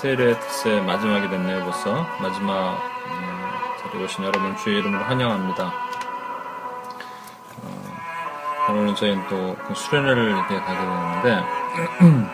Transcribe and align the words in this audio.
특세 0.00 0.80
마지막이 0.80 1.28
됐네요, 1.28 1.64
벌써. 1.64 2.06
마지막 2.20 2.54
어, 2.54 3.76
자리에 3.82 4.04
오신 4.04 4.24
여러분 4.24 4.56
주의 4.56 4.78
이름으로 4.78 5.02
환영합니다. 5.02 5.72
어, 7.64 8.70
오늘은 8.70 8.94
저희는 8.94 9.26
또 9.26 9.56
그 9.66 9.74
수련회를 9.74 10.36
가게 10.36 10.60
되는데 10.60 11.44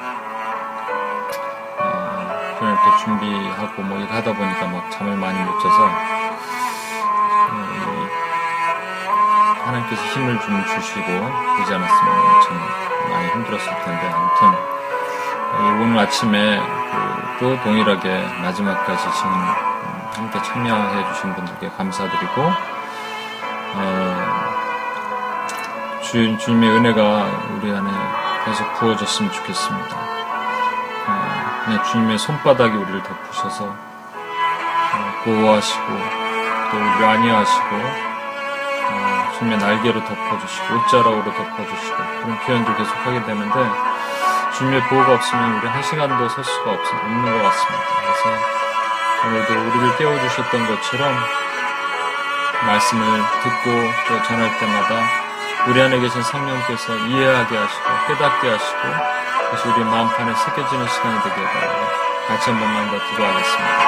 어, 1.78 2.54
수련회 2.58 2.76
또 2.84 2.96
준비하고 3.02 3.82
뭐 3.82 3.98
이렇게 3.98 4.12
하다 4.12 4.34
보니까 4.34 4.66
막 4.66 4.90
잠을 4.90 5.16
많이 5.16 5.38
못 5.42 5.58
자서 5.60 5.84
어, 5.84 5.90
하나님께서 9.64 10.02
힘을 10.02 10.38
좀 10.40 10.62
주시고 10.66 11.06
그러지 11.06 11.74
않았으면 11.74 12.40
참 12.42 12.58
많이 13.10 13.28
힘들었을 13.30 13.84
텐데 13.84 14.12
아무튼 14.12 14.73
오늘 15.56 15.98
아침에 15.98 16.60
또 17.38 17.60
동일하게 17.62 18.08
마지막까지 18.42 19.02
지금 19.16 19.30
함께 20.16 20.42
참여해 20.42 21.12
주신 21.12 21.34
분들께 21.34 21.70
감사드리고 21.76 22.42
어, 23.76 24.34
주, 26.02 26.36
주님의 26.38 26.70
은혜가 26.70 27.26
우리 27.56 27.70
안에 27.72 27.90
계속 28.44 28.72
부어졌으면 28.74 29.32
좋겠습니다. 29.32 29.96
어, 31.06 31.62
그냥 31.64 31.82
주님의 31.84 32.18
손바닥이 32.18 32.76
우리를 32.76 33.02
덮으셔서 33.02 33.64
어, 33.64 33.76
보호하시고 35.24 35.86
또 36.70 36.76
우리를 36.76 37.04
안위하시고 37.04 37.76
어, 38.90 39.32
주님의 39.38 39.58
날개로 39.58 40.04
덮어주시고 40.04 40.74
옷자락으로 40.74 41.24
덮어주시고 41.24 41.96
그런 41.96 42.38
표현도 42.40 42.76
계속 42.76 42.96
하게 43.06 43.24
되는데 43.24 43.93
주님의 44.56 44.84
보호가 44.88 45.14
없으면 45.14 45.58
우리 45.58 45.66
한 45.66 45.82
시간도 45.82 46.28
설 46.28 46.44
수가 46.44 46.70
없, 46.70 46.78
없는 46.78 47.24
것 47.24 47.42
같습니다. 47.42 47.84
그래서 48.00 48.54
오늘도 49.26 49.52
우리를 49.52 49.96
깨워주셨던 49.96 50.66
것처럼 50.68 51.16
말씀을 52.64 53.04
듣고 53.42 53.92
또 54.08 54.22
전할 54.22 54.56
때마다 54.58 55.24
우리 55.66 55.82
안에 55.82 55.98
계신 55.98 56.22
성령께서 56.22 56.94
이해하게 56.94 57.56
하시고 57.56 57.84
깨닫게 58.06 58.50
하시고 58.50 58.78
그것이 59.50 59.68
우리 59.68 59.84
마음판에 59.84 60.34
새겨지는 60.34 60.88
시간이 60.88 61.22
되길 61.22 61.44
바라고 61.44 61.86
같이 62.28 62.50
한 62.50 62.60
번만 62.60 62.90
더 62.90 63.10
기도하겠습니다. 63.10 63.83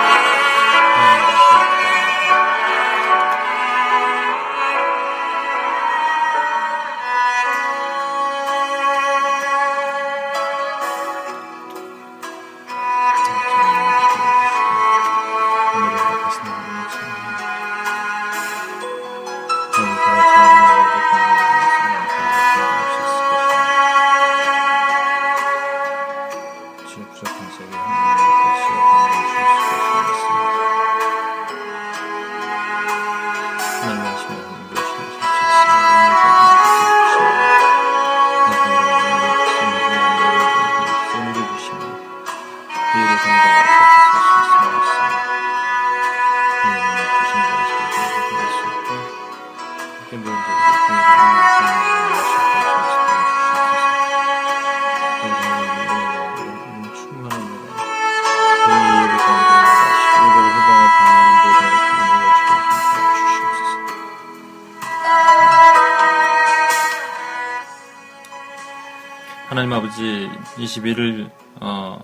하나님 69.96 70.28
아버지 70.28 70.28
21일 70.58 71.30
어, 71.60 71.98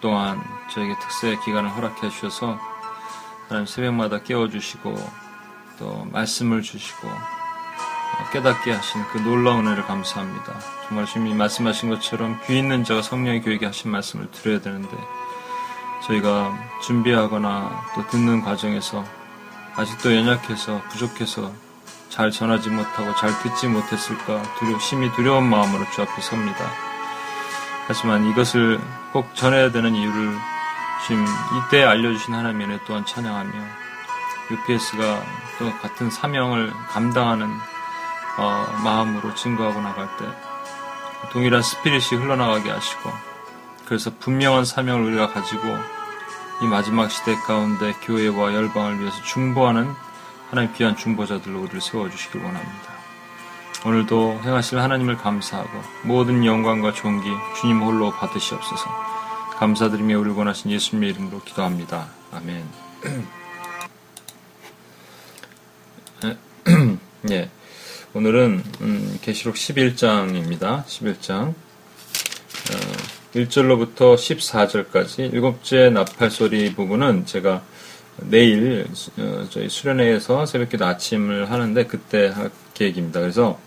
동안 0.00 0.40
저에게 0.72 0.98
특세 0.98 1.36
기간을 1.44 1.70
허락해 1.76 2.08
주셔서 2.08 2.58
하나님 3.48 3.66
새벽마다 3.66 4.22
깨워주시고 4.22 4.94
또 5.78 6.06
말씀을 6.10 6.62
주시고 6.62 7.06
어, 7.06 8.30
깨닫게 8.32 8.72
하신 8.72 9.02
그 9.12 9.18
놀라운 9.18 9.66
은혜를 9.66 9.84
감사합니다. 9.84 10.58
정말 10.88 11.04
주님이 11.04 11.34
말씀하신 11.34 11.90
것처럼 11.90 12.40
귀 12.46 12.58
있는 12.58 12.82
자가 12.82 13.02
성령의 13.02 13.42
교육에 13.42 13.66
하신 13.66 13.90
말씀을 13.90 14.30
들어야 14.30 14.60
되는데 14.60 14.96
저희가 16.06 16.58
준비하거나 16.82 17.84
또 17.94 18.06
듣는 18.06 18.40
과정에서 18.40 19.04
아직도 19.76 20.16
연약해서 20.16 20.80
부족해서 20.88 21.52
잘 22.08 22.30
전하지 22.30 22.70
못하고 22.70 23.14
잘 23.16 23.30
듣지 23.42 23.68
못했을까 23.68 24.42
두려, 24.58 24.78
심히 24.78 25.12
두려운 25.12 25.44
마음으로 25.44 25.84
주 25.90 26.00
앞에 26.00 26.22
섭니다. 26.22 26.85
하지만 27.86 28.24
이것을 28.30 28.80
꼭 29.12 29.34
전해야 29.34 29.70
되는 29.70 29.94
이유를 29.94 30.36
지금 31.06 31.24
이때 31.58 31.84
알려주신 31.84 32.34
하나님의 32.34 32.66
은혜 32.66 32.78
또한 32.86 33.04
찬양하며 33.04 33.52
UPS가 34.50 35.22
또 35.58 35.72
같은 35.78 36.10
사명을 36.10 36.72
감당하는 36.88 37.48
어, 38.38 38.66
마음으로 38.84 39.34
증거하고 39.34 39.80
나갈 39.80 40.08
때 40.16 40.26
동일한 41.30 41.62
스피릿이 41.62 42.16
흘러나가게 42.16 42.70
하시고 42.70 43.10
그래서 43.86 44.10
분명한 44.18 44.64
사명을 44.64 45.08
우리가 45.08 45.28
가지고 45.28 45.62
이 46.62 46.66
마지막 46.66 47.10
시대 47.10 47.34
가운데 47.36 47.92
교회와 48.02 48.54
열방을 48.54 49.00
위해서 49.00 49.22
중보하는 49.22 49.94
하나님 50.50 50.72
귀한 50.74 50.96
중보자들로 50.96 51.60
우리를 51.60 51.80
세워주시길 51.80 52.42
원합니다. 52.42 52.95
오늘도 53.86 54.40
행하실 54.42 54.80
하나님을 54.80 55.16
감사하고 55.16 55.70
모든 56.02 56.44
영광과 56.44 56.92
존귀 56.92 57.28
주님 57.60 57.82
홀로 57.82 58.10
받으시옵소서. 58.10 58.90
감사드리며 59.58 60.18
우리 60.18 60.30
원하신 60.30 60.72
예수님의 60.72 61.10
이름으로 61.10 61.40
기도합니다. 61.44 62.08
아멘. 62.32 62.64
예. 67.30 67.48
오늘은 68.12 68.64
음, 68.80 69.18
계시록 69.22 69.54
11장입니다. 69.54 70.84
11장. 70.84 71.50
어, 71.50 71.54
1절로부터 73.34 74.16
14절까지 74.16 75.32
일곱째 75.32 75.90
나팔 75.90 76.32
소리 76.32 76.74
부분은 76.74 77.26
제가 77.26 77.62
내일 78.16 78.88
어, 79.16 79.46
저희 79.48 79.68
수련회에서 79.68 80.44
새벽기도 80.44 80.84
아침을 80.84 81.52
하는데 81.52 81.86
그때 81.86 82.26
할 82.26 82.50
계획입니다. 82.74 83.20
그래서 83.20 83.60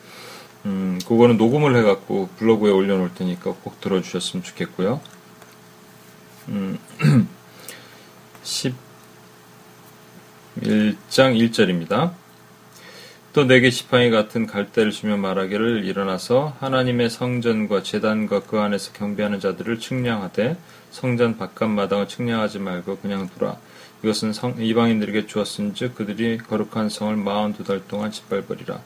음, 0.65 0.99
그거는 1.07 1.37
녹음을 1.37 1.75
해갖고 1.77 2.29
블로그에 2.37 2.71
올려놓을 2.71 3.13
테니까 3.15 3.53
꼭 3.63 3.79
들어주셨으면 3.81 4.43
좋겠고요. 4.43 5.01
음, 6.49 6.77
11장 8.43 8.69
1절입니다. 11.11 12.11
또 13.31 13.45
내게 13.45 13.69
지팡이 13.69 14.09
같은 14.09 14.47
갈대를 14.47 14.91
주며 14.91 15.15
말하기를 15.15 15.85
일어나서 15.85 16.57
하나님의 16.59 17.11
성전과 17.11 17.83
재단과 17.83 18.41
그 18.41 18.59
안에서 18.59 18.91
경배하는 18.93 19.39
자들을 19.39 19.79
측량하되 19.79 20.57
성전 20.89 21.37
바깥 21.37 21.69
마당을 21.69 22.07
측량하지 22.07 22.57
말고 22.59 22.97
그냥 22.97 23.29
두라. 23.29 23.57
이것은 24.03 24.33
성, 24.33 24.55
이방인들에게 24.59 25.27
주었은즉 25.27 25.93
그들이 25.95 26.39
거룩한 26.39 26.89
성을 26.89 27.15
마흔 27.17 27.53
두 27.53 27.63
달 27.63 27.87
동안 27.87 28.11
짓밟으리라. 28.11 28.81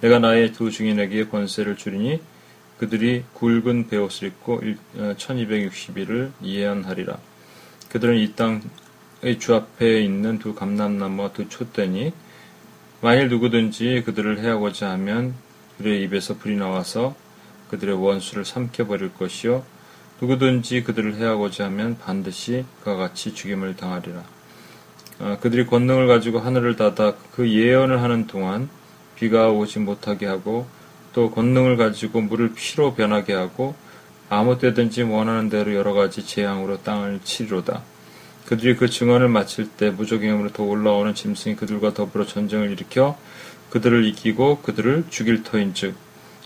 내가 0.00 0.18
나의 0.18 0.52
두 0.52 0.70
증인에게 0.70 1.28
권세를 1.28 1.76
주리니 1.76 2.20
그들이 2.78 3.24
굵은 3.34 3.88
베옷을 3.88 4.28
입고 4.28 4.60
1260일을 4.96 6.28
어, 6.28 6.32
예언하리라. 6.44 7.18
그들은 7.88 8.16
이 8.18 8.34
땅의 8.34 9.38
주 9.40 9.54
앞에 9.54 10.00
있는 10.02 10.38
두 10.38 10.54
감람나무와 10.54 11.32
두 11.32 11.48
촛대니 11.48 12.12
만일 13.00 13.28
누구든지 13.28 14.02
그들을 14.06 14.38
해하고자 14.38 14.90
하면 14.90 15.34
그들의 15.76 16.02
입에서 16.04 16.36
불이 16.36 16.56
나와서 16.56 17.16
그들의 17.70 17.94
원수를 18.00 18.44
삼켜버릴 18.44 19.14
것이요 19.14 19.64
누구든지 20.20 20.82
그들을 20.82 21.16
해하고자 21.16 21.66
하면 21.66 21.98
반드시 21.98 22.64
그와 22.82 22.96
같이 22.96 23.34
죽임을 23.34 23.76
당하리라. 23.76 24.22
아, 25.20 25.38
그들이 25.40 25.66
권능을 25.66 26.06
가지고 26.06 26.38
하늘을 26.38 26.76
닫아 26.76 27.14
그 27.32 27.48
예언을 27.48 28.02
하는 28.02 28.28
동안 28.28 28.68
비가 29.18 29.50
오지 29.50 29.80
못하게 29.80 30.26
하고 30.26 30.66
또 31.12 31.30
권능을 31.30 31.76
가지고 31.76 32.20
물을 32.20 32.52
피로 32.54 32.94
변하게 32.94 33.34
하고 33.34 33.74
아무 34.28 34.58
때든지 34.58 35.02
원하는 35.02 35.48
대로 35.48 35.74
여러 35.74 35.92
가지 35.92 36.24
재앙으로 36.24 36.82
땅을 36.82 37.20
치리로다. 37.24 37.82
그들이 38.46 38.76
그 38.76 38.88
증언을 38.88 39.28
마칠 39.28 39.68
때 39.70 39.90
무적행으로더 39.90 40.62
올라오는 40.62 41.14
짐승이 41.14 41.56
그들과 41.56 41.94
더불어 41.94 42.26
전쟁을 42.26 42.70
일으켜 42.70 43.18
그들을 43.70 44.04
이기고 44.06 44.60
그들을 44.62 45.06
죽일 45.10 45.42
터인즉 45.42 45.94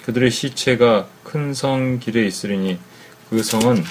그들의 0.04 0.30
시체가 0.30 1.06
큰 1.22 1.54
성 1.54 2.00
길에 2.00 2.26
있으리니 2.26 2.78
그 3.30 3.42
성은 3.42 3.84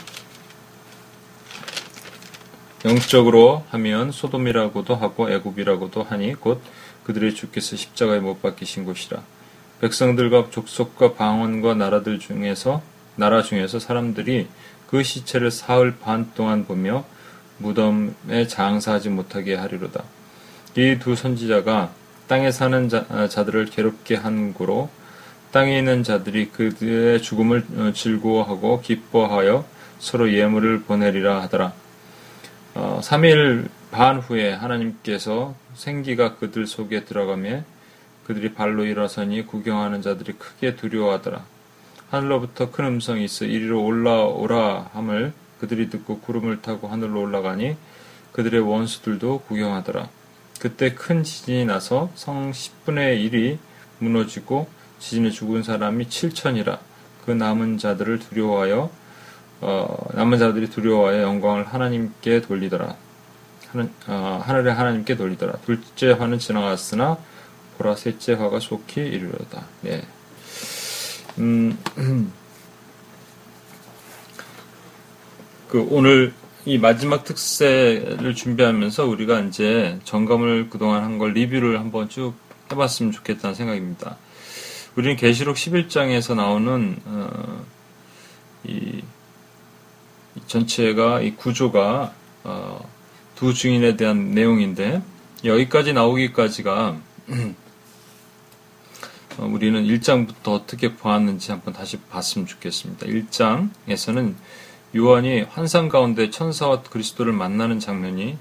영적으로 2.84 3.64
하면 3.70 4.12
소돔이라고도 4.12 4.96
하고 4.96 5.30
애굽이라고도 5.30 6.04
하니 6.04 6.34
곧 6.34 6.62
그들의 7.04 7.36
주께서 7.36 7.76
십자가에 7.76 8.20
못 8.20 8.42
박히신 8.42 8.86
곳이라. 8.86 9.22
백성들과 9.82 10.50
족속과 10.52 11.14
방언과 11.14 11.74
나라들 11.76 12.20
중에서 12.20 12.82
나라 13.16 13.42
중에서 13.42 13.80
사람들이 13.80 14.48
그 14.88 15.04
시체를 15.04 15.52
사흘 15.52 15.98
반 15.98 16.32
동안 16.36 16.66
보며 16.66 17.06
무덤에 17.58 18.48
장사하지 18.48 19.10
못하게 19.10 19.56
하리로다. 19.56 20.04
이 20.76 20.98
두 21.00 21.16
선지자가 21.16 21.92
땅에 22.28 22.52
사는 22.52 22.88
자, 22.88 23.06
아, 23.10 23.28
들을 23.28 23.66
괴롭게 23.66 24.16
한 24.16 24.54
고로 24.54 24.90
땅에 25.52 25.78
있는 25.78 26.04
자들이 26.04 26.50
그들의 26.50 27.22
죽음을 27.22 27.66
어, 27.76 27.92
즐거워하고 27.94 28.82
기뻐하여 28.82 29.66
서로 30.00 30.32
예물을 30.32 30.84
보내리라 30.84 31.42
하더라. 31.42 31.74
어, 32.74 33.02
3일 33.04 33.68
반 33.92 34.20
후에 34.20 34.54
하나님께서 34.54 35.54
생기가 35.74 36.36
그들 36.36 36.68
속에 36.68 37.06
들어가며 37.06 37.64
그들이 38.26 38.54
발로 38.54 38.86
일어서니 38.86 39.46
구경하는 39.46 40.02
자들이 40.02 40.34
크게 40.34 40.76
두려워하더라. 40.76 41.44
하늘로부터 42.10 42.72
큰 42.72 42.86
음성이 42.86 43.26
있어 43.26 43.46
이리로 43.46 43.84
올라오라 43.84 44.90
함을 44.94 45.34
그들이 45.60 45.90
듣고 45.90 46.20
구름을 46.20 46.62
타고 46.62 46.88
하늘로 46.88 47.22
올라가니 47.22 47.78
그들의 48.32 48.60
원수들도 48.62 49.42
구경하더라. 49.48 50.10
그때 50.60 50.94
큰 50.94 51.24
지진이 51.24 51.66
나서 51.66 52.12
성 52.16 52.52
10분의 52.52 53.32
1이 53.32 53.58
무너지고 54.00 54.68
지진에 55.00 55.32
죽은 55.32 55.64
사람이 55.64 56.08
7천이라 56.08 56.80
그 57.26 57.32
남은 57.32 57.78
자들을 57.78 58.20
두려워하여 58.20 58.92
어, 59.62 60.08
남은 60.14 60.40
자들이 60.40 60.70
두려워하여 60.70 61.22
영광을 61.22 61.66
하나님께 61.66 62.42
돌리더라. 62.42 62.96
하늘, 63.72 63.90
어, 64.08 64.42
하늘의 64.44 64.74
하나님께 64.74 65.16
돌리더라. 65.16 65.54
둘째 65.66 66.12
화는 66.12 66.40
지나갔으나 66.40 67.18
보라 67.78 67.96
셋째 67.96 68.34
화가 68.34 68.60
속히 68.60 69.02
이르려다. 69.02 69.66
네. 69.82 70.04
음, 71.40 71.78
그 75.70 75.88
오늘 75.90 76.34
이 76.66 76.78
마지막 76.78 77.24
특세를 77.24 78.36
준비하면서 78.36 79.06
우리가 79.08 79.40
이제 79.42 80.00
점검을 80.04 80.70
그동안 80.70 81.04
한 81.04 81.18
걸 81.18 81.34
리뷰를 81.34 81.80
한번 81.80 82.10
쭉 82.10 82.34
해봤으면 82.72 83.12
좋겠다는 83.12 83.56
생각입니다. 83.56 84.18
우리는 84.96 85.16
계시록 85.16 85.56
11장에서 85.56 86.36
나오는 86.36 86.98
어, 87.06 87.64
이, 88.66 89.02
전체가 90.46 91.22
이 91.22 91.32
구조가 91.36 92.14
어, 92.44 92.90
두 93.42 93.56
증인에 93.56 93.98
대한 93.98 94.36
내용인데 94.36 95.02
여기까지 95.44 95.94
나오기까지가 95.94 96.96
어, 99.40 99.46
우리는 99.46 99.84
1장부터 99.84 100.50
어떻게 100.50 100.94
보았는지 100.94 101.50
한번 101.50 101.74
다시 101.74 101.98
봤으면 101.98 102.46
좋겠습니다. 102.46 103.08
1장에서는 103.08 104.36
요한이 104.96 105.42
환상 105.42 105.90
가운데 105.90 106.30
천사와 106.30 106.84
그리스도를 106.84 107.34
만나는 107.34 107.80
장면이 107.80 108.38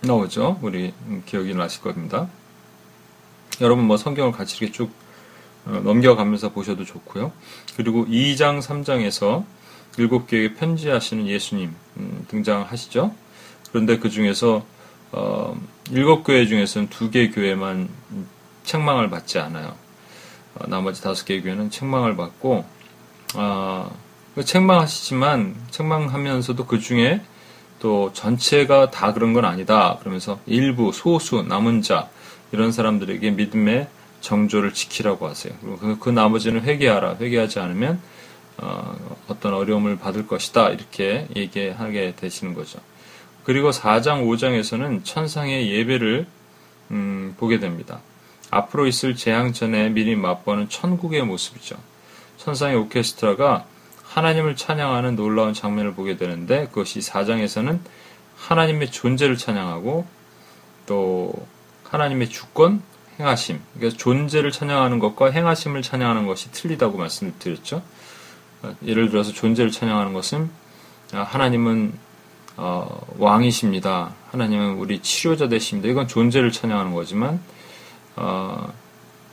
나오죠. 0.00 0.58
우리 0.62 0.94
기억이 1.26 1.52
나실 1.52 1.82
겁니다. 1.82 2.30
여러분 3.60 3.84
뭐 3.84 3.98
성경을 3.98 4.32
같이 4.32 4.56
이렇게 4.56 4.72
쭉 4.72 4.90
어, 5.66 5.82
넘겨가면서 5.84 6.52
보셔도 6.52 6.86
좋고요. 6.86 7.30
그리고 7.76 8.06
2장, 8.06 8.62
3장에서 8.62 9.44
일곱 9.98 10.28
교회에 10.28 10.54
편지하시는 10.54 11.26
예수님 11.26 11.74
음, 11.98 12.24
등장하시죠. 12.28 13.25
그런데 13.72 13.98
그 13.98 14.10
중에서 14.10 14.64
어, 15.12 15.58
일곱 15.90 16.24
교회 16.24 16.46
중에서는 16.46 16.88
두 16.88 17.10
개 17.10 17.30
교회만 17.30 17.88
책망을 18.64 19.08
받지 19.10 19.38
않아요. 19.38 19.74
어, 20.54 20.64
나머지 20.68 21.02
다섯 21.02 21.24
개 21.24 21.40
교회는 21.40 21.70
책망을 21.70 22.16
받고 22.16 22.64
어, 23.34 23.96
책망하시지만 24.44 25.54
책망하면서도 25.70 26.66
그 26.66 26.78
중에 26.78 27.22
또 27.78 28.12
전체가 28.12 28.90
다 28.90 29.12
그런 29.12 29.32
건 29.32 29.44
아니다. 29.44 29.96
그러면서 30.00 30.38
일부 30.46 30.92
소수 30.92 31.42
남은 31.42 31.82
자 31.82 32.08
이런 32.52 32.72
사람들에게 32.72 33.30
믿음의 33.30 33.88
정조를 34.20 34.72
지키라고 34.72 35.28
하세요. 35.28 35.54
그리고 35.60 35.76
그, 35.78 35.98
그 35.98 36.10
나머지는 36.10 36.62
회개하라. 36.62 37.16
회개하지 37.20 37.60
않으면 37.60 38.00
어, 38.58 38.96
떤 39.40 39.54
어려움을 39.54 39.98
받을 39.98 40.26
것이다. 40.26 40.70
이렇게 40.70 41.28
얘기하게 41.36 42.14
되시는 42.16 42.54
거죠. 42.54 42.80
그리고 43.46 43.70
4장, 43.70 44.26
5장에서는 44.26 45.04
천상의 45.04 45.70
예배를 45.70 46.26
음, 46.90 47.34
보게 47.38 47.60
됩니다. 47.60 48.00
앞으로 48.50 48.88
있을 48.88 49.14
재앙 49.14 49.52
전에 49.52 49.88
미리 49.88 50.16
맛보는 50.16 50.68
천국의 50.68 51.22
모습이죠. 51.22 51.76
천상의 52.38 52.74
오케스트라가 52.76 53.64
하나님을 54.02 54.56
찬양하는 54.56 55.14
놀라운 55.14 55.54
장면을 55.54 55.94
보게 55.94 56.16
되는데 56.16 56.66
그것이 56.66 56.98
4장에서는 56.98 57.78
하나님의 58.36 58.90
존재를 58.90 59.36
찬양하고 59.36 60.04
또 60.86 61.32
하나님의 61.84 62.30
주권, 62.30 62.82
행하심. 63.20 63.60
그러니까 63.74 63.96
존재를 63.96 64.50
찬양하는 64.50 64.98
것과 64.98 65.30
행하심을 65.30 65.82
찬양하는 65.82 66.26
것이 66.26 66.50
틀리다고 66.50 66.98
말씀드렸죠. 66.98 67.80
예를 68.84 69.08
들어서 69.08 69.30
존재를 69.32 69.70
찬양하는 69.70 70.14
것은 70.14 70.50
하나님은 71.12 72.05
어, 72.56 73.00
왕이십니다. 73.18 74.14
하나님은 74.30 74.74
우리 74.74 75.00
치료자 75.00 75.48
되십니다. 75.48 75.88
이건 75.88 76.08
존재를 76.08 76.52
찬양하는 76.52 76.94
거지만 76.94 77.40
어, 78.16 78.72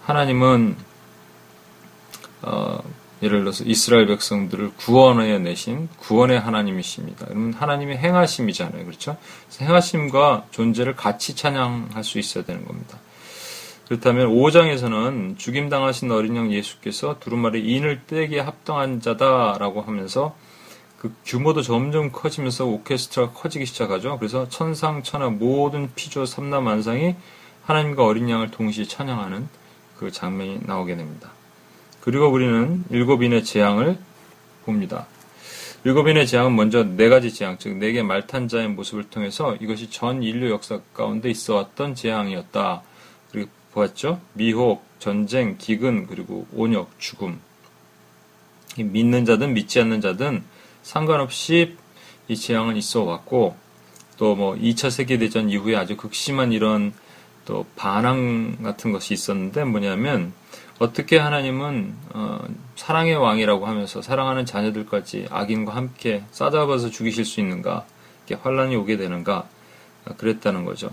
하나님은 0.04 0.76
어, 2.42 2.84
예를 3.22 3.40
들어서 3.40 3.64
이스라엘 3.64 4.06
백성들을 4.08 4.74
구원해 4.76 5.40
내신 5.40 5.88
구원의 6.00 6.42
하나님이십니다. 6.42 7.26
그러면 7.28 7.54
하나님의 7.54 7.98
행하심이잖아요. 7.98 8.84
그렇죠? 8.86 9.16
행하심과 9.62 10.48
존재를 10.52 10.98
같이 10.98 11.36
찬양할 11.36 12.04
수 12.04 12.20
있어야 12.20 12.44
되는 12.44 12.66
겁니다. 12.66 13.00
그렇다면 13.88 14.28
5장에서는 14.28 15.38
죽임당하신 15.38 16.12
어린 16.12 16.36
양 16.36 16.52
예수께서 16.52 17.20
두루마리 17.20 17.62
인을 17.62 18.02
떼기에 18.08 18.42
합당한 18.42 19.00
자다라고 19.00 19.82
하면서 19.82 20.36
그 21.04 21.14
규모도 21.26 21.62
점점 21.62 22.14
커지면서 22.14 22.66
오케스트라가 22.66 23.34
커지기 23.34 23.66
시작하죠. 23.66 24.18
그래서 24.20 24.48
천상, 24.48 25.04
천하 25.04 25.28
모든 25.28 25.94
피조 25.96 26.26
삼남 26.26 26.64
만상이 26.64 27.16
하나님과 27.64 28.06
어린 28.06 28.30
양을 28.30 28.52
동시에 28.52 28.86
찬양하는 28.86 29.50
그 29.98 30.12
장면이 30.12 30.62
나오게 30.64 30.96
됩니다. 30.96 31.32
그리고 32.00 32.30
우리는 32.30 32.86
일곱인의 32.90 33.44
재앙을 33.44 33.98
봅니다. 34.64 35.06
일곱인의 35.84 36.26
재앙은 36.26 36.56
먼저 36.56 36.86
네 36.86 37.10
가지 37.10 37.34
재앙, 37.34 37.58
즉 37.58 37.76
네 37.76 37.92
개 37.92 38.02
말탄 38.02 38.48
자의 38.48 38.70
모습을 38.70 39.10
통해서 39.10 39.58
이것이 39.58 39.90
전 39.90 40.24
인류 40.24 40.52
역사 40.52 40.80
가운데 40.94 41.30
있어 41.30 41.56
왔던 41.56 41.96
재앙이었다. 41.96 42.82
그리고 43.30 43.50
보았죠? 43.74 44.22
미혹, 44.36 44.86
전쟁, 45.00 45.58
기근, 45.58 46.08
그리고 46.08 46.48
온역, 46.54 46.98
죽음. 46.98 47.42
믿는 48.78 49.26
자든 49.26 49.54
믿지 49.54 49.82
않는 49.82 50.00
자든 50.00 50.44
상관없이 50.84 51.76
이 52.28 52.36
재앙은 52.36 52.78
있어 52.78 53.04
왔고, 53.04 53.56
또 54.18 54.36
뭐 54.36 54.56
2차 54.56 54.90
세계대전 54.90 55.50
이후에 55.50 55.76
아주 55.76 55.98
극심한 55.98 56.52
이런 56.52 56.94
또 57.46 57.66
반항 57.76 58.58
같은 58.64 58.92
것이 58.92 59.14
있었는데 59.14 59.66
뭐냐면 59.66 60.34
어떻게 60.80 61.18
하나님은 61.18 61.94
어, 62.14 62.40
사랑의 62.76 63.16
왕이라고 63.16 63.66
하면서 63.66 64.02
사랑하는 64.02 64.46
자녀들까지 64.46 65.28
악인과 65.30 65.76
함께 65.76 66.24
싸잡아서 66.32 66.90
죽이실 66.90 67.26
수 67.26 67.40
있는가? 67.42 67.86
이렇게 68.26 68.42
환란이 68.42 68.76
오게 68.76 68.98
되는가? 68.98 69.48
그랬다는 70.18 70.66
거죠. 70.66 70.90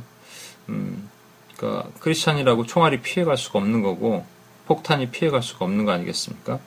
음, 0.68 1.09
그러니까 1.56 1.88
크리스찬이라고 2.00 2.66
총알이 2.66 3.00
피해갈 3.00 3.37
수가 3.37 3.59
없는 3.61 3.82
거고 3.82 4.25
폭탄이 4.66 5.11
피해갈 5.11 5.42
수가 5.42 5.64
없는 5.64 5.85
거 5.85 5.92
아니겠습니까? 5.92 6.59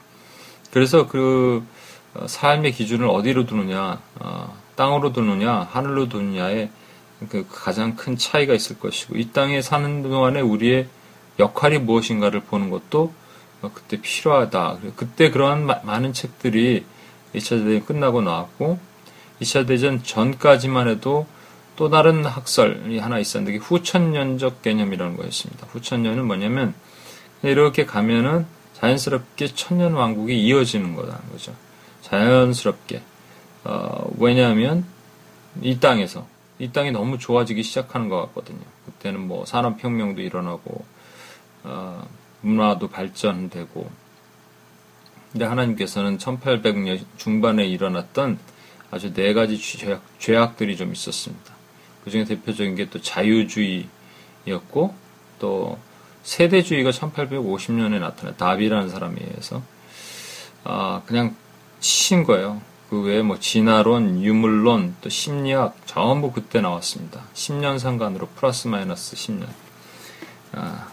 그래서 0.72 1.08
그 1.08 1.66
어, 1.66 1.83
삶의 2.26 2.74
기준을 2.74 3.08
어디로 3.08 3.46
두느냐, 3.46 4.00
어, 4.20 4.58
땅으로 4.76 5.14
두느냐, 5.14 5.68
하늘로 5.72 6.10
두느냐에 6.10 6.70
그 7.30 7.46
가장 7.50 7.96
큰 7.96 8.18
차이가 8.18 8.54
있을 8.54 8.80
것이고 8.80 9.18
이 9.18 9.32
땅에 9.32 9.62
사는 9.62 10.04
동안에 10.04 10.42
우리의 10.42 10.88
역할이 11.40 11.80
무엇인가를 11.80 12.42
보는 12.42 12.70
것도 12.70 13.14
어, 13.62 13.72
그때 13.74 14.00
필요하다. 14.00 14.78
그때 14.96 15.32
그러한 15.32 15.66
많은 15.66 16.14
책들이 16.14 16.86
2차 17.34 17.50
대전이 17.50 17.86
끝나고 17.86 18.22
나왔고 18.22 18.78
2차 19.42 19.66
대전 19.66 20.04
전까지만 20.04 20.88
해도 20.88 21.26
또 21.76 21.90
다른 21.90 22.24
학설이 22.26 23.00
하나 23.00 23.18
있었는데 23.18 23.58
후천년적 23.58 24.62
개념이라는 24.62 25.18
거였습니다. 25.18 25.66
후천년은 25.72 26.26
뭐냐면 26.26 26.76
이렇게 27.42 27.86
가면은 27.86 28.46
자연스럽게 28.74 29.48
천년 29.56 29.94
왕국이 29.94 30.40
이어지는 30.40 30.96
거라는 30.96 31.20
거죠. 31.32 31.54
자연스럽게. 32.04 33.02
어, 33.64 34.12
왜냐하면 34.18 34.86
이 35.62 35.80
땅에서 35.80 36.28
이 36.60 36.72
땅이 36.72 36.92
너무 36.92 37.18
좋아지기 37.18 37.64
시작하는 37.64 38.10
것 38.10 38.22
같거든요. 38.28 38.62
그때는 38.86 39.28
뭐 39.28 39.46
산업혁명도 39.46 40.22
일어나고 40.22 40.86
어, 41.64 42.08
문화도 42.42 42.90
발전되고 42.90 43.90
근데 45.32 45.46
하나님께서는 45.46 46.18
1800년 46.20 47.04
중반에 47.18 47.66
일어났던 47.66 48.38
아주 48.92 49.14
네 49.14 49.34
가지 49.34 49.58
죄악, 49.58 50.04
죄악들이 50.20 50.78
좀 50.78 50.94
있었습니다. 50.94 51.54
그 52.04 52.12
중에 52.12 52.26
대표적인 52.26 52.76
게 52.76 52.90
또 52.90 53.02
자유주의였고 53.02 54.94
또 55.40 55.80
세대주의가 56.24 56.92
1850년에 56.92 58.00
나타난 58.00 58.38
다비라는 58.38 58.90
사람에 58.90 59.16
의해서 59.20 59.62
아, 60.64 61.02
그냥 61.06 61.36
치신 61.84 62.24
거예요. 62.24 62.62
그 62.90 63.02
외에 63.02 63.22
뭐 63.22 63.40
진화론, 63.40 64.24
유물론, 64.24 64.96
또 65.02 65.10
심리학 65.10 65.76
전부 65.86 66.32
그때 66.32 66.62
나왔습니다. 66.62 67.26
10년 67.34 67.78
상관으로 67.78 68.30
플러스 68.36 68.68
마이너스 68.68 69.16
10년. 69.16 69.48
아, 70.54 70.88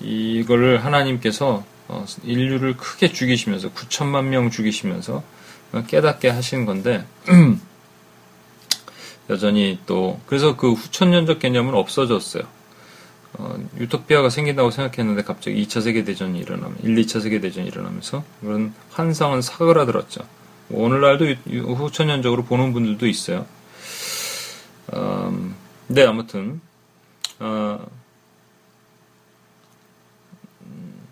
이거를 0.00 0.84
하나님께서 0.84 1.64
어, 1.88 2.04
인류를 2.22 2.76
크게 2.76 3.12
죽이시면서 3.12 3.72
9천만 3.72 4.26
명 4.26 4.50
죽이시면서 4.50 5.24
깨닫게 5.88 6.28
하신 6.28 6.66
건데 6.66 7.04
여전히 9.28 9.78
또 9.86 10.20
그래서 10.26 10.56
그 10.56 10.72
후천년적 10.72 11.40
개념은 11.40 11.74
없어졌어요. 11.74 12.44
어, 13.34 13.56
유토피아가 13.78 14.28
생긴다고 14.28 14.70
생각했는데 14.70 15.22
갑자기 15.22 15.64
2차 15.64 15.82
세계대전이 15.82 16.38
일어나면 16.38 16.78
1, 16.82 16.94
2차 16.96 17.20
세계대전이 17.22 17.68
일어나면서 17.68 18.24
그런 18.40 18.74
환상은 18.90 19.40
사그라들었죠. 19.40 20.22
오늘날도 20.70 21.26
후천년적으로 21.74 22.44
보는 22.44 22.72
분들도 22.72 23.06
있어요. 23.06 23.46
음, 24.94 25.54
네, 25.88 26.04
아무튼, 26.04 26.60
어, 27.38 27.86
음, 30.62 31.08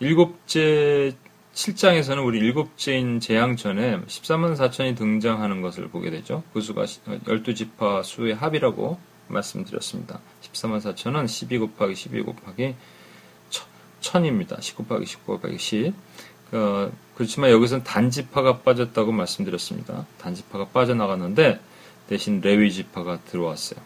일곱째 0.00 1.14
7장에서는 1.54 2.24
우리 2.24 2.38
일곱째인 2.38 3.18
재앙 3.18 3.56
전에 3.56 3.98
14만 4.06 4.56
4천이 4.56 4.96
등장하는 4.96 5.62
것을 5.62 5.88
보게 5.88 6.10
되죠. 6.10 6.42
그 6.52 6.60
수가 6.60 6.84
12지파 6.84 8.04
수의 8.04 8.34
합이라고 8.34 8.98
말씀드렸습니다. 9.28 10.20
14만 10.42 10.80
4천은 10.80 11.28
12 11.28 11.58
곱하기 11.58 11.94
12 11.94 12.22
곱하기 12.22 12.74
1000입니다. 14.00 14.60
10 14.60 14.76
곱하기 14.76 15.06
10 15.06 15.26
곱하기 15.26 15.58
10. 15.58 15.94
어, 16.52 16.90
그렇지만 17.14 17.50
여기서는 17.50 17.84
단지파가 17.84 18.58
빠졌다고 18.58 19.12
말씀드렸습니다. 19.12 20.06
단지파가 20.18 20.66
빠져나갔는데 20.68 21.60
대신 22.08 22.40
레위 22.40 22.72
지파가 22.72 23.18
들어왔어요. 23.24 23.80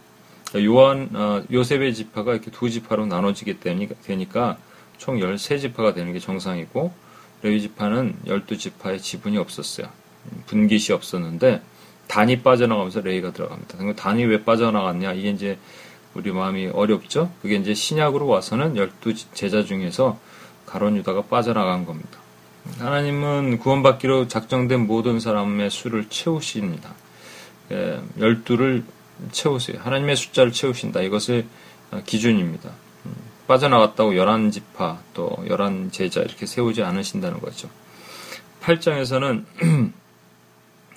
그러니까 0.49 0.73
요한 0.73 1.11
어, 1.15 1.43
요셉의 1.51 1.95
지파가 1.95 2.33
이렇게 2.33 2.51
두 2.51 2.69
지파로 2.69 3.07
나눠지게 3.07 3.59
되니까 3.61 4.59
총 4.99 5.17
13지파가 5.19 5.95
되는 5.95 6.13
게 6.13 6.19
정상이고 6.19 6.93
레위 7.43 7.63
지파는 7.63 8.17
12지파의 8.27 9.01
지분이 9.01 9.39
없었어요. 9.39 9.89
분깃이 10.47 10.93
없었는데 10.93 11.63
단이 12.11 12.43
빠져나가면서 12.43 13.03
레이가 13.03 13.31
들어갑니다. 13.31 13.95
단이 13.95 14.25
왜 14.25 14.43
빠져나갔냐? 14.43 15.13
이게 15.13 15.31
이제 15.31 15.59
우리 16.13 16.33
마음이 16.33 16.67
어렵죠? 16.67 17.31
그게 17.41 17.55
이제 17.55 17.73
신약으로 17.73 18.27
와서는 18.27 18.77
12 18.77 19.15
제자 19.33 19.63
중에서 19.63 20.19
가론 20.67 20.97
유다가 20.97 21.23
빠져나간 21.23 21.87
겁니다. 21.87 22.19
하나님은 22.79 23.59
구원받기로 23.61 24.27
작정된 24.27 24.89
모든 24.89 25.21
사람의 25.21 25.71
수를 25.71 26.09
채우십니다. 26.09 26.91
예, 27.71 28.01
열두를 28.19 28.83
채우세요. 29.31 29.79
하나님의 29.81 30.17
숫자를 30.17 30.51
채우신다. 30.51 31.03
이것을 31.03 31.47
기준입니다. 32.07 32.71
음, 33.07 33.15
빠져나갔다고 33.47 34.17
열한 34.17 34.51
지파 34.51 34.99
또 35.15 35.39
열한 35.47 35.93
제자 35.93 36.23
이렇게 36.23 36.45
세우지 36.45 36.83
않으신다는 36.83 37.41
거죠. 37.41 37.71
8장에서는 38.63 39.45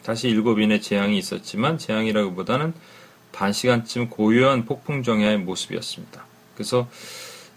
다시 0.04 0.30
일곱 0.30 0.60
인의 0.60 0.82
재앙이 0.82 1.18
있었지만 1.18 1.78
재앙이라기보다는 1.78 2.74
반 3.32 3.52
시간쯤 3.52 4.10
고요한 4.10 4.66
폭풍 4.66 5.04
정야의 5.04 5.40
모습이었습니다. 5.40 6.26
그래서 6.56 6.88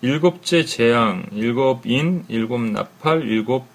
일곱째 0.00 0.65
재앙, 0.65 1.26
일곱 1.33 1.87
인, 1.87 2.25
일곱 2.29 2.61
나팔, 2.61 3.23
일곱 3.23 3.67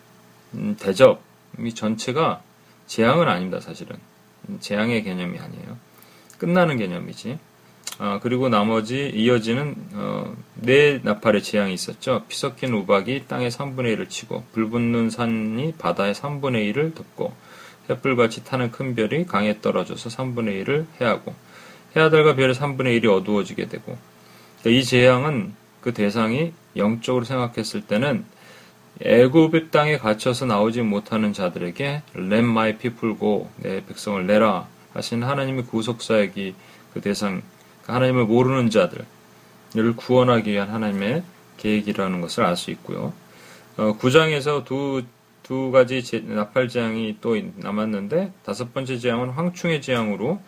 음, 0.54 0.76
대접 0.80 1.22
이 1.60 1.74
전체가 1.74 2.42
재앙은 2.88 3.28
아닙니다, 3.28 3.60
사실은. 3.60 3.98
음, 4.50 4.58
재앙의 4.60 5.04
개념이 5.04 5.38
아니에요. 5.40 5.78
끝나는 6.38 6.78
개념이지. 6.78 7.38
아, 8.00 8.20
그리고 8.22 8.50
나머지 8.50 9.12
이어지는 9.14 9.76
어, 9.94 10.36
네 10.56 11.00
나팔의 11.04 11.44
재앙이 11.44 11.74
있었죠. 11.74 12.24
피 12.28 12.38
섞인 12.38 12.74
우박이 12.74 13.26
땅의 13.28 13.52
3분의 13.52 13.96
1을 13.96 14.10
치고 14.10 14.46
불 14.52 14.70
붙는 14.70 15.10
산이 15.10 15.74
바다의 15.78 16.14
3분의 16.14 16.74
1을 16.74 16.96
덮고 16.96 17.34
햇불같이 17.92 18.44
타는 18.44 18.72
큰 18.72 18.96
별이 18.96 19.26
강에 19.26 19.62
떨어져서 19.62 20.10
3분의 20.10 20.66
1을 20.66 20.86
해하고 21.00 21.34
해아들과 21.96 22.36
별의 22.36 22.56
3분의 22.56 23.02
1이 23.02 23.06
어두워지게 23.06 23.68
되고 23.68 23.98
그러니까 24.62 24.80
이 24.80 24.84
재앙은 24.84 25.54
그 25.82 25.94
대상이 25.94 26.54
영적으로 26.76 27.26
생각했을 27.26 27.82
때는 27.82 28.24
애굽의 29.02 29.72
땅에 29.72 29.98
갇혀서 29.98 30.46
나오지 30.46 30.82
못하는 30.84 31.34
자들에게 31.34 32.04
my 32.16 32.78
people 32.78 33.18
go 33.18 33.50
내 33.58 33.84
백성을 33.86 34.26
내라 34.26 34.68
하신 34.94 35.24
하나님의 35.24 35.66
구속사역이 35.66 36.54
그 36.94 37.02
대상 37.02 37.42
그 37.84 37.92
하나님을 37.92 38.26
모르는 38.26 38.70
자들을 38.70 39.06
구원하기 39.96 40.52
위한 40.52 40.70
하나님의 40.70 41.24
계획이라는 41.58 42.22
것을 42.22 42.44
알 42.44 42.56
수 42.56 42.72
있고요. 42.72 43.14
어, 43.78 43.98
9장에서 43.98 44.66
두, 44.66 45.04
두 45.52 45.70
가지 45.70 46.02
나팔 46.28 46.70
재앙이 46.70 47.18
또 47.20 47.36
남았는데 47.58 48.32
다섯 48.42 48.74
번째 48.74 48.98
재앙은 48.98 49.32
황충의 49.32 49.82
재앙으로 49.82 50.40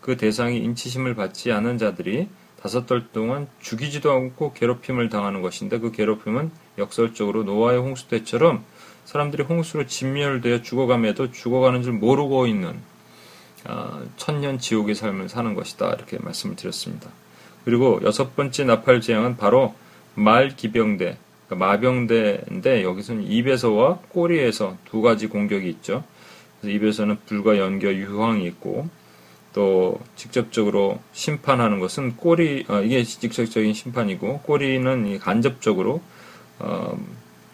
그 0.00 0.16
대상이 0.16 0.58
인치심을 0.58 1.16
받지 1.16 1.50
않은 1.50 1.76
자들이 1.76 2.28
다섯 2.62 2.86
달 2.86 3.10
동안 3.10 3.48
죽이지도 3.60 4.12
않고 4.12 4.52
괴롭힘을 4.52 5.08
당하는 5.08 5.42
것인데 5.42 5.80
그 5.80 5.90
괴롭힘은 5.90 6.52
역설적으로 6.78 7.42
노아의 7.42 7.80
홍수 7.80 8.06
때처럼 8.06 8.64
사람들이 9.04 9.42
홍수로 9.42 9.88
진멸되어 9.88 10.62
죽어감에도 10.62 11.32
죽어가는 11.32 11.82
줄 11.82 11.92
모르고 11.94 12.46
있는 12.46 12.78
아, 13.64 14.04
천년 14.16 14.60
지옥의 14.60 14.94
삶을 14.94 15.30
사는 15.30 15.52
것이다 15.54 15.94
이렇게 15.94 16.16
말씀을 16.20 16.54
드렸습니다. 16.54 17.10
그리고 17.64 17.98
여섯 18.04 18.36
번째 18.36 18.62
나팔 18.62 19.00
재앙은 19.00 19.36
바로 19.36 19.74
말 20.14 20.54
기병대, 20.54 21.18
그러니까 21.46 21.66
마병대인데 21.66 22.82
여기서는 22.82 23.24
입에서와 23.24 23.98
꼬리에서 24.08 24.76
두 24.84 25.02
가지 25.02 25.26
공격이 25.26 25.68
있죠. 25.68 26.04
그래서 26.60 26.76
입에서는 26.76 27.18
불과 27.26 27.58
연겨 27.58 27.92
유황이 27.92 28.46
있고 28.46 28.88
또 29.52 30.00
직접적으로 30.16 31.00
심판하는 31.12 31.78
것은 31.78 32.16
꼬리 32.16 32.64
어, 32.68 32.80
이게 32.80 33.04
직접적인 33.04 33.72
심판이고 33.74 34.40
꼬리는 34.40 35.18
간접적으로 35.20 36.02
어, 36.58 36.98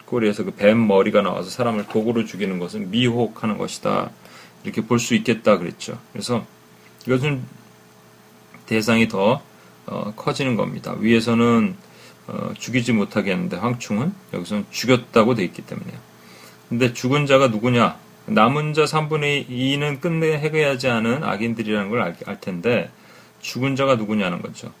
꼬리에서 0.05 0.43
그 0.43 0.51
뱀 0.51 0.87
머리가 0.87 1.21
나와서 1.21 1.49
사람을 1.49 1.87
도구로 1.87 2.25
죽이는 2.25 2.59
것은 2.59 2.91
미혹하는 2.91 3.57
것이다 3.57 4.09
이렇게 4.63 4.81
볼 4.81 4.99
수 4.99 5.15
있겠다 5.15 5.57
그랬죠. 5.57 5.97
그래서 6.11 6.45
이것은 7.05 7.43
대상이 8.65 9.07
더 9.07 9.41
어, 9.85 10.13
커지는 10.15 10.55
겁니다. 10.55 10.95
위에서는 10.99 11.75
어, 12.31 12.53
죽이지 12.57 12.93
못하게 12.93 13.31
했는데 13.31 13.57
황충은 13.57 14.13
여기서는 14.33 14.65
죽였다고 14.71 15.35
돼 15.35 15.43
있기 15.43 15.63
때문에요. 15.63 15.97
근데 16.69 16.93
죽은 16.93 17.25
자가 17.25 17.49
누구냐? 17.49 17.97
남은 18.27 18.73
자 18.73 18.85
3분의 18.85 19.49
2는 19.49 19.99
끝내 19.99 20.37
해결하지 20.37 20.87
않은 20.87 21.23
악인들이라는 21.23 21.89
걸 21.89 22.01
알, 22.01 22.15
알 22.25 22.39
텐데 22.39 22.89
죽은 23.41 23.75
자가 23.75 23.95
누구냐는 23.95 24.41
거죠. 24.41 24.71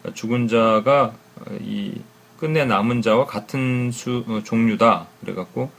그러니까 0.00 0.18
죽은 0.18 0.46
자가 0.46 1.12
어, 1.36 1.58
이 1.60 2.00
끝내 2.38 2.64
남은 2.64 3.02
자와 3.02 3.26
같은 3.26 3.90
수 3.90 4.24
어, 4.28 4.42
종류다. 4.44 5.08
그래갖고 5.22 5.70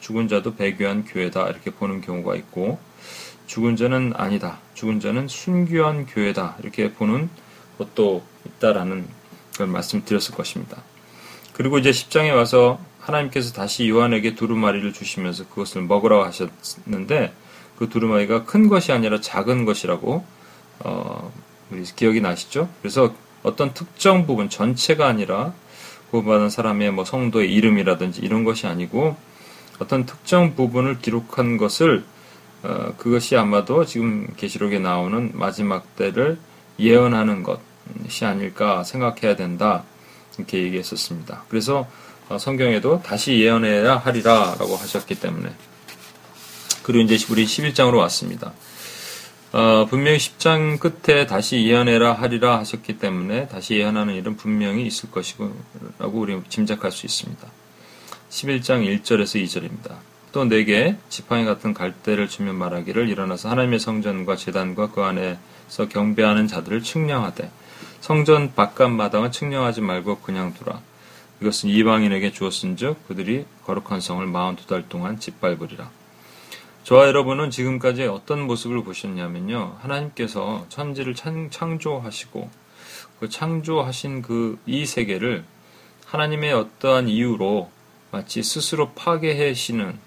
죽은 0.00 0.28
자도 0.28 0.56
배교한 0.56 1.04
교회다 1.04 1.48
이렇게 1.48 1.70
보는 1.70 2.00
경우가 2.00 2.34
있고 2.36 2.78
죽은 3.46 3.76
자는 3.76 4.14
아니다. 4.16 4.58
죽은 4.74 5.00
자는 5.00 5.28
순교한 5.28 6.06
교회다 6.06 6.56
이렇게 6.62 6.92
보는 6.92 7.28
것도 7.76 8.22
있다라는 8.46 9.17
걸 9.58 9.66
말씀드렸을 9.66 10.34
것입니다. 10.34 10.82
그리고 11.52 11.78
이제 11.78 11.90
10장에 11.90 12.34
와서 12.34 12.78
하나님께서 13.00 13.52
다시 13.52 13.88
요한에게 13.88 14.34
두루마리를 14.34 14.92
주시면서 14.92 15.48
그것을 15.48 15.82
먹으라고 15.82 16.24
하셨는데 16.24 17.32
그 17.78 17.88
두루마리가 17.88 18.44
큰 18.44 18.68
것이 18.68 18.92
아니라 18.92 19.20
작은 19.20 19.64
것이라고 19.64 20.24
어, 20.80 21.32
우리 21.70 21.82
기억이 21.82 22.20
나시죠? 22.20 22.68
그래서 22.80 23.14
어떤 23.42 23.74
특정 23.74 24.26
부분 24.26 24.48
전체가 24.48 25.06
아니라 25.06 25.52
구원받은 26.10 26.50
사람의 26.50 26.92
뭐 26.92 27.04
성도의 27.04 27.52
이름이라든지 27.52 28.20
이런 28.22 28.44
것이 28.44 28.66
아니고 28.66 29.16
어떤 29.78 30.06
특정 30.06 30.54
부분을 30.54 30.98
기록한 30.98 31.56
것을 31.56 32.04
어, 32.62 32.94
그것이 32.98 33.36
아마도 33.36 33.84
지금 33.84 34.26
계시록에 34.36 34.78
나오는 34.78 35.30
마지막 35.34 35.96
때를 35.96 36.38
예언하는 36.78 37.42
것 37.42 37.60
이 38.04 38.24
아닐까 38.24 38.84
생각해야 38.84 39.36
된다 39.36 39.84
이렇게 40.36 40.62
얘기했었습니다. 40.62 41.44
그래서 41.48 41.88
어, 42.28 42.38
성경에도 42.38 43.02
다시 43.02 43.40
예언해야 43.40 43.96
하리라 43.96 44.56
라고 44.58 44.76
하셨기 44.76 45.14
때문에 45.16 45.50
그리고 46.82 47.04
이제 47.04 47.24
우리 47.30 47.44
11장으로 47.44 47.98
왔습니다. 47.98 48.52
어, 49.52 49.86
분명히 49.88 50.18
10장 50.18 50.78
끝에 50.78 51.26
다시 51.26 51.64
예언해라 51.64 52.12
하리라 52.12 52.58
하셨기 52.58 52.98
때문에 52.98 53.48
다시 53.48 53.74
예언하는 53.74 54.14
일은 54.14 54.36
분명히 54.36 54.86
있을 54.86 55.10
것이고 55.10 55.54
라고 55.98 56.20
우리 56.20 56.38
짐작할 56.48 56.92
수 56.92 57.06
있습니다. 57.06 57.46
11장 58.30 59.02
1절에서 59.02 59.42
2절입니다. 59.42 59.96
또 60.32 60.44
내게 60.44 60.96
지팡이 61.08 61.46
같은 61.46 61.72
갈대를 61.72 62.28
주면 62.28 62.56
말하기를 62.56 63.08
일어나서 63.08 63.48
하나님의 63.48 63.80
성전과 63.80 64.36
재단과 64.36 64.90
그 64.92 65.02
안에서 65.02 65.88
경배하는 65.88 66.46
자들을 66.46 66.82
측량하되 66.82 67.50
성전 68.00 68.54
바깥 68.54 68.90
마당은 68.90 69.32
측량하지 69.32 69.80
말고 69.80 70.18
그냥 70.20 70.54
두라. 70.54 70.80
이것은 71.40 71.68
이방인에게 71.68 72.32
주었은즉 72.32 73.06
그들이 73.08 73.44
거룩한 73.64 74.00
성을 74.00 74.26
42달 74.26 74.88
동안 74.88 75.18
짓밟으리라. 75.20 75.90
저와 76.84 77.06
여러분은 77.06 77.50
지금까지 77.50 78.04
어떤 78.04 78.46
모습을 78.46 78.82
보셨냐면요. 78.82 79.76
하나님께서 79.80 80.64
천지를 80.68 81.14
창조하시고 81.14 82.50
그 83.20 83.28
창조하신 83.28 84.22
그 84.22 84.58
이 84.66 84.86
세계를 84.86 85.44
하나님의 86.06 86.52
어떠한 86.54 87.08
이유로 87.08 87.70
마치 88.10 88.42
스스로 88.42 88.90
파괴하시는 88.92 89.98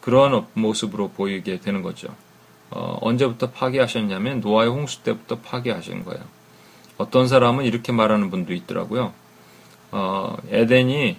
그런 0.00 0.46
모습으로 0.54 1.08
보이게 1.10 1.58
되는 1.58 1.82
거죠. 1.82 2.14
어, 2.70 2.98
언제부터 3.00 3.50
파괴하셨냐면 3.50 4.40
노아의 4.40 4.70
홍수 4.70 5.02
때부터 5.02 5.40
파괴하신 5.40 6.04
거예요. 6.04 6.22
어떤 7.02 7.26
사람은 7.26 7.64
이렇게 7.64 7.90
말하는 7.90 8.30
분도 8.30 8.54
있더라고요. 8.54 9.12
어, 9.90 10.36
에덴이 10.50 11.16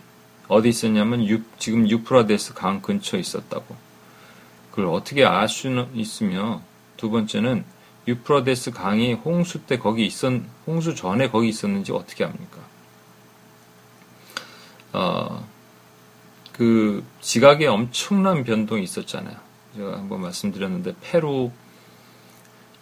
어디 0.47 0.69
있었냐면 0.69 1.27
유, 1.27 1.41
지금 1.59 1.89
유프라데스 1.89 2.53
강 2.53 2.81
근처에 2.81 3.19
있었다고. 3.19 3.75
그걸 4.71 4.85
어떻게 4.87 5.25
알 5.25 5.49
수는 5.49 5.89
있으며 5.93 6.61
두 6.95 7.09
번째는 7.09 7.65
유프라데스 8.07 8.71
강이 8.71 9.13
홍수 9.13 9.59
때 9.59 9.77
거기 9.77 10.05
있었 10.05 10.41
홍수 10.65 10.95
전에 10.95 11.29
거기 11.29 11.49
있었는지 11.49 11.91
어떻게 11.91 12.23
합니까? 12.23 12.59
어, 14.93 15.45
그 16.53 17.03
지각에 17.19 17.67
엄청난 17.67 18.43
변동이 18.45 18.83
있었잖아요. 18.83 19.35
제가 19.75 19.97
한번 19.97 20.21
말씀드렸는데 20.21 20.95
페루 21.01 21.51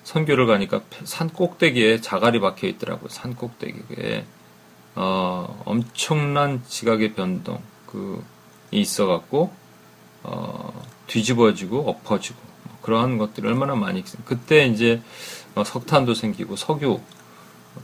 선교를 0.04 0.48
가니까 0.48 0.82
산 1.04 1.30
꼭대기에 1.30 2.02
자갈이 2.02 2.40
박혀 2.40 2.68
있더라고요. 2.68 3.10
산 3.10 3.36
꼭대기에 3.36 4.26
어, 4.96 5.62
엄청난 5.66 6.64
지각의 6.68 7.14
변동 7.14 7.62
그 7.86 8.24
있어갖고 8.72 9.52
어, 10.24 10.84
뒤집어지고 11.08 11.90
엎어지고 11.90 12.40
뭐 12.64 12.78
그러한 12.82 13.18
것들이 13.18 13.48
얼마나 13.48 13.76
많이. 13.76 14.04
그때 14.26 14.66
이제 14.66 15.02
어, 15.56 15.64
석탄도 15.64 16.14
생기고 16.14 16.56
석유 16.56 17.00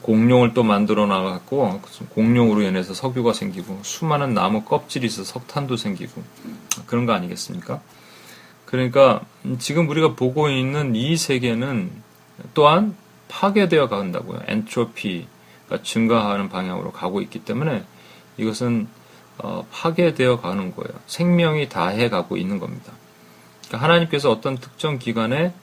공룡을 0.01 0.53
또 0.53 0.63
만들어 0.63 1.05
나갔고 1.05 1.81
공룡으로 2.09 2.61
인해서 2.61 2.93
석유가 2.93 3.33
생기고 3.33 3.79
수많은 3.83 4.33
나무 4.33 4.63
껍질이 4.63 5.07
있어 5.07 5.23
석탄도 5.23 5.77
생기고 5.77 6.23
그런 6.85 7.05
거 7.05 7.13
아니겠습니까? 7.13 7.81
그러니까 8.65 9.21
지금 9.59 9.87
우리가 9.87 10.13
보고 10.15 10.49
있는 10.49 10.93
이 10.95 11.15
세계는 11.15 11.89
또한 12.53 12.95
파괴되어 13.27 13.87
간다고요. 13.89 14.41
엔트로피가 14.47 15.83
증가하는 15.83 16.49
방향으로 16.49 16.91
가고 16.91 17.21
있기 17.21 17.43
때문에 17.43 17.83
이것은 18.37 18.87
어, 19.39 19.67
파괴되어 19.71 20.41
가는 20.41 20.75
거예요. 20.75 20.99
생명이 21.05 21.69
다해 21.69 22.09
가고 22.09 22.37
있는 22.37 22.59
겁니다. 22.59 22.93
그러니까 23.67 23.83
하나님께서 23.83 24.31
어떤 24.31 24.57
특정 24.57 24.97
기간에 24.97 25.53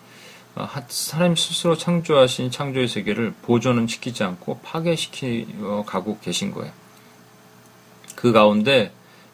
어, 0.54 0.68
하나님 1.12 1.34
스스로 1.34 1.76
창조하신 1.76 2.50
창조의 2.50 2.86
세계를 2.86 3.34
보존은 3.42 3.86
시키지 3.88 4.22
않고 4.22 4.60
파괴시켜 4.62 5.84
가고 5.86 6.18
계신 6.20 6.52
거예요. 6.52 6.72
그 8.14 8.32
가운데 8.32 8.92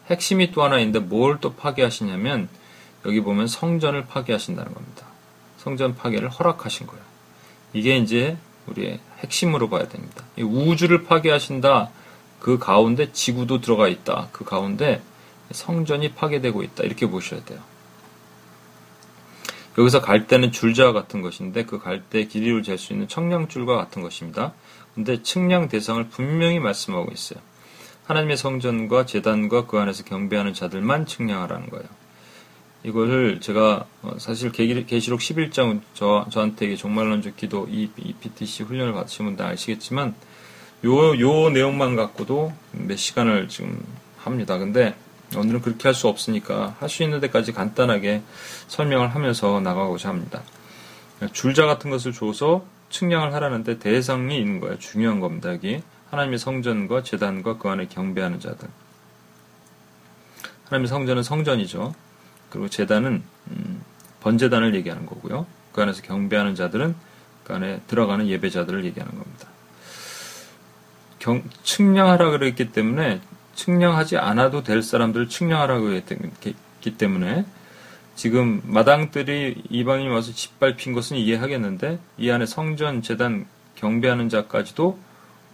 핵심이 0.09 0.51
또 0.51 0.63
하나 0.63 0.79
있는데 0.79 0.99
뭘 0.99 1.39
또 1.39 1.53
파괴하시냐면 1.53 2.49
여기 3.05 3.21
보면 3.21 3.47
성전을 3.47 4.05
파괴하신다는 4.07 4.73
겁니다. 4.73 5.05
성전 5.57 5.95
파괴를 5.95 6.29
허락하신 6.29 6.87
거예요. 6.87 7.10
이게 7.73 7.97
이제 7.97 8.37
우리의 8.67 8.99
핵심으로 9.19 9.69
봐야 9.69 9.87
됩니다. 9.87 10.23
우주를 10.37 11.03
파괴하신다. 11.03 11.89
그 12.39 12.57
가운데 12.57 13.11
지구도 13.11 13.61
들어가 13.61 13.87
있다. 13.87 14.29
그 14.31 14.43
가운데 14.43 15.01
성전이 15.51 16.13
파괴되고 16.13 16.63
있다. 16.63 16.83
이렇게 16.83 17.07
보셔야 17.07 17.43
돼요. 17.43 17.59
여기서 19.77 20.01
갈대는 20.01 20.51
줄자와 20.51 20.91
같은 20.91 21.21
것인데 21.21 21.65
그 21.65 21.79
갈대 21.79 22.25
길이를 22.25 22.63
잴 22.63 22.77
수 22.77 22.93
있는 22.93 23.07
청량줄과 23.07 23.77
같은 23.77 24.01
것입니다. 24.01 24.53
근데 24.95 25.23
측량 25.23 25.69
대상을 25.69 26.09
분명히 26.09 26.59
말씀하고 26.59 27.11
있어요. 27.11 27.39
하나님의 28.05 28.35
성전과 28.35 29.05
재단과 29.05 29.67
그 29.67 29.79
안에서 29.79 30.03
경배하는 30.03 30.53
자들만 30.53 31.05
측량하라는 31.05 31.69
거예요. 31.69 31.85
이것을 32.83 33.39
제가 33.41 33.85
어, 34.01 34.15
사실 34.17 34.51
계시록 34.51 35.19
11장 35.19 35.81
저, 35.93 36.25
저한테 36.29 36.75
정말론적 36.75 37.37
기도 37.37 37.67
EPTC 37.69 38.63
훈련을 38.63 38.93
받으신 38.93 39.25
분들 39.25 39.45
아시겠지만 39.45 40.15
요, 40.85 41.19
요 41.19 41.49
내용만 41.51 41.95
갖고도 41.95 42.53
몇 42.71 42.97
시간을 42.97 43.49
지금 43.49 43.83
합니다. 44.17 44.57
근데 44.57 44.95
오늘은 45.35 45.61
그렇게 45.61 45.87
할 45.87 45.93
수 45.93 46.07
없으니까 46.07 46.75
할 46.79 46.89
수 46.89 47.03
있는 47.03 47.19
데까지 47.19 47.53
간단하게 47.53 48.23
설명을 48.67 49.13
하면서 49.13 49.59
나가고자 49.59 50.09
합니다. 50.09 50.41
줄자 51.33 51.67
같은 51.67 51.91
것을 51.91 52.13
줘서 52.13 52.65
측량을 52.89 53.33
하라는데 53.33 53.77
대상이 53.77 54.37
있는 54.39 54.59
거예요. 54.59 54.79
중요한 54.79 55.19
겁니다. 55.19 55.53
여기 55.53 55.81
하나님의 56.09 56.39
성전과 56.39 57.03
재단과 57.03 57.57
그 57.57 57.69
안에 57.69 57.87
경배하는 57.87 58.39
자들. 58.39 58.67
하나님의 60.65 60.87
성전은 60.87 61.23
성전이죠. 61.23 61.93
그리고 62.51 62.69
재단은 62.69 63.23
음, 63.49 63.81
번제단을 64.19 64.75
얘기하는 64.75 65.07
거고요. 65.07 65.47
그 65.71 65.81
안에서 65.81 66.03
경배하는 66.03 66.53
자들은 66.53 66.93
그 67.43 67.53
안에 67.53 67.81
들어가는 67.87 68.27
예배자들을 68.27 68.85
얘기하는 68.85 69.17
겁니다. 69.17 69.47
경, 71.17 71.43
측량하라 71.63 72.29
그랬기 72.31 72.71
때문에 72.71 73.21
측량하지 73.55 74.17
않아도 74.17 74.63
될 74.63 74.83
사람들을 74.83 75.29
측량하라고 75.29 75.91
했기 75.91 76.97
때문에 76.97 77.45
지금 78.15 78.61
마당들이 78.65 79.63
이방인이 79.69 80.09
와서 80.09 80.31
짓밟힌 80.31 80.93
것은 80.93 81.17
이해하겠는데 81.17 81.99
이 82.17 82.29
안에 82.29 82.45
성전, 82.45 83.01
재단, 83.01 83.47
경배하는 83.75 84.29
자까지도 84.29 84.99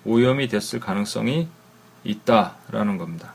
오염이 0.03 0.47
됐을 0.47 0.79
가능성이 0.79 1.47
있다라는 2.03 2.97
겁니다. 2.97 3.33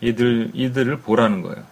이들, 0.00 0.50
이들을 0.54 1.00
보라는 1.00 1.42
거예요. 1.42 1.64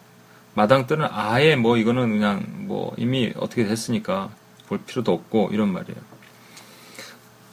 마당들은 0.57 1.07
아예 1.11 1.55
뭐 1.55 1.77
이거는 1.77 2.11
그냥 2.11 2.45
뭐 2.66 2.95
이미 2.97 3.33
어떻게 3.37 3.64
됐으니까 3.64 4.31
볼 4.66 4.79
필요도 4.79 5.12
없고 5.12 5.51
이런 5.53 5.71
말이에요. 5.73 6.01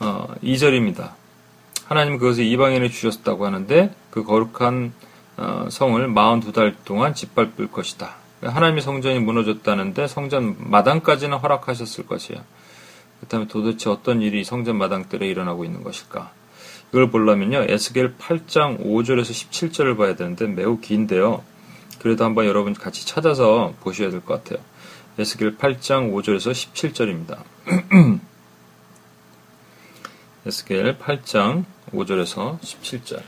어, 0.00 0.34
2절입니다. 0.42 1.12
하나님은 1.84 2.18
그것을 2.18 2.44
이방인에 2.44 2.88
주셨다고 2.88 3.44
하는데 3.44 3.94
그 4.10 4.24
거룩한 4.24 4.92
어, 5.36 5.66
성을 5.70 6.08
42달 6.08 6.74
동안 6.84 7.14
짓밟을 7.14 7.70
것이다. 7.70 8.16
하나님의 8.42 8.82
성전이 8.82 9.18
무너졌다는데 9.20 10.06
성전 10.06 10.56
마당까지는 10.58 11.36
허락하셨을 11.38 12.06
것이야. 12.06 12.42
그렇다면 13.20 13.48
도대체 13.48 13.90
어떤 13.90 14.22
일이 14.22 14.44
성전 14.44 14.76
마당들에 14.76 15.26
일어나고 15.28 15.64
있는 15.64 15.82
것일까? 15.82 16.32
이걸 16.90 17.10
보려면요. 17.10 17.66
에스겔 17.68 18.16
8장 18.16 18.82
5절에서 18.82 19.30
17절을 19.30 19.96
봐야 19.98 20.14
되는데 20.14 20.46
매우 20.46 20.80
긴데요. 20.80 21.42
그래도 22.04 22.22
한번 22.26 22.44
여러분 22.44 22.74
같이 22.74 23.06
찾아서 23.06 23.72
보셔야 23.80 24.10
될 24.10 24.20
것 24.20 24.44
같아요. 24.44 24.62
에스겔 25.18 25.56
8장 25.56 26.12
5절에서 26.12 26.52
17절입니다. 26.52 27.42
에스겔 30.44 30.98
8장 30.98 31.64
5절에서 31.92 32.60
17절. 32.60 33.22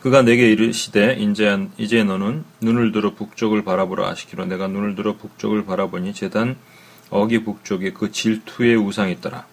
그가 0.00 0.20
내게 0.20 0.50
이르시되 0.50 1.14
인제 1.14 1.68
이제 1.78 2.04
너는 2.04 2.44
눈을 2.60 2.92
들어 2.92 3.14
북쪽을 3.14 3.64
바라보라 3.64 4.06
하시기로 4.08 4.44
내가 4.44 4.68
눈을 4.68 4.94
들어 4.94 5.16
북쪽을 5.16 5.64
바라보니 5.64 6.12
재단 6.12 6.56
어기 7.10 7.44
북쪽에 7.44 7.92
그 7.92 8.10
질투의 8.10 8.76
우상이 8.76 9.12
있더라. 9.12 9.46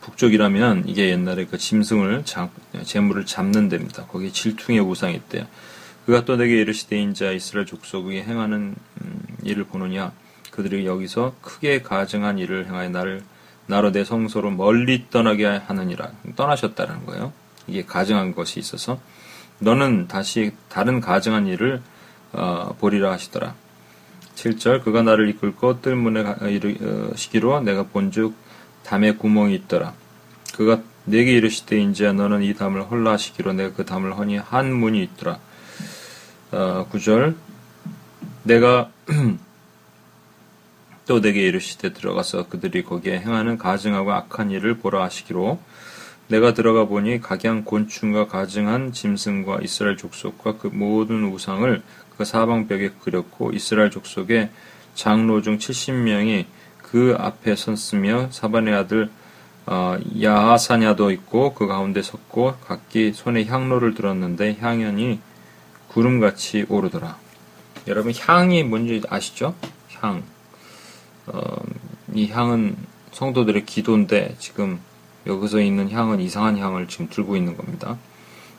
북쪽이라면 0.00 0.84
이게 0.86 1.10
옛날에 1.10 1.44
그 1.46 1.58
짐승을 1.58 2.24
잡, 2.24 2.50
재물을 2.84 3.26
잡는 3.26 3.68
데입니다. 3.68 4.06
거기 4.06 4.32
질투의 4.32 4.80
우상이 4.80 5.14
있대요. 5.16 5.46
그가 6.06 6.24
또 6.24 6.36
내게 6.36 6.60
이르시되 6.60 6.98
인자 6.98 7.32
이스라엘 7.32 7.66
족속이 7.66 8.22
행하는 8.22 8.74
음, 9.02 9.22
일을 9.42 9.64
보느냐 9.64 10.12
그들이 10.50 10.86
여기서 10.86 11.34
크게 11.42 11.82
가증한 11.82 12.38
일을 12.38 12.66
행하여 12.66 12.88
나를 12.88 13.22
나로 13.66 13.92
내 13.92 14.04
성소로 14.04 14.50
멀리 14.50 15.06
떠나게 15.10 15.44
하느니라 15.44 16.10
떠나셨다라는 16.34 17.06
거예요. 17.06 17.32
이게 17.68 17.84
가증한 17.84 18.34
것이 18.34 18.58
있어서 18.58 19.00
너는 19.60 20.08
다시 20.08 20.52
다른 20.68 21.00
가증한 21.00 21.46
일을 21.46 21.82
어, 22.32 22.74
보리라 22.80 23.12
하시더라. 23.12 23.54
7절 24.40 24.82
그가 24.82 25.02
나를 25.02 25.28
이끌고 25.28 25.82
뜰문에 25.82 26.24
이르시기로 26.48 27.54
어, 27.54 27.60
내가 27.60 27.82
본즉 27.82 28.32
담에 28.84 29.16
구멍이 29.16 29.54
있더라. 29.54 29.92
그가 30.54 30.80
내게 31.04 31.32
이르시되 31.32 31.78
인지야 31.78 32.14
너는 32.14 32.42
이 32.42 32.54
담을 32.54 32.90
헐라 32.90 33.12
하시기로 33.12 33.52
내가 33.52 33.74
그 33.74 33.84
담을 33.84 34.16
허니 34.16 34.38
한 34.38 34.72
문이 34.72 35.02
있더라. 35.02 35.38
어, 36.52 36.86
9절 36.90 37.34
내가 38.44 38.90
또 41.06 41.20
내게 41.20 41.42
이르시되 41.42 41.92
들어가서 41.92 42.48
그들이 42.48 42.82
거기에 42.82 43.18
행하는 43.18 43.58
가증하고 43.58 44.12
악한 44.12 44.50
일을 44.52 44.78
보라 44.78 45.02
하시기로 45.04 45.60
내가 46.30 46.54
들어가 46.54 46.84
보니 46.84 47.20
각양 47.20 47.64
곤충과 47.64 48.28
가증한 48.28 48.92
짐승과 48.92 49.58
이스라엘 49.62 49.96
족속과 49.96 50.58
그 50.58 50.68
모든 50.68 51.24
우상을 51.24 51.82
그 52.16 52.24
사방벽에 52.24 52.92
그렸고 53.00 53.50
이스라엘 53.50 53.90
족속의 53.90 54.50
장로 54.94 55.42
중 55.42 55.58
70명이 55.58 56.44
그 56.78 57.16
앞에 57.18 57.56
섰으며 57.56 58.28
사반의 58.30 58.74
아들 58.74 59.10
어, 59.66 59.98
야하사냐도 60.22 61.10
있고 61.10 61.52
그 61.52 61.66
가운데 61.66 62.00
섰고 62.00 62.54
각기 62.64 63.12
손에 63.12 63.44
향로를 63.44 63.94
들었는데 63.94 64.58
향연이 64.60 65.18
구름같이 65.88 66.64
오르더라. 66.68 67.18
여러분 67.88 68.12
향이 68.16 68.62
뭔지 68.62 69.02
아시죠? 69.08 69.56
향. 69.94 70.22
어, 71.26 71.40
이 72.14 72.28
향은 72.28 72.76
성도들의 73.10 73.66
기도인데 73.66 74.36
지금 74.38 74.80
여기서 75.26 75.60
있는 75.60 75.90
향은 75.90 76.20
이상한 76.20 76.58
향을 76.58 76.88
지금 76.88 77.08
들고 77.08 77.36
있는 77.36 77.56
겁니다. 77.56 77.98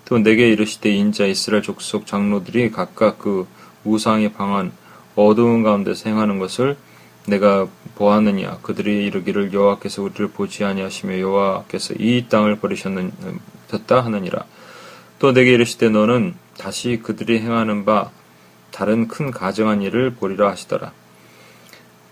또 0.05 0.19
내게 0.19 0.49
이르시되 0.49 0.91
인자 0.91 1.25
이스라엘 1.25 1.63
족속 1.63 2.05
장로들이 2.05 2.71
각각 2.71 3.17
그 3.19 3.47
우상의 3.83 4.33
방한 4.33 4.71
어두운 5.15 5.63
가운데서 5.63 6.09
행하는 6.09 6.39
것을 6.39 6.77
내가 7.27 7.67
보았느냐? 7.95 8.59
그들이 8.61 9.05
이르기를 9.05 9.53
여호와께서 9.53 10.01
우리를 10.03 10.29
보지 10.29 10.63
아니하시며 10.63 11.19
여호와께서 11.19 11.95
이 11.99 12.25
땅을 12.29 12.57
버리셨다 12.57 14.01
하느니라. 14.01 14.45
또 15.19 15.33
내게 15.33 15.53
이르시되 15.53 15.89
너는 15.89 16.33
다시 16.57 16.99
그들이 17.03 17.39
행하는 17.39 17.85
바 17.85 18.09
다른 18.71 19.07
큰 19.07 19.29
가정한 19.29 19.81
일을 19.81 20.15
보리라 20.15 20.49
하시더라. 20.49 20.91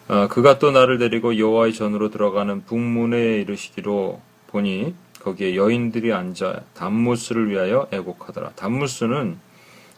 어, 0.09 0.27
그가 0.27 0.59
또 0.59 0.71
나를 0.71 0.97
데리고 0.97 1.37
여호와의 1.37 1.73
전으로 1.73 2.09
들어가는 2.09 2.65
북문에 2.65 3.41
이르시기로 3.41 4.21
보니 4.49 4.93
거기에 5.21 5.55
여인들이 5.55 6.13
앉아 6.13 6.61
담무스를 6.73 7.49
위하여 7.49 7.87
애곡하더라. 7.91 8.51
담무스는 8.51 9.37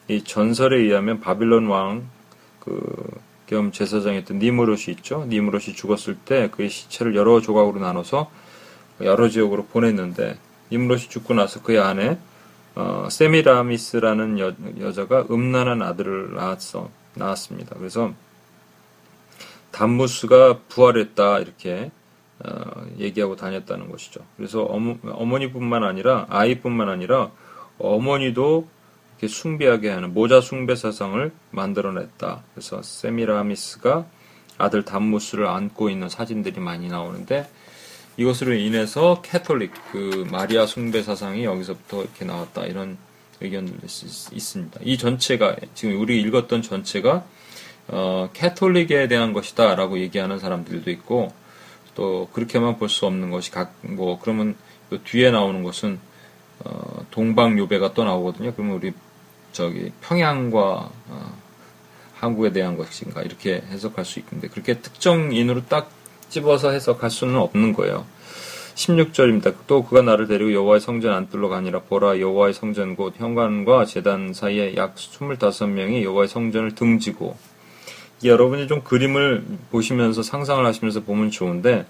이 0.08 0.24
전설에 0.24 0.78
의하면 0.78 1.20
바빌론 1.20 1.68
왕 1.68 2.10
그 2.60 3.32
겸 3.52 3.74
제사장이었던 3.74 4.40
니무롯이 4.40 4.84
있죠. 4.92 5.26
니무롯이 5.28 5.76
죽었을 5.76 6.16
때 6.16 6.50
그의 6.52 6.70
시체를 6.70 7.16
여러 7.16 7.42
조각으로 7.42 7.82
나눠서 7.82 8.32
여러 9.02 9.28
지역으로 9.28 9.66
보냈는데 9.66 10.38
니무롯이 10.72 11.10
죽고 11.10 11.34
나서 11.34 11.62
그의 11.62 11.80
아내 11.80 12.18
어, 12.76 13.10
세미라미스라는 13.12 14.40
여, 14.40 14.54
여자가 14.80 15.26
음란한 15.30 15.82
아들을 15.82 16.34
낳았어 16.34 16.90
낳았습니다. 17.16 17.76
그래서 17.78 18.14
담무스가 19.72 20.60
부활했다 20.70 21.40
이렇게 21.40 21.92
어, 22.44 22.86
얘기하고 22.98 23.36
다녔다는 23.36 23.90
것이죠. 23.90 24.22
그래서 24.38 24.64
어머, 24.64 24.98
어머니뿐만 25.04 25.84
아니라 25.84 26.26
아이뿐만 26.30 26.90
아니라 26.90 27.32
어머니도 27.78 28.68
이렇게 29.20 29.28
숭배하게 29.28 29.90
하는 29.90 30.14
모자 30.14 30.42
숭배 30.42 30.76
사상을 30.76 31.32
만들어냈다. 31.52 32.44
그래서 32.54 32.82
세미라미스가 32.82 34.06
아들 34.58 34.84
담무스를 34.84 35.48
안고 35.48 35.90
있는 35.90 36.10
사진들이 36.10 36.60
많이 36.60 36.88
나오는데 36.88 37.48
이것으로 38.18 38.54
인해서 38.54 39.22
캐톨릭 39.22 39.72
그 39.92 40.28
마리아 40.32 40.66
숭배 40.66 41.02
사상이 41.02 41.46
여기서부터 41.46 42.02
이렇게 42.02 42.26
나왔다 42.26 42.66
이런 42.66 42.98
의견들이 43.40 43.78
있습니다. 43.84 44.80
이 44.84 44.98
전체가 44.98 45.56
지금 45.74 46.00
우리 46.00 46.22
읽었던 46.22 46.62
전체가 46.62 47.24
어, 47.88 48.30
캐톨릭에 48.34 49.08
대한 49.08 49.34
것이다라고 49.34 50.00
얘기하는 50.00 50.40
사람들도 50.40 50.90
있고 50.92 51.34
또 51.96 52.30
그렇게만 52.34 52.78
볼 52.78 52.90
수 52.90 53.06
없는 53.06 53.32
것이 53.32 53.52
각 53.52 53.74
뭐 53.84 54.20
그러면 54.20 54.56
뒤에 55.06 55.32
나오는 55.32 55.64
것은 55.64 56.00
어, 56.64 57.06
동방요배가 57.12 57.94
또 57.94 58.04
나오거든요. 58.04 58.54
그러면 58.54 58.76
우리 58.76 58.92
저기 59.52 59.92
평양과 60.02 60.60
어, 61.10 61.34
한국에 62.16 62.52
대한 62.52 62.78
것인가 62.78 63.22
이렇게 63.24 63.64
해석할 63.70 64.06
수 64.06 64.20
있는데 64.20 64.48
그렇게 64.48 64.80
특정인으로 64.80 65.66
딱 65.66 65.90
집어서 66.30 66.72
해석할 66.72 67.10
수는 67.10 67.36
없는 67.38 67.74
거예요. 67.74 68.06
16절입니다. 68.76 69.56
또 69.68 69.84
그가 69.84 70.02
나를 70.02 70.28
데리고 70.28 70.54
여호와의 70.54 70.80
성전 70.82 71.14
안뜰로 71.14 71.50
가니라 71.50 71.82
보라 71.82 72.20
여호와의 72.20 72.54
성전 72.54 72.96
곧 72.96 73.14
현관과 73.18 73.86
제단 73.86 74.34
사이에 74.34 74.76
약 74.76 74.96
25명이 74.96 76.04
여호와의 76.04 76.28
성전을 76.30 76.76
등지고 76.76 77.36
여러분이 78.24 78.68
좀 78.68 78.84
그림을 78.84 79.46
보시면서 79.72 80.24
상상을 80.24 80.66
하시면서 80.66 81.02
보면 81.02 81.32
좋은데 81.32 81.86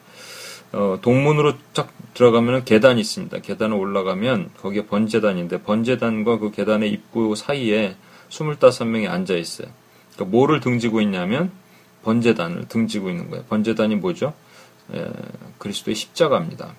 어, 0.74 1.00
동문으로 1.02 1.54
쫙 1.74 1.90
들어가면 2.14 2.64
계단이 2.64 3.02
있습니다. 3.02 3.40
계단을 3.40 3.76
올라가면 3.76 4.52
거기에 4.58 4.86
번제단인데 4.86 5.64
번제단과 5.64 6.40
그 6.40 6.52
계단의 6.52 6.92
입구 6.92 7.36
사이에 7.36 7.96
25명이 8.30 9.10
앉아 9.10 9.36
있어요. 9.36 9.68
그러니까 10.14 10.38
뭐를 10.38 10.62
등지고 10.62 11.02
있냐면 11.02 11.52
번제단을 12.04 12.68
등지고 12.68 13.10
있는 13.10 13.30
거예요. 13.30 13.44
번제단이 13.46 13.96
뭐죠? 13.96 14.34
에, 14.94 15.08
그리스도의 15.58 15.96
십자가입니다. 15.96 16.74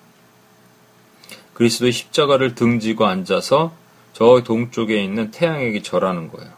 그리스도의 1.53 1.91
십자가를 1.91 2.55
등지고 2.55 3.05
앉아서 3.05 3.73
저 4.13 4.41
동쪽에 4.43 5.03
있는 5.03 5.31
태양에게 5.31 5.81
절하는 5.81 6.29
거예요. 6.29 6.51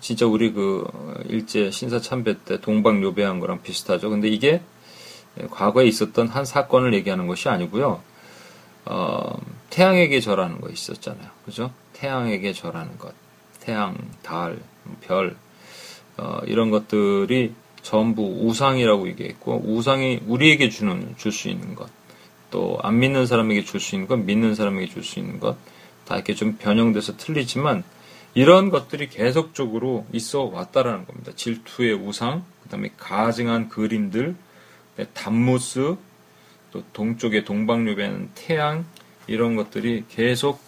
진짜 0.00 0.26
우리 0.26 0.52
그 0.52 0.86
일제 1.28 1.70
신사 1.70 2.00
참배 2.00 2.44
때 2.44 2.60
동방 2.60 3.02
요배한 3.02 3.40
거랑 3.40 3.62
비슷하죠. 3.62 4.10
근데 4.10 4.28
이게 4.28 4.60
과거에 5.50 5.86
있었던 5.86 6.28
한 6.28 6.44
사건을 6.44 6.94
얘기하는 6.94 7.26
것이 7.26 7.48
아니고요. 7.48 8.00
어, 8.86 9.38
태양에게 9.70 10.20
절하는 10.20 10.60
거 10.60 10.70
있었잖아요. 10.70 11.28
그죠? 11.44 11.70
태양에게 11.92 12.52
절하는 12.52 12.96
것. 12.98 13.12
태양, 13.60 13.96
달, 14.22 14.58
별, 15.02 15.36
어, 16.16 16.40
이런 16.46 16.70
것들이 16.70 17.52
전부 17.82 18.22
우상이라고 18.22 19.08
얘기했고, 19.08 19.62
우상이 19.64 20.20
우리에게 20.26 20.70
주는, 20.70 21.14
줄 21.18 21.32
수 21.32 21.48
있는 21.48 21.74
것. 21.74 21.88
또, 22.50 22.78
안 22.82 22.98
믿는 22.98 23.26
사람에게 23.26 23.64
줄 23.64 23.78
수 23.80 23.94
있는 23.94 24.08
것, 24.08 24.16
믿는 24.18 24.54
사람에게 24.54 24.86
줄 24.88 25.02
수 25.04 25.18
있는 25.18 25.38
것. 25.38 25.56
다 26.06 26.14
이렇게 26.14 26.34
좀 26.34 26.56
변형돼서 26.56 27.16
틀리지만, 27.18 27.84
이런 28.34 28.70
것들이 28.70 29.08
계속적으로 29.08 30.06
있어 30.12 30.42
왔다라는 30.42 31.06
겁니다. 31.06 31.32
질투의 31.34 31.94
우상, 31.94 32.44
그 32.62 32.68
다음에 32.68 32.90
가증한 32.96 33.68
그림들, 33.68 34.36
네, 34.96 35.06
담무스, 35.14 35.96
또 36.70 36.84
동쪽의 36.92 37.44
동방유배는 37.44 38.30
태양, 38.34 38.84
이런 39.26 39.56
것들이 39.56 40.04
계속 40.08 40.60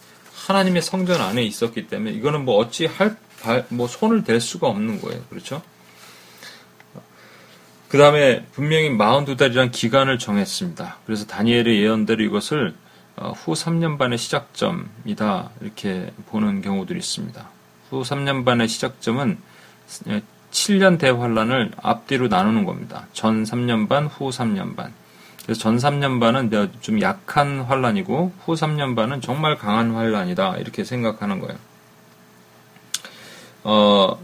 하나님의 0.47 0.83
성전 0.83 1.21
안에 1.21 1.43
있었기 1.43 1.89
때문에 1.89 2.13
이거는 2.13 2.45
뭐 2.45 2.57
어찌 2.57 2.87
할, 2.87 3.17
뭐 3.69 3.87
손을 3.87 4.25
댈 4.25 4.41
수가 4.41 4.69
없는 4.69 5.01
거예요. 5.01 5.23
그렇죠? 5.29 5.63
그 7.89 7.99
다음에 7.99 8.45
분명히 8.53 8.89
42달이란 8.91 9.73
기간을 9.73 10.19
정했습니다. 10.19 10.99
그래서 11.05 11.27
다니엘의 11.27 11.83
예언대로 11.83 12.23
이것을 12.23 12.69
어, 12.69 12.80
후 13.21 13.53
3년 13.53 13.99
반의 13.99 14.19
시작점이다 14.19 15.51
이렇게 15.61 16.13
보는 16.27 16.63
경우들이 16.63 16.99
있습니다. 16.99 17.49
후 17.91 18.03
3년 18.03 18.45
반의 18.45 18.69
시작점은 18.69 19.39
7년 20.51 20.99
대환란을 20.99 21.73
앞뒤로 21.77 22.29
나누는 22.29 22.65
겁니다. 22.65 23.07
전 23.13 23.45
3년 23.45 23.89
반, 23.89 24.07
후 24.07 24.31
3년 24.31 24.75
반. 24.75 24.93
그래서 25.45 25.61
전 25.61 25.77
3년 25.77 26.21
반은 26.21 26.51
좀 26.81 27.01
약한 27.01 27.61
환란이고 27.61 28.33
후 28.45 28.55
3년 28.55 28.97
반은 28.97 29.21
정말 29.21 29.57
강한 29.57 29.95
환란이다 29.95 30.57
이렇게 30.57 30.85
생각하는 30.85 31.41
거예요. 31.41 31.59
어, 33.65 34.19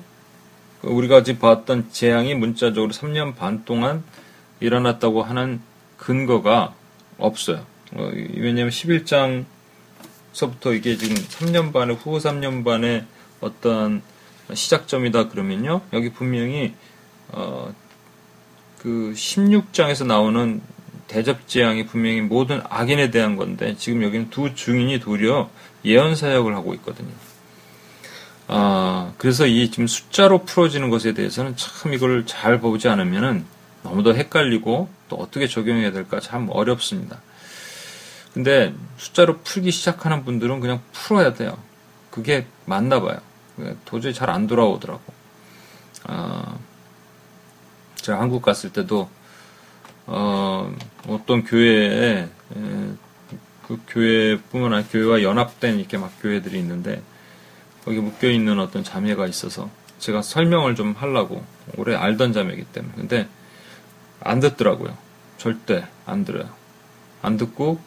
우리가 0.83 1.23
지금 1.23 1.41
봤던 1.41 1.91
재앙이 1.91 2.35
문자적으로 2.35 2.93
3년 2.93 3.37
반 3.37 3.65
동안 3.65 4.05
일어났다고 4.61 5.23
하는 5.23 5.61
근거가 5.99 6.75
없어요. 7.19 7.65
어, 7.93 8.11
왜냐하면 8.35 8.71
11장서부터 8.71 10.75
이게 10.75 10.97
지금 10.97 11.17
3년 11.17 11.73
반에 11.73 11.95
후 11.95 12.19
3년 12.19 12.65
반에 12.65 13.05
어떤 13.41 14.03
시작점이다 14.53 15.29
그러면요. 15.29 15.83
여기 15.93 16.13
분명히 16.13 16.75
어, 17.29 17.73
그 18.79 19.13
16장에서 19.15 20.07
나오는 20.07 20.61
대접 21.07 21.49
재앙이 21.49 21.87
분명히 21.87 22.21
모든 22.21 22.61
악인에 22.69 23.11
대한 23.11 23.37
건데 23.37 23.77
지금 23.79 24.03
여기는 24.03 24.31
두 24.31 24.55
증인이 24.55 25.01
도리어 25.01 25.51
예언 25.85 26.17
사역을 26.17 26.55
하고 26.55 26.75
있거든요. 26.75 27.13
아, 28.49 29.13
그래서 29.19 29.47
이 29.47 29.71
지금 29.71 29.87
숫자로 29.87 30.45
풀어지는 30.45 30.91
것에 30.91 31.15
대해서는 31.15 31.57
참 31.57 31.93
이걸 31.93 32.27
잘 32.27 32.61
보지 32.61 32.89
않으면은 32.89 33.45
너무 33.83 34.03
더 34.03 34.13
헷갈리고 34.13 34.89
또 35.09 35.17
어떻게 35.17 35.47
적용해야 35.47 35.93
될까 35.93 36.21
참 36.21 36.49
어렵습니다. 36.51 37.21
근데 38.37 38.75
숫자로 38.99 39.39
풀기 39.39 39.71
시작하는 39.71 40.23
분들은 40.27 40.61
그냥 40.61 40.83
풀어야 40.93 41.33
돼요. 41.33 41.57
그게 42.11 42.47
맞나 42.67 43.01
봐요. 43.01 43.19
도저히 43.87 44.13
잘 44.13 44.29
안 44.29 44.47
돌아오더라고. 44.47 45.01
아, 46.05 46.59
제가 47.95 48.21
한국 48.21 48.43
갔을 48.43 48.75
때도 48.75 49.09
어, 50.05 50.71
어떤 51.09 51.45
교회에 51.45 52.29
그 53.67 53.81
교회뿐만 53.89 54.75
아니라 54.75 54.89
교회와 54.93 55.23
연합된 55.23 55.79
이렇게 55.79 55.97
막 55.97 56.13
교회들이 56.21 56.59
있는데 56.59 57.03
거기 57.87 58.01
묶여 58.01 58.29
있는 58.29 58.61
어떤 58.61 58.85
자매가 58.85 59.27
있어서 59.29 59.71
제가 59.99 60.21
설명을 60.21 60.75
좀 60.75 60.93
하려고 60.93 61.43
오래 61.79 61.97
알던 61.97 62.35
자매이기 62.35 62.65
때문에 62.67 62.93
근데 62.97 63.29
안 64.21 64.41
듣더라고요. 64.41 64.95
절대 65.39 65.87
안 66.05 66.27
들어요. 66.27 66.51
안 67.23 67.39
듣고 67.39 67.81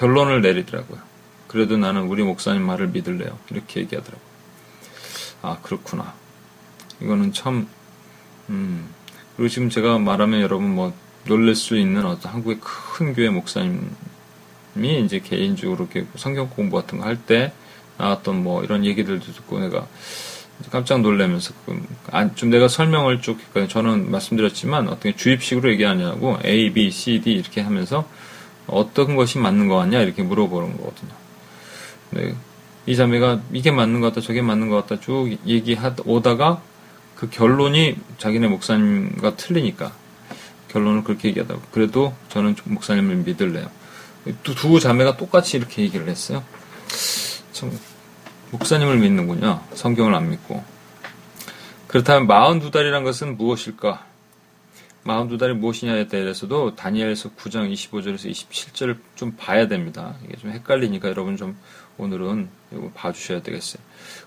결론을 0.00 0.40
내리더라고요. 0.40 0.98
그래도 1.46 1.76
나는 1.76 2.02
우리 2.02 2.22
목사님 2.22 2.62
말을 2.62 2.88
믿을래요. 2.88 3.38
이렇게 3.50 3.80
얘기하더라고요. 3.80 4.30
아, 5.42 5.58
그렇구나. 5.62 6.14
이거는 7.02 7.32
참, 7.32 7.68
음, 8.48 8.88
그리고 9.36 9.48
지금 9.48 9.68
제가 9.68 9.98
말하면 9.98 10.40
여러분 10.40 10.74
뭐 10.74 10.94
놀랄 11.26 11.54
수 11.54 11.76
있는 11.76 12.06
어떤 12.06 12.32
한국의 12.32 12.58
큰 12.60 13.12
교회 13.14 13.28
목사님이 13.28 13.84
이제 15.04 15.20
개인적으로 15.20 15.88
이렇게 15.92 16.06
성경 16.16 16.48
공부 16.48 16.76
같은 16.76 16.98
거 16.98 17.04
할 17.04 17.16
때 17.16 17.52
나왔던 17.98 18.42
뭐 18.42 18.64
이런 18.64 18.84
얘기들도 18.86 19.24
듣고 19.32 19.60
내가 19.60 19.86
깜짝 20.70 21.00
놀라면서 21.02 21.52
좀 22.34 22.50
내가 22.50 22.68
설명을 22.68 23.20
쭉 23.20 23.38
했거든요. 23.38 23.68
저는 23.68 24.10
말씀드렸지만 24.10 24.88
어떻게 24.88 25.14
주입식으로 25.14 25.70
얘기하냐고 25.72 26.38
A, 26.44 26.72
B, 26.72 26.90
C, 26.90 27.20
D 27.20 27.32
이렇게 27.32 27.60
하면서 27.60 28.08
어떤 28.70 29.16
것이 29.16 29.38
맞는 29.38 29.68
거 29.68 29.76
같냐 29.76 30.00
이렇게 30.00 30.22
물어보는 30.22 30.76
거거든요. 30.76 31.12
네. 32.10 32.34
이 32.86 32.96
자매가 32.96 33.42
이게 33.52 33.70
맞는 33.70 34.00
것 34.00 34.08
같다 34.08 34.20
저게 34.20 34.42
맞는 34.42 34.68
것 34.68 34.76
같다 34.86 35.00
쭉 35.00 35.36
얘기하다 35.46 36.02
오다가 36.06 36.62
그 37.14 37.28
결론이 37.28 37.96
자기네 38.18 38.48
목사님과 38.48 39.36
틀리니까 39.36 39.92
결론을 40.68 41.04
그렇게 41.04 41.28
얘기하다고 41.28 41.60
그래도 41.70 42.14
저는 42.28 42.56
목사님을 42.64 43.16
믿을래요. 43.16 43.70
두, 44.42 44.54
두 44.54 44.80
자매가 44.80 45.16
똑같이 45.16 45.56
이렇게 45.56 45.82
얘기를 45.82 46.08
했어요. 46.08 46.42
참 47.52 47.70
목사님을 48.50 48.98
믿는군요. 48.98 49.60
성경을 49.74 50.14
안 50.14 50.30
믿고. 50.30 50.64
그렇다면 51.86 52.28
42달이란 52.28 53.04
것은 53.04 53.36
무엇일까? 53.36 54.06
42달이 55.04 55.54
무엇이냐에 55.54 56.08
대해서도 56.08 56.76
다니엘서 56.76 57.30
9장 57.30 57.72
25절에서 57.72 58.30
27절을 58.30 58.98
좀 59.14 59.34
봐야 59.36 59.66
됩니다. 59.66 60.14
이게 60.24 60.36
좀 60.36 60.50
헷갈리니까 60.50 61.08
여러분 61.08 61.36
좀 61.36 61.56
오늘은 61.98 62.48
이거 62.72 62.90
봐주셔야 62.94 63.42
되겠어요. 63.42 63.82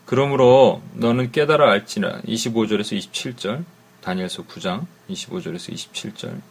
그러므로 0.06 0.82
너는 0.94 1.32
깨달아 1.32 1.72
알지라 1.72 2.22
25절에서 2.22 2.98
27절 2.98 3.64
다니엘서 4.02 4.44
9장 4.48 4.86
25절에서 5.10 5.74
27절 5.74 6.42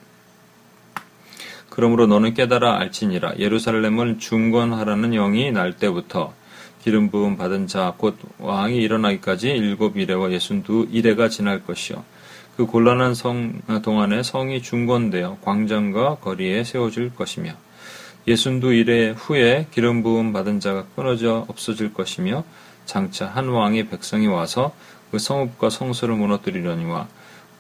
그러므로 1.69 2.07
너는 2.07 2.35
깨달아 2.35 2.79
알지니라 2.81 3.35
예루살렘을 3.39 4.19
중건하라는 4.19 5.11
영이 5.13 5.53
날 5.53 5.77
때부터 5.77 6.35
기름 6.83 7.11
부음 7.11 7.37
받은 7.37 7.67
자 7.67 7.95
곧 7.97 8.19
왕이 8.39 8.77
일어나기까지 8.77 9.51
일곱 9.51 9.97
이래와 9.97 10.33
예순두 10.33 10.89
이래가 10.91 11.29
지날 11.29 11.65
것이요 11.65 12.05
그 12.63 12.67
곤란한 12.67 13.17
성 13.17 13.61
동안에 13.83 14.23
성이 14.23 14.63
중건되어 14.63 15.39
광장과 15.43 16.19
거리에 16.19 16.63
세워질 16.63 17.13
것이며 17.13 17.55
예순두 18.29 18.73
이래 18.73 19.11
후에 19.11 19.67
기름 19.73 20.05
부음 20.05 20.33
받은 20.33 20.61
자가 20.61 20.85
끊어져 20.95 21.45
없어질 21.49 21.93
것이며 21.93 22.45
장차 22.87 23.27
한 23.27 23.49
왕의 23.49 23.89
백성이 23.89 24.29
와서 24.29 24.73
그 25.11 25.19
성읍과 25.19 25.71
성소를 25.71 26.15
무너뜨리려니와 26.15 27.09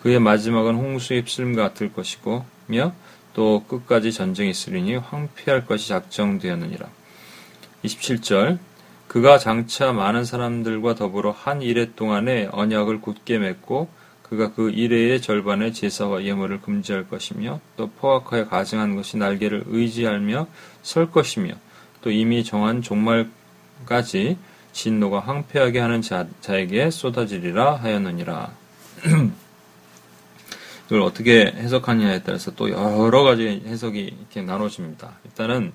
그의 0.02 0.20
마지막은 0.20 0.76
홍수에 0.76 1.16
휩쓸림 1.16 1.56
같을 1.56 1.92
것이고며 1.92 2.92
또 3.34 3.64
끝까지 3.66 4.12
전쟁이 4.12 4.50
있으리니 4.50 4.94
황폐할 4.94 5.66
것이 5.66 5.88
작정되었느니라. 5.88 6.86
27절 7.82 8.60
그가 9.08 9.38
장차 9.38 9.92
많은 9.92 10.24
사람들과 10.24 10.94
더불어 10.94 11.32
한 11.32 11.60
이래 11.60 11.92
동안에 11.92 12.50
언약을 12.52 13.00
굳게 13.00 13.38
맺고 13.38 14.01
그가 14.32 14.54
그 14.54 14.70
이래의 14.70 15.20
절반의 15.20 15.74
제사와 15.74 16.24
예물을 16.24 16.62
금지할 16.62 17.06
것이며 17.06 17.60
또 17.76 17.90
포악하여 17.90 18.48
가증한 18.48 18.96
것이 18.96 19.18
날개를 19.18 19.64
의지하며 19.66 20.46
설 20.80 21.10
것이며 21.10 21.52
또 22.00 22.10
이미 22.10 22.42
정한 22.42 22.80
종말까지 22.80 24.38
진노가 24.72 25.20
황폐하게 25.20 25.80
하는 25.80 26.00
자, 26.00 26.26
자에게 26.40 26.90
쏟아지리라 26.90 27.76
하였느니라. 27.76 28.52
이걸 30.86 31.02
어떻게 31.02 31.52
해석하느냐에 31.54 32.22
따라서 32.22 32.54
또 32.54 32.70
여러 32.70 33.22
가지 33.24 33.62
해석이 33.66 34.00
이렇게 34.00 34.40
나눠집니다. 34.40 35.10
일단은 35.26 35.72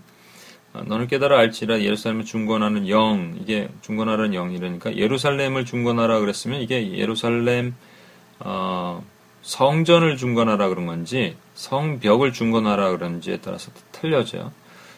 어, 0.73 0.81
너는 0.83 1.05
깨달아 1.05 1.37
알지라 1.37 1.81
예루살렘을 1.81 2.25
중건하는 2.25 2.89
영 2.89 3.37
이게 3.39 3.69
중건하라는 3.81 4.33
영이러니까 4.33 4.97
예루살렘을 4.97 5.63
중건하라 5.63 6.21
그랬으면 6.21 6.59
이게 6.59 6.97
예루살렘 6.97 7.75
어, 8.39 9.03
성전을 9.41 10.17
중건하라 10.17 10.69
그런 10.69 10.85
건지 10.85 11.37
성벽을 11.55 12.33
중건하라 12.33 12.91
그런지에 12.91 13.39
따라서 13.41 13.71
틀려져요. 13.91 14.51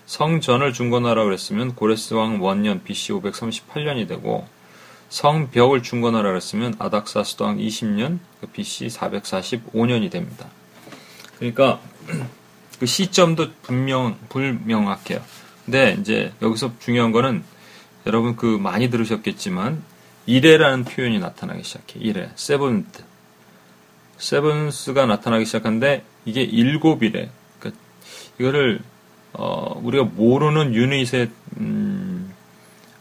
성전을 0.06 0.73
중건하라 0.73 1.23
그랬으면 1.23 1.75
고레스 1.75 2.15
왕 2.15 2.41
원년 2.41 2.84
BC 2.84 3.13
538년이 3.13 4.08
되고 4.08 4.47
성벽을 5.10 5.84
중건하라 5.84 6.30
그랬으면 6.30 6.73
아닥사스도 6.80 7.45
왕 7.45 7.58
20년 7.58 8.19
BC 8.54 8.88
445년이 8.88 10.10
됩니다. 10.10 10.47
그러니까 11.38 11.80
그 12.80 12.86
시점도 12.86 13.52
분명 13.62 14.17
불명확해요. 14.30 15.21
근데 15.65 15.95
이제 15.99 16.34
여기서 16.41 16.71
중요한 16.80 17.12
거는 17.12 17.43
여러분 18.08 18.36
그 18.36 18.45
많이 18.45 18.89
들으셨겠지만 18.89 19.84
이래라는 20.25 20.86
표현이 20.86 21.19
나타나기 21.19 21.63
시작해. 21.63 21.99
이래, 21.99 22.32
세븐트. 22.36 23.09
세븐스가 24.19 25.05
나타나기 25.05 25.45
시작한데 25.45 26.03
이게 26.25 26.43
일곱이래. 26.43 27.29
그러니까 27.60 27.82
이거를 28.39 28.79
어, 29.34 29.79
우리가 29.84 30.03
모르는 30.03 30.75
유닛의 30.75 31.29
음, 31.58 32.34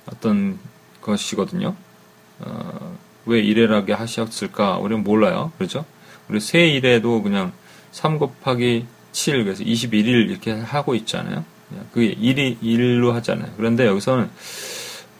어떤 0.06 0.58
것이거든요. 1.02 1.74
어, 2.40 2.96
왜 3.26 3.40
이래라게 3.40 3.92
하셨을까? 3.92 4.78
우리는 4.78 5.04
몰라요. 5.04 5.52
그렇죠? 5.58 5.84
우리 6.28 6.40
세 6.40 6.66
일에도 6.66 7.22
그냥 7.22 7.52
3 7.90 8.18
곱하기 8.18 8.86
7, 9.12 9.44
그래서 9.44 9.64
21일 9.64 10.30
이렇게 10.30 10.52
하고 10.52 10.94
있잖아요. 10.94 11.44
그게 11.92 12.14
1이 12.14 12.60
1로 12.60 13.12
하잖아요. 13.12 13.52
그런데 13.56 13.86
여기서는 13.86 14.30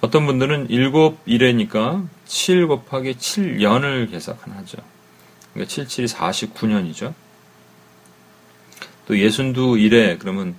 어떤 0.00 0.26
분들은 0.26 0.68
7 0.68 0.92
1회니까 0.92 2.06
7 2.26 2.66
곱하기 2.68 3.14
7년을 3.14 4.10
계산하죠. 4.10 4.78
그러니까 5.58 5.66
7, 5.66 5.86
7이 5.86 6.08
49년이죠. 6.14 7.14
또 9.06 9.18
예순두 9.18 9.74
1회 9.76 10.18
그러면 10.18 10.54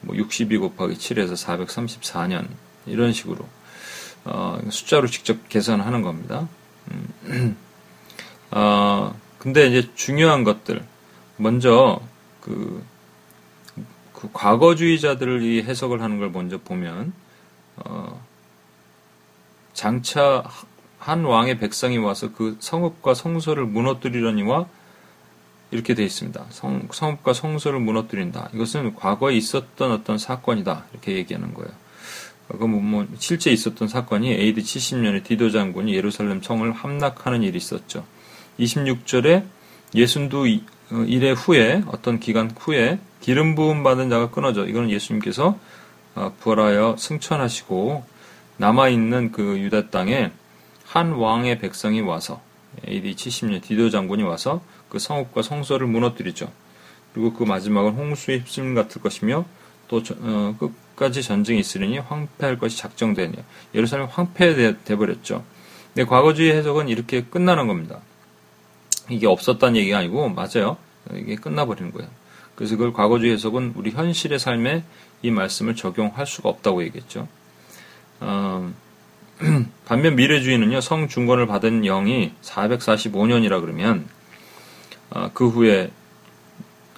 뭐 0.00 0.16
62 0.16 0.58
곱하기 0.58 0.94
7에서 0.94 1.34
434년 1.34 2.48
이런 2.86 3.12
식으로 3.12 3.48
어, 4.24 4.60
숫자로 4.68 5.06
직접 5.06 5.48
계산하는 5.48 6.02
겁니다. 6.02 6.48
음, 6.90 7.56
어, 8.50 9.18
근데 9.38 9.66
이제 9.66 9.88
중요한 9.94 10.44
것들 10.44 10.84
먼저 11.36 12.00
그 12.40 12.94
그 14.24 14.30
과거주의자들이 14.32 15.64
해석을 15.64 16.00
하는 16.00 16.18
걸 16.18 16.30
먼저 16.30 16.58
보면 16.58 17.12
어, 17.76 18.24
장차 19.74 20.42
한 21.04 21.22
왕의 21.22 21.58
백성이 21.58 21.98
와서 21.98 22.30
그 22.32 22.56
성읍과 22.60 23.12
성소를 23.12 23.66
무너뜨리려니와 23.66 24.66
이렇게 25.70 25.92
되어 25.92 26.06
있습니다. 26.06 26.46
성, 26.48 26.88
성읍과 26.90 27.34
성소를 27.34 27.78
무너뜨린다. 27.80 28.48
이것은 28.54 28.94
과거에 28.94 29.34
있었던 29.34 29.92
어떤 29.92 30.16
사건이다. 30.16 30.86
이렇게 30.92 31.12
얘기하는 31.16 31.52
거예요. 31.52 31.70
그 32.48 32.64
뭐, 32.64 32.80
뭐 32.80 33.06
실제 33.18 33.50
있었던 33.50 33.86
사건이 33.86 34.32
AD 34.32 34.62
70년에 34.62 35.24
디도 35.24 35.50
장군이 35.50 35.94
예루살렘 35.94 36.40
성을 36.40 36.72
함락하는 36.72 37.42
일이 37.42 37.58
있었죠. 37.58 38.06
26절에 38.58 39.44
예순두 39.94 40.46
일해 41.06 41.32
후에 41.32 41.82
어떤 41.88 42.18
기간 42.18 42.50
후에 42.58 42.98
기름 43.20 43.54
부음 43.54 43.82
받은 43.82 44.08
자가 44.08 44.30
끊어져 44.30 44.66
이거는 44.66 44.88
예수님께서 44.90 45.58
어, 46.14 46.34
부활하여 46.40 46.96
승천하시고 46.98 48.04
남아 48.56 48.88
있는 48.88 49.32
그 49.32 49.58
유다 49.58 49.90
땅에 49.90 50.30
한 50.94 51.10
왕의 51.10 51.58
백성이 51.58 52.00
와서 52.02 52.40
AD 52.86 53.16
70년 53.16 53.60
디도 53.60 53.90
장군이 53.90 54.22
와서 54.22 54.62
그 54.88 55.00
성읍과 55.00 55.42
성소를 55.42 55.88
무너뜨리죠. 55.88 56.48
그리고 57.12 57.32
그 57.32 57.42
마지막은 57.42 57.94
홍수의 57.94 58.38
휩쓸림 58.38 58.76
같을 58.76 59.02
것이며 59.02 59.44
또 59.88 60.00
어, 60.20 60.56
끝까지 60.56 61.24
전쟁이 61.24 61.58
있으리니 61.58 61.98
황폐할 61.98 62.60
것이 62.60 62.78
작정되니 62.78 63.34
예루살렘 63.74 64.06
황폐돼 64.06 64.96
버렸죠. 64.96 65.44
근데 65.92 66.08
과거주의 66.08 66.54
해석은 66.54 66.88
이렇게 66.88 67.24
끝나는 67.24 67.66
겁니다. 67.66 67.98
이게 69.10 69.26
없었다는 69.26 69.74
얘기가 69.74 69.98
아니고 69.98 70.28
맞아요. 70.28 70.76
이게 71.12 71.34
끝나버리는 71.34 71.90
거예요. 71.90 72.08
그래서 72.54 72.76
그걸 72.76 72.92
과거주의 72.92 73.32
해석은 73.32 73.72
우리 73.74 73.90
현실의 73.90 74.38
삶에 74.38 74.84
이 75.22 75.30
말씀을 75.32 75.74
적용할 75.74 76.24
수가 76.24 76.50
없다고 76.50 76.84
얘기했죠. 76.84 77.26
어, 78.20 78.72
반면 79.84 80.16
미래주의는요, 80.16 80.80
성중권을 80.80 81.46
받은 81.46 81.82
영이 81.82 82.32
445년이라 82.42 83.60
그러면, 83.60 84.06
어, 85.10 85.30
그 85.34 85.48
후에 85.48 85.90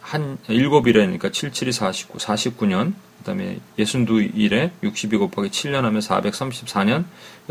한 0.00 0.38
7일에니까 0.48 1.30
77이 1.30 1.72
49, 1.72 2.18
49년, 2.18 2.94
그 3.18 3.24
다음에 3.24 3.58
62일에 3.78 4.70
62 4.82 5.16
곱하기 5.16 5.48
7년 5.50 5.82
하면 5.82 6.00
434년, 6.00 7.04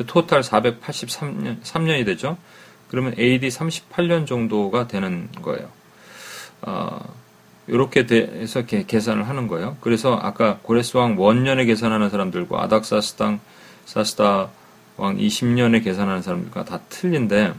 토탈 0.08 0.42
483년, 0.42 1.62
3년이 1.62 2.06
되죠. 2.06 2.38
그러면 2.90 3.14
AD 3.18 3.48
38년 3.48 4.26
정도가 4.26 4.88
되는 4.88 5.30
거예요. 5.42 5.70
어, 6.62 7.00
이렇게 7.68 8.06
돼서 8.06 8.64
계산을 8.66 9.28
하는 9.28 9.48
거예요. 9.48 9.76
그래서 9.82 10.18
아까 10.22 10.60
고레스 10.62 10.98
왕 10.98 11.20
원년에 11.20 11.66
계산하는 11.66 12.10
사람들과 12.10 12.64
아닥사스당 12.64 13.40
사스다 13.86 14.50
왕 14.98 15.18
20년에 15.18 15.84
계산하는 15.84 16.22
사람들과 16.22 16.66
다 16.66 16.80
틀린데 16.90 17.54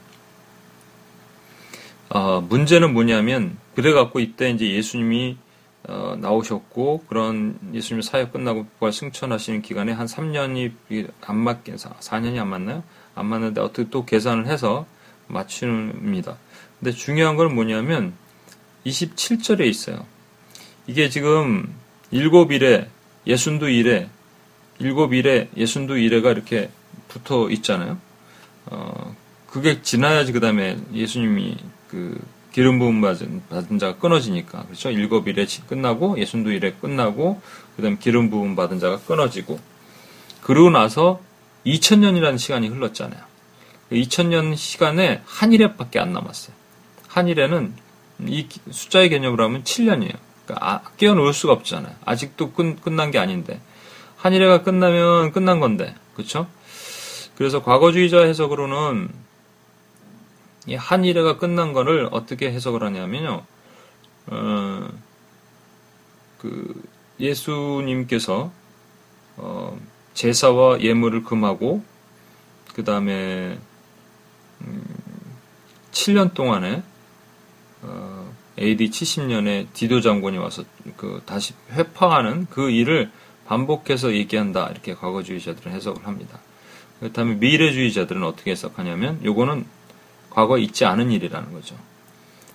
어, 2.09 2.41
문제는 2.41 2.93
뭐냐면 2.93 3.59
그래갖고 3.75 4.21
이때 4.21 4.51
이제 4.51 4.71
예수님이 4.71 5.37
어, 5.89 6.17
나오셨고 6.19 7.05
그런 7.09 7.59
예수님 7.73 8.03
사역 8.03 8.33
끝나고 8.33 8.67
부활 8.79 8.93
승천하시는 8.93 9.63
기간에 9.63 9.93
한 9.93 10.07
3년이 10.07 10.73
안 11.21 11.37
맞게 11.37 11.75
4년이 11.75 12.39
안 12.39 12.49
맞나요? 12.49 12.83
안 13.15 13.27
맞는데 13.27 13.61
어떻게 13.61 13.89
또 13.91 14.05
계산을 14.05 14.47
해서 14.47 14.87
맞춥니다. 15.29 16.39
근데 16.79 16.93
중요한 16.93 17.37
건 17.37 17.55
뭐냐면 17.55 18.15
27절에 18.85 19.67
있어요. 19.67 20.07
이게 20.87 21.09
지금 21.09 21.73
일곱 22.11 22.53
일에 22.53 22.89
예순두 23.27 23.69
일에 23.69 24.09
일곱 24.79 25.15
일에 25.15 25.49
예순두 25.57 25.99
일에가 25.99 26.31
이렇게 26.33 26.71
붙어 27.17 27.49
있잖아요. 27.51 27.99
어, 28.67 29.15
그게 29.49 29.83
지나야지 29.83 30.33
그 30.33 30.41
다음에 30.41 30.79
예수님이 30.93 31.57
그 31.89 32.19
기름 32.53 32.79
부음 32.79 33.01
받은, 33.01 33.43
받은 33.49 33.79
자가 33.79 33.97
끊어지니까 33.99 34.65
그렇죠. 34.65 34.91
일곱 34.91 35.29
일에 35.29 35.47
끝나고 35.69 36.19
예순두 36.19 36.53
일에 36.53 36.73
끝나고 36.73 37.41
그 37.77 37.83
다음에 37.83 37.97
기름 37.99 38.31
부음 38.31 38.57
받은 38.57 38.79
자가 38.79 38.99
끊어지고 39.01 39.59
그러고 40.43 40.71
나서 40.71 41.21
2000년이라는 41.67 42.39
시간이 42.39 42.69
흘렀잖아요. 42.69 43.21
2000년 43.93 44.57
시간에 44.57 45.23
한 45.25 45.53
일에밖에 45.53 45.99
안 45.99 46.13
남았어요. 46.13 46.55
한 47.09 47.29
일에는 47.29 47.75
이 48.27 48.49
숫자의 48.71 49.09
개념으로 49.09 49.45
하면 49.45 49.63
7년이에요. 49.63 50.17
그러니까 50.45 50.55
아, 50.61 50.81
끼워 50.97 51.15
넣을 51.15 51.33
수가 51.33 51.53
없잖아요. 51.53 51.95
아직도 52.05 52.53
끝, 52.53 52.81
끝난 52.83 53.11
게 53.11 53.19
아닌데. 53.19 53.61
한일회가 54.17 54.63
끝나면 54.63 55.33
끝난 55.33 55.61
건데. 55.61 55.95
그쵸? 56.15 56.47
그래서 57.37 57.63
과거주의자 57.63 58.23
해석으로는 58.23 59.11
이 60.67 60.75
한일회가 60.75 61.39
끝난 61.39 61.73
거를 61.73 62.09
어떻게 62.11 62.51
해석을 62.51 62.83
하냐면요. 62.83 63.45
어, 64.29 64.89
그 66.39 66.83
예수님께서 67.21 68.51
어, 69.37 69.79
제사와 70.15 70.81
예물을 70.81 71.25
금하고 71.25 71.85
그 72.75 72.85
다음에 72.85 73.59
음, 74.63 74.85
7년 75.93 76.35
동안에 76.35 76.83
어, 77.83 78.35
AD 78.59 78.91
70년에 78.91 79.67
디도 79.73 80.01
장군이 80.01 80.39
와서 80.39 80.65
그 80.97 81.23
다시 81.27 81.55
회파하는 81.71 82.47
그 82.51 82.71
일을 82.71 83.11
반복해서 83.47 84.15
얘기한다 84.15 84.69
이렇게 84.71 84.95
과거주의자들은 84.95 85.73
해석을 85.73 86.07
합니다. 86.07 86.41
그렇다면 87.01 87.39
미래주의자들은 87.41 88.23
어떻게 88.23 88.51
해석하냐면 88.53 89.21
요거는 89.25 89.67
과거에 90.31 90.63
있지 90.63 90.85
않은 90.85 91.11
일이라는 91.11 91.53
거죠. 91.53 91.77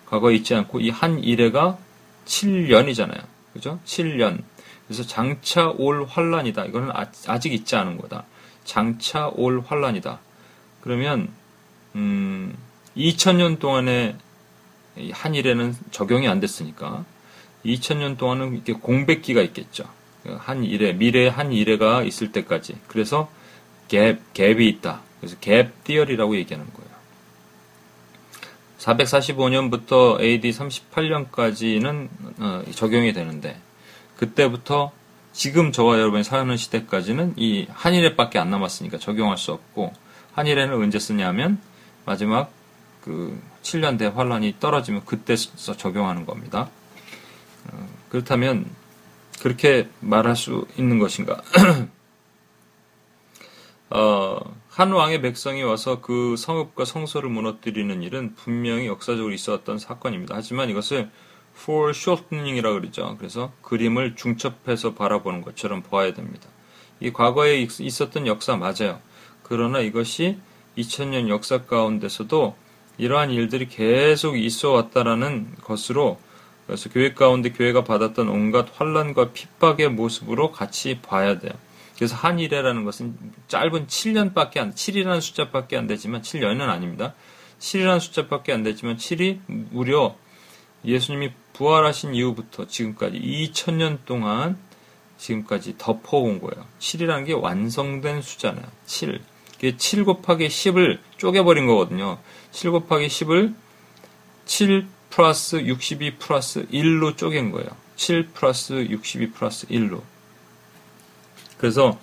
과거에 0.07 0.35
있지 0.35 0.55
않고 0.55 0.79
이 0.81 0.89
한 0.89 1.23
일회가 1.23 1.77
7년이잖아요. 2.25 3.23
그죠? 3.53 3.79
7년. 3.85 4.41
그래서 4.87 5.03
장차 5.03 5.69
올 5.69 6.05
환란이다. 6.05 6.65
이거는 6.65 6.91
아직 7.27 7.53
있지 7.53 7.75
않은 7.75 7.97
거다. 7.97 8.25
장차 8.65 9.27
올 9.29 9.61
환란이다. 9.65 10.19
그러면 10.81 11.29
음, 11.95 12.55
2000년 12.97 13.59
동안에 13.59 14.15
한 15.11 15.35
일에는 15.35 15.75
적용이 15.91 16.27
안 16.27 16.39
됐으니까 16.39 17.05
2000년 17.65 18.17
동안은 18.17 18.53
이렇게 18.53 18.73
공백기가 18.73 19.41
있겠죠. 19.41 19.85
한 20.37 20.63
일에 20.63 20.93
미래 20.93 21.27
한 21.27 21.51
일에가 21.53 22.03
있을 22.03 22.31
때까지. 22.31 22.75
그래서 22.87 23.31
갭 23.91 24.19
갭이 24.33 24.61
있다. 24.61 25.01
그래서 25.19 25.35
갭 25.37 25.71
띠어리라고 25.83 26.35
얘기하는 26.37 26.65
거예요. 26.73 26.89
445년부터 28.79 30.19
AD 30.19 30.49
38년까지는 30.49 32.09
어, 32.39 32.63
적용이 32.71 33.13
되는데 33.13 33.59
그때부터 34.17 34.91
지금 35.33 35.71
저와 35.71 35.99
여러분이 35.99 36.23
사는 36.23 36.57
시대까지는 36.57 37.35
이 37.37 37.67
한일에밖에 37.69 38.39
안 38.39 38.49
남았으니까 38.49 38.97
적용할 38.97 39.37
수 39.37 39.51
없고 39.51 39.93
한일에는 40.33 40.73
언제 40.73 40.97
쓰냐면 40.97 41.59
마지막 42.05 42.51
그 43.03 43.39
7년 43.61 43.99
대 43.99 44.07
환란이 44.07 44.55
떨어지면 44.59 45.03
그때 45.05 45.35
써 45.35 45.75
적용하는 45.77 46.25
겁니다. 46.25 46.69
어, 47.71 47.87
그렇다면 48.09 48.65
그렇게 49.41 49.89
말할 49.99 50.35
수 50.35 50.65
있는 50.77 50.97
것인가? 50.97 51.41
어, 53.93 54.39
한 54.69 54.93
왕의 54.93 55.21
백성이 55.21 55.63
와서 55.63 55.99
그 55.99 56.35
성읍과 56.37 56.85
성소를 56.85 57.29
무너뜨리는 57.29 58.01
일은 58.01 58.35
분명히 58.35 58.87
역사적으로 58.87 59.33
있었던 59.33 59.77
사건입니다. 59.79 60.33
하지만 60.33 60.69
이것을 60.69 61.09
foreshortening이라고 61.57 62.79
그러죠. 62.79 63.15
그래서 63.17 63.51
그림을 63.61 64.15
중첩해서 64.15 64.93
바라보는 64.93 65.41
것처럼 65.41 65.83
보아야 65.83 66.13
됩니다. 66.13 66.47
이 67.01 67.11
과거에 67.11 67.59
있었던 67.61 68.27
역사 68.27 68.55
맞아요. 68.55 69.01
그러나 69.43 69.79
이것이 69.79 70.37
2000년 70.77 71.27
역사 71.27 71.63
가운데서도 71.63 72.55
이러한 72.97 73.31
일들이 73.31 73.67
계속 73.67 74.37
있어 74.37 74.71
왔다라는 74.71 75.55
것으로 75.63 76.17
그래서 76.65 76.89
교회 76.89 77.13
가운데 77.13 77.51
교회가 77.51 77.83
받았던 77.83 78.29
온갖 78.29 78.67
환란과 78.73 79.31
핍박의 79.33 79.89
모습으로 79.89 80.53
같이 80.53 80.99
봐야 81.01 81.39
돼요. 81.39 81.51
그래서 82.01 82.15
한일회라는 82.15 82.83
것은 82.83 83.15
짧은 83.47 83.85
7년밖에 83.85 84.57
안, 84.57 84.73
7이라는 84.73 85.21
숫자밖에 85.21 85.77
안 85.77 85.85
되지만 85.85 86.23
7년은 86.23 86.61
아닙니다. 86.61 87.13
7이라는 87.59 87.99
숫자밖에 87.99 88.53
안 88.53 88.63
되지만 88.63 88.97
7이 88.97 89.41
무려 89.45 90.15
예수님이 90.83 91.31
부활하신 91.53 92.15
이후부터 92.15 92.65
지금까지 92.65 93.19
2000년 93.19 93.99
동안 94.05 94.57
지금까지 95.19 95.75
덮어온 95.77 96.41
거예요. 96.41 96.65
7이라는 96.79 97.27
게 97.27 97.33
완성된 97.33 98.23
숫자네요. 98.23 98.65
7. 98.87 99.21
7 99.77 100.03
곱하기 100.03 100.47
10을 100.47 100.97
쪼개버린 101.17 101.67
거거든요. 101.67 102.17
7 102.49 102.71
곱하기 102.71 103.05
10을 103.05 103.53
7 104.45 104.87
플러스 105.11 105.67
62 105.67 106.15
플러스 106.15 106.65
1로 106.65 107.15
쪼갠 107.15 107.51
거예요. 107.51 107.69
17 107.95 108.29
플러스 108.33 108.87
62 108.89 109.33
플러스 109.33 109.67
1로. 109.67 110.01
그래서 111.61 111.97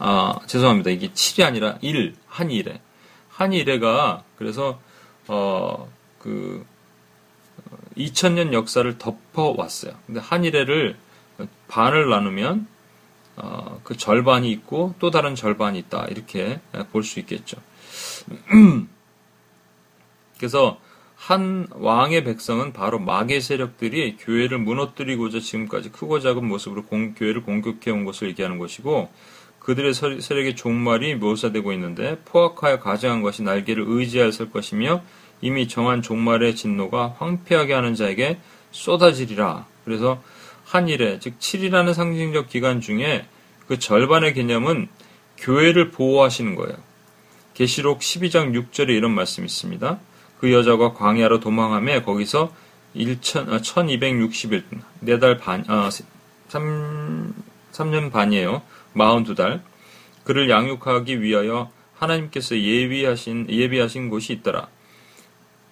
아, 0.00 0.38
죄송합니다. 0.46 0.90
이게 0.90 1.08
7이 1.10 1.44
아니라 1.44 1.78
1, 1.80 2.16
한일에. 2.26 2.80
한일에가 3.30 4.24
그래서 4.36 4.80
어, 5.28 5.88
그 6.18 6.66
2000년 7.96 8.52
역사를 8.52 8.98
덮어왔어요. 8.98 9.94
근데 10.06 10.20
한일에를 10.20 10.96
반을 11.68 12.10
나누면 12.10 12.66
어, 13.36 13.80
그 13.84 13.96
절반이 13.96 14.50
있고 14.50 14.94
또 14.98 15.10
다른 15.12 15.36
절반이 15.36 15.78
있다. 15.78 16.06
이렇게 16.06 16.60
볼 16.90 17.04
수 17.04 17.20
있겠죠. 17.20 17.58
그래서 20.36 20.80
한 21.16 21.66
왕의 21.72 22.24
백성은 22.24 22.72
바로 22.72 22.98
마계 22.98 23.40
세력들이 23.40 24.18
교회를 24.18 24.58
무너뜨리고자 24.58 25.40
지금까지 25.40 25.90
크고 25.90 26.20
작은 26.20 26.46
모습으로 26.46 26.84
공, 26.84 27.14
교회를 27.14 27.42
공격해 27.42 27.90
온 27.90 28.04
것을 28.04 28.28
얘기하는 28.28 28.58
것이고 28.58 29.10
그들의 29.58 29.94
세력의 29.94 30.54
종말이 30.54 31.16
묘사되고 31.16 31.72
있는데 31.72 32.20
포악하여 32.26 32.78
가정한 32.78 33.22
것이 33.22 33.42
날개를 33.42 33.84
설 34.32 34.50
것이며 34.50 35.02
이미 35.40 35.66
정한 35.66 36.02
종말의 36.02 36.54
진노가 36.54 37.16
황폐하게 37.18 37.74
하는 37.74 37.94
자에게 37.94 38.38
쏟아지리라. 38.70 39.66
그래서 39.84 40.22
한 40.64 40.88
일에 40.88 41.18
즉 41.18 41.38
7이라는 41.40 41.94
상징적 41.94 42.48
기간 42.48 42.80
중에 42.80 43.26
그 43.66 43.78
절반의 43.78 44.34
개념은 44.34 44.88
교회를 45.38 45.90
보호하시는 45.90 46.54
거예요. 46.54 46.76
계시록 47.54 48.00
12장 48.00 48.52
6절에 48.52 48.90
이런 48.90 49.12
말씀이 49.12 49.46
있습니다. 49.46 49.98
그 50.38 50.52
여자가 50.52 50.92
광야로 50.92 51.40
도망함에 51.40 52.02
거기서 52.02 52.52
1천, 52.94 53.60
1260일, 53.60 54.64
4달 55.04 55.38
반, 55.38 55.64
아, 55.68 55.90
3, 56.48 57.34
3년 57.72 58.10
반이에요. 58.10 58.62
42달. 58.94 59.60
그를 60.24 60.50
양육하기 60.50 61.22
위하여 61.22 61.70
하나님께서 61.98 62.58
예비하신, 62.58 63.46
예비하신 63.48 64.10
곳이 64.10 64.32
있더라. 64.34 64.68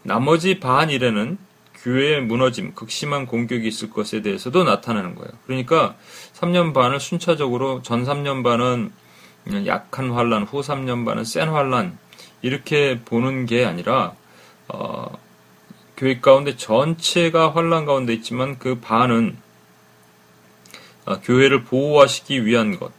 나머지 0.03 0.61
반 0.61 0.91
일에는 0.91 1.39
교회의 1.83 2.23
무너짐, 2.23 2.75
극심한 2.75 3.27
공격이 3.27 3.67
있을 3.67 3.91
것에 3.91 4.23
대해서도 4.23 4.65
나타나는 4.65 5.15
거예요. 5.15 5.31
그러니까 5.47 5.97
3년 6.35 6.73
반을 6.73 7.01
순차적으로 7.01 7.83
전 7.83 8.05
3년 8.05 8.43
반은 8.43 8.91
약한 9.67 10.11
환란, 10.11 10.45
후 10.45 10.61
3년 10.61 11.05
반은 11.05 11.25
센 11.25 11.49
환란 11.49 11.99
이렇게 12.41 13.01
보는 13.05 13.47
게 13.47 13.65
아니라 13.65 14.15
어, 14.69 15.19
교회 15.97 16.21
가운데 16.21 16.57
전체가 16.57 17.55
환란 17.55 17.85
가운데 17.87 18.13
있지만 18.15 18.59
그 18.59 18.81
반은 18.81 19.37
어, 21.07 21.21
교회를 21.21 21.65
보호하시기 21.65 22.47
위한 22.47 22.79
것, 22.79 22.91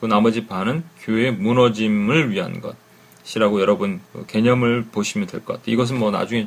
그 0.00 0.06
나머지 0.06 0.46
반은 0.46 0.84
교회의 1.02 1.32
무너짐을 1.32 2.30
위한 2.30 2.60
것이라고 3.24 3.60
여러분 3.60 4.00
그 4.12 4.24
개념을 4.26 4.86
보시면 4.90 5.28
될 5.28 5.44
것 5.44 5.54
같아요. 5.54 5.72
이것은 5.74 5.98
뭐 5.98 6.10
나중에 6.10 6.46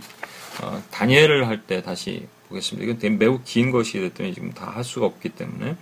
어, 0.63 0.81
다니엘을 0.91 1.47
할때 1.47 1.81
다시 1.81 2.27
보겠습니다. 2.49 2.91
이건 2.91 3.17
매우 3.17 3.39
긴 3.43 3.71
것이 3.71 3.99
됐더니 3.99 4.33
지금 4.33 4.51
다 4.53 4.71
할 4.71 4.83
수가 4.83 5.05
없기 5.05 5.29
때문에 5.29 5.75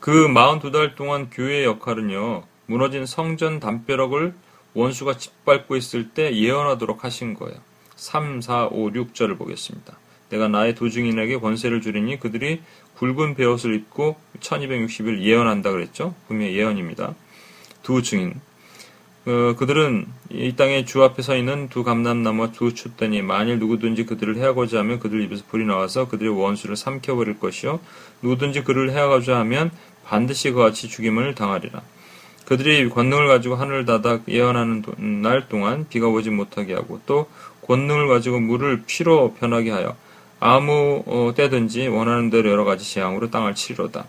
그 0.00 0.28
42달 0.28 0.94
동안 0.94 1.30
교회의 1.30 1.64
역할은요 1.64 2.44
무너진 2.66 3.06
성전 3.06 3.60
담벼락을 3.60 4.34
원수가 4.74 5.16
짓밟고 5.16 5.76
있을 5.76 6.10
때 6.10 6.34
예언하도록 6.36 7.04
하신 7.04 7.34
거예요. 7.34 7.58
3, 7.96 8.40
4, 8.40 8.66
5, 8.66 8.90
6절을 8.90 9.36
보겠습니다. 9.38 9.98
내가 10.28 10.48
나의 10.48 10.74
도중인에게 10.74 11.38
권세를 11.38 11.80
주리니 11.80 12.18
그들이 12.20 12.60
굵은 12.96 13.34
베옷을 13.34 13.74
입고 13.74 14.16
1260일 14.40 15.22
예언한다 15.22 15.70
그랬죠. 15.70 16.14
분명히 16.26 16.56
예언입니다. 16.56 17.14
두 17.82 18.02
증인. 18.02 18.34
어, 19.26 19.54
그들은 19.56 20.06
이 20.30 20.54
땅에 20.54 20.84
주 20.84 21.02
앞에 21.02 21.20
서 21.20 21.36
있는 21.36 21.68
두 21.68 21.82
감람나무와 21.82 22.52
두 22.52 22.74
촛대니 22.74 23.22
만일 23.22 23.58
누구든지 23.58 24.06
그들을 24.06 24.36
해하고자 24.36 24.78
하면 24.78 25.00
그들 25.00 25.20
입에서 25.22 25.42
불이 25.48 25.66
나와서 25.66 26.08
그들의 26.08 26.32
원수를 26.32 26.76
삼켜버릴 26.76 27.40
것이요 27.40 27.80
누구든지 28.22 28.62
그를 28.62 28.92
해하고자 28.92 29.36
하면 29.40 29.72
반드시 30.04 30.52
그와 30.52 30.66
같이 30.66 30.88
죽임을 30.88 31.34
당하리라. 31.34 31.82
그들이 32.46 32.88
권능을 32.88 33.26
가지고 33.26 33.56
하늘을 33.56 33.84
닫아 33.84 34.20
예언하는 34.28 34.84
날 35.22 35.48
동안 35.48 35.86
비가 35.88 36.06
오지 36.06 36.30
못하게 36.30 36.74
하고 36.74 37.00
또 37.04 37.28
권능을 37.66 38.08
가지고 38.08 38.40
물을 38.40 38.82
피로 38.86 39.34
변하게 39.34 39.70
하여 39.70 39.96
아무 40.40 41.02
어, 41.06 41.32
때든지 41.34 41.88
원하는 41.88 42.30
대로 42.30 42.50
여러 42.50 42.64
가지 42.64 42.90
재앙으로 42.90 43.30
땅을 43.30 43.54
치리로다. 43.54 44.04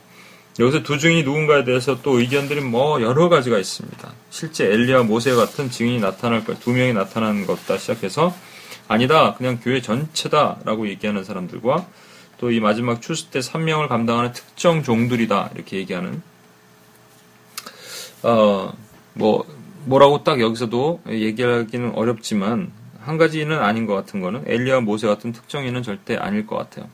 여기서 0.60 0.82
두 0.84 0.98
증인이 0.98 1.24
누군가에 1.24 1.64
대해서 1.64 2.02
또 2.02 2.20
의견들이 2.20 2.62
뭐 2.62 3.02
여러 3.02 3.30
가지가 3.30 3.60
있습니다. 3.60 4.12
실제 4.32 4.66
엘리와 4.66 5.04
모세 5.04 5.36
같은 5.36 5.70
증인이 5.70 6.00
나타날 6.00 6.44
것, 6.44 6.60
두 6.60 6.72
명이 6.72 6.94
나타나는 6.94 7.46
것부터 7.46 7.78
시작해서 7.78 8.34
아니다, 8.88 9.36
그냥 9.36 9.60
교회 9.62 9.82
전체다라고 9.82 10.88
얘기하는 10.90 11.24
사람들과 11.24 11.86
또 12.40 12.52
이 12.52 12.60
마지막 12.60 13.02
추수 13.02 13.30
때 13.30 13.40
3명을 13.40 13.88
감당하는 13.88 14.32
특정 14.32 14.84
종들이다 14.84 15.52
이렇게 15.56 15.78
얘기하는 15.78 16.22
어, 18.24 18.74
뭐 19.14 19.46
뭐라고 19.86 20.24
딱 20.24 20.40
여기서도 20.40 21.02
얘기하기는 21.08 21.94
어렵지만 21.96 22.72
한 23.08 23.18
가지는 23.18 23.60
아닌 23.60 23.86
것 23.86 23.94
같은 23.94 24.20
거는 24.20 24.44
엘리와 24.48 24.82
모세 24.82 25.08
같은 25.08 25.32
특정인은 25.32 25.82
절대 25.82 26.18
아닐 26.18 26.46
것 26.46 26.58
같아요. 26.58 26.90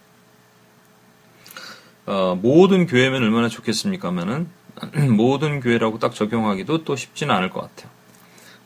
어, 2.05 2.37
모든 2.39 2.85
교회면 2.85 3.23
얼마나 3.23 3.49
좋겠습니까? 3.49 4.09
하면은 4.09 4.47
모든 5.17 5.59
교회라고 5.59 5.97
딱 5.97 6.13
적용하기도 6.13 6.83
또 6.83 6.95
쉽지는 6.95 7.33
않을 7.33 7.49
것 7.49 7.61
같아요. 7.61 7.89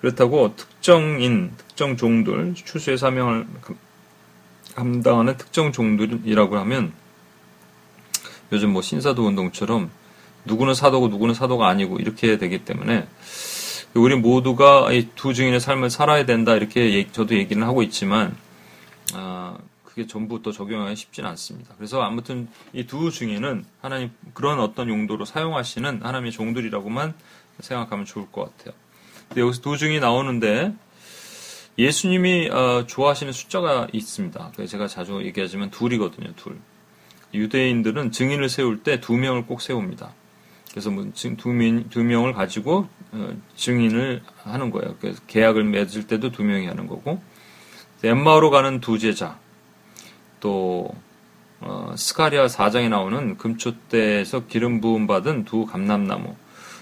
그렇다고 0.01 0.57
특정인, 0.57 1.53
특정 1.55 1.95
종들, 1.95 2.53
추수의 2.53 2.97
사명을 2.97 3.47
감당하는 4.75 5.37
특정 5.37 5.71
종들이라고 5.71 6.57
하면 6.57 6.91
요즘 8.51 8.71
뭐 8.71 8.81
신사도 8.81 9.25
운동처럼 9.25 9.89
누구는 10.43 10.73
사도고 10.73 11.07
누구는 11.07 11.33
사도가 11.33 11.69
아니고 11.69 11.99
이렇게 11.99 12.37
되기 12.37 12.65
때문에 12.65 13.07
우리 13.97 14.15
모두가 14.15 14.91
이 14.91 15.07
두 15.15 15.33
증인의 15.33 15.59
삶을 15.59 15.89
살아야 15.89 16.25
된다 16.25 16.55
이렇게 16.55 17.07
저도 17.11 17.35
얘기는 17.35 17.61
하고 17.65 17.81
있지만 17.83 18.35
아, 19.13 19.57
그게 19.83 20.05
전부 20.07 20.41
또 20.41 20.51
적용하기 20.51 20.95
쉽지는 20.95 21.29
않습니다. 21.31 21.73
그래서 21.77 22.01
아무튼 22.01 22.47
이 22.73 22.85
두 22.85 23.11
증인은 23.11 23.65
하나님 23.81 24.11
그런 24.33 24.59
어떤 24.59 24.89
용도로 24.89 25.25
사용하시는 25.25 26.01
하나님의 26.03 26.31
종들이라고만 26.31 27.13
생각하면 27.59 28.05
좋을 28.05 28.27
것 28.31 28.55
같아요. 28.57 28.75
근데 29.29 29.41
여기서 29.41 29.61
두 29.61 29.77
증이 29.77 29.99
나오는데 29.99 30.73
예수님이 31.79 32.49
어, 32.49 32.85
좋아하시는 32.87 33.31
숫자가 33.33 33.87
있습니다. 33.93 34.51
제가 34.67 34.87
자주 34.87 35.21
얘기하지만 35.23 35.69
둘이거든요. 35.71 36.33
둘. 36.35 36.57
유대인들은 37.33 38.11
증인을 38.11 38.49
세울 38.49 38.83
때 38.83 38.99
두 38.99 39.13
명을 39.13 39.45
꼭 39.45 39.61
세웁니다. 39.61 40.13
그래서 40.77 40.91
뭐 40.91 41.07
두, 41.37 41.49
명, 41.49 41.89
두 41.89 42.03
명을 42.03 42.33
가지고 42.33 42.87
어, 43.11 43.33
증인을 43.55 44.21
하는 44.43 44.69
거예요. 44.69 44.95
그래서 45.01 45.19
계약을 45.25 45.63
맺을 45.63 46.05
때도 46.05 46.31
두 46.31 46.43
명이 46.43 46.67
하는 46.67 46.85
거고 46.85 47.19
엠마오로 48.03 48.51
가는 48.51 48.79
두 48.79 48.99
제자 48.99 49.39
또 50.39 50.93
어, 51.61 51.95
스카리아 51.97 52.45
4장에 52.45 52.89
나오는 52.89 53.37
금초대에서 53.37 54.45
기름 54.45 54.79
부음 54.79 55.07
받은 55.07 55.45
두 55.45 55.65
감람나무 55.65 56.35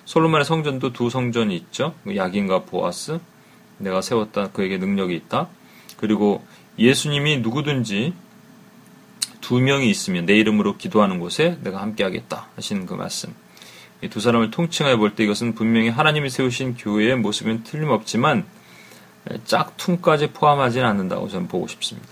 솔로몬의 0.04 0.43
성전도 0.43 0.91
두 0.91 1.10
성전이 1.10 1.56
있죠. 1.56 1.96
야긴과 2.14 2.66
보아스 2.66 3.22
내가 3.78 4.02
세웠다 4.02 4.52
그에게 4.52 4.78
능력이 4.78 5.16
있다. 5.16 5.48
그리고 5.96 6.43
예수님이 6.78 7.38
누구든지 7.38 8.14
두 9.39 9.62
명이 9.62 9.89
있으면 9.89 10.26
내 10.26 10.36
이름으로 10.36 10.76
기도하는 10.76 11.20
곳에 11.20 11.58
내가 11.64 11.82
함께하겠다 11.82 12.50
하시는 12.58 12.86
그 12.86 12.93
말씀. 12.93 13.45
두 14.10 14.20
사람을 14.20 14.52
통칭해 14.52 14.98
볼때 14.98 15.24
이것은 15.24 15.56
분명히 15.56 15.89
하나님이 15.89 16.30
세우신 16.30 16.76
교회의 16.78 17.16
모습은 17.18 17.64
틀림없지만 17.64 18.46
짝퉁까지 19.46 20.32
포함하지는 20.32 20.88
않는다고 20.88 21.28
저는 21.28 21.48
보고 21.48 21.68
싶습니다. 21.68 22.10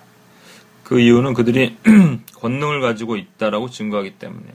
그 0.84 1.00
이유는 1.00 1.34
그들이 1.34 1.78
권능을 2.40 2.82
가지고 2.82 3.16
있다라고 3.16 3.70
증거하기 3.70 4.12
때문에요. 4.16 4.54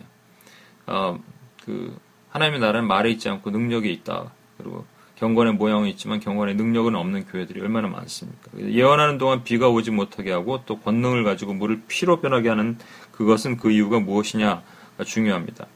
어, 0.87 1.19
그 1.65 1.97
하나님의 2.31 2.61
나라는 2.61 2.87
말에 2.87 3.11
있지 3.11 3.29
않고 3.29 3.51
능력이 3.51 3.91
있다. 3.93 4.31
그리고 4.57 4.85
경건의 5.17 5.55
모양은 5.55 5.89
있지만 5.89 6.21
경건의 6.21 6.55
능력은 6.55 6.95
없는 6.95 7.27
교회들이 7.27 7.61
얼마나 7.61 7.89
많습니까? 7.89 8.51
예언하는 8.61 9.19
동안 9.19 9.43
비가 9.43 9.69
오지 9.69 9.91
못하게 9.91 10.33
하고 10.33 10.63
또 10.65 10.79
권능을 10.79 11.25
가지고 11.25 11.55
물을 11.55 11.83
피로 11.89 12.21
변하게 12.21 12.49
하는 12.51 12.79
그것은 13.13 13.57
그 13.57 13.71
이유가 13.71 13.99
무엇이냐가 13.99 14.63
중요합니다. 15.05 15.67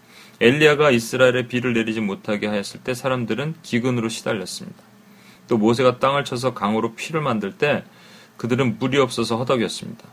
엘리야가 0.41 0.91
이스라엘에 0.91 1.47
비를 1.47 1.73
내리지 1.73 2.01
못하게 2.01 2.47
하였을 2.47 2.81
때 2.81 2.95
사람들은 2.95 3.57
기근으로 3.63 4.09
시달렸습니다. 4.09 4.83
또 5.49 5.59
모세가 5.59 5.99
땅을 5.99 6.25
쳐서 6.25 6.55
강으로 6.55 6.95
피를 6.95 7.21
만들 7.21 7.59
때 7.59 7.85
그들은 8.37 8.79
물이 8.79 8.99
없어서 8.99 9.37
허덕였습니다. 9.37 10.05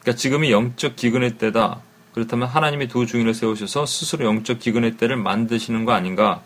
그러니까 0.00 0.18
지금이 0.18 0.52
영적 0.52 0.96
기근의 0.96 1.38
때다. 1.38 1.80
그렇다면 2.12 2.46
하나님이 2.46 2.86
두 2.86 3.06
증인을 3.06 3.34
세우셔서 3.34 3.86
스스로 3.86 4.26
영적 4.26 4.60
기근의 4.60 4.96
때를 4.96 5.16
만드시는 5.16 5.84
거 5.84 5.92
아닌가? 5.92 6.42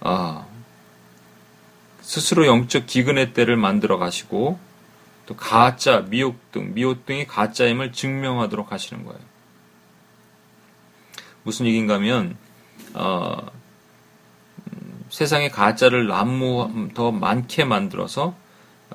아, 0.00 0.46
스스로 2.02 2.46
영적 2.46 2.86
기근의 2.86 3.32
때를 3.32 3.56
만들어 3.56 3.96
가시고 3.96 4.58
또 5.26 5.36
가짜 5.36 6.04
미혹 6.08 6.50
등, 6.50 6.74
미혹 6.74 7.06
등이 7.06 7.26
가짜임을 7.26 7.92
증명하도록 7.92 8.72
하시는 8.72 9.04
거예요. 9.04 9.29
무슨 11.42 11.66
얘기인가 11.66 11.94
하면 11.94 12.36
어, 12.94 13.36
음, 14.72 15.04
세상에 15.08 15.48
가짜를 15.48 16.06
난무 16.06 16.90
더 16.94 17.10
많게 17.10 17.64
만들어서 17.64 18.34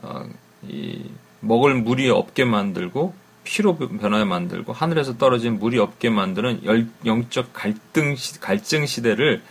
어, 0.02 0.26
이 0.68 1.04
먹을 1.42 1.76
물이 1.76 2.10
없게 2.10 2.46
만들고 2.46 3.14
피로 3.44 3.78
변화에 3.78 4.24
만들고 4.24 4.74
하늘에서 4.74 5.18
떨어진 5.18 5.60
물이 5.60 5.78
없게 5.80 6.10
만드는 6.10 6.66
열, 6.66 6.88
영적 7.06 7.54
갈등 7.54 8.16
시, 8.16 8.40
갈증 8.40 8.86
시대를 8.86 9.42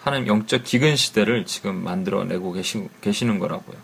하나님 0.00 0.28
영적 0.28 0.64
기근 0.64 0.96
시대를 0.96 1.44
지금 1.44 1.82
만들어내고 1.82 2.52
계시, 2.52 2.88
계시는 3.00 3.38
거라고요. 3.38 3.76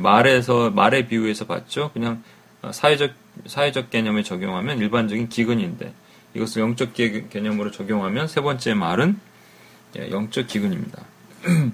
말에서 0.00 0.70
말의 0.70 1.06
비유에서 1.06 1.44
봤죠. 1.46 1.90
그냥 1.92 2.24
사회적 2.72 3.12
사회적 3.46 3.90
개념에 3.90 4.24
적용하면 4.24 4.78
일반적인 4.78 5.28
기근인데 5.28 5.92
이것을 6.38 6.62
영적 6.62 6.94
개념으로 6.94 7.70
적용하면 7.70 8.28
세 8.28 8.40
번째 8.40 8.74
말은 8.74 9.18
예, 9.98 10.10
영적 10.10 10.46
기근입니다. 10.46 11.02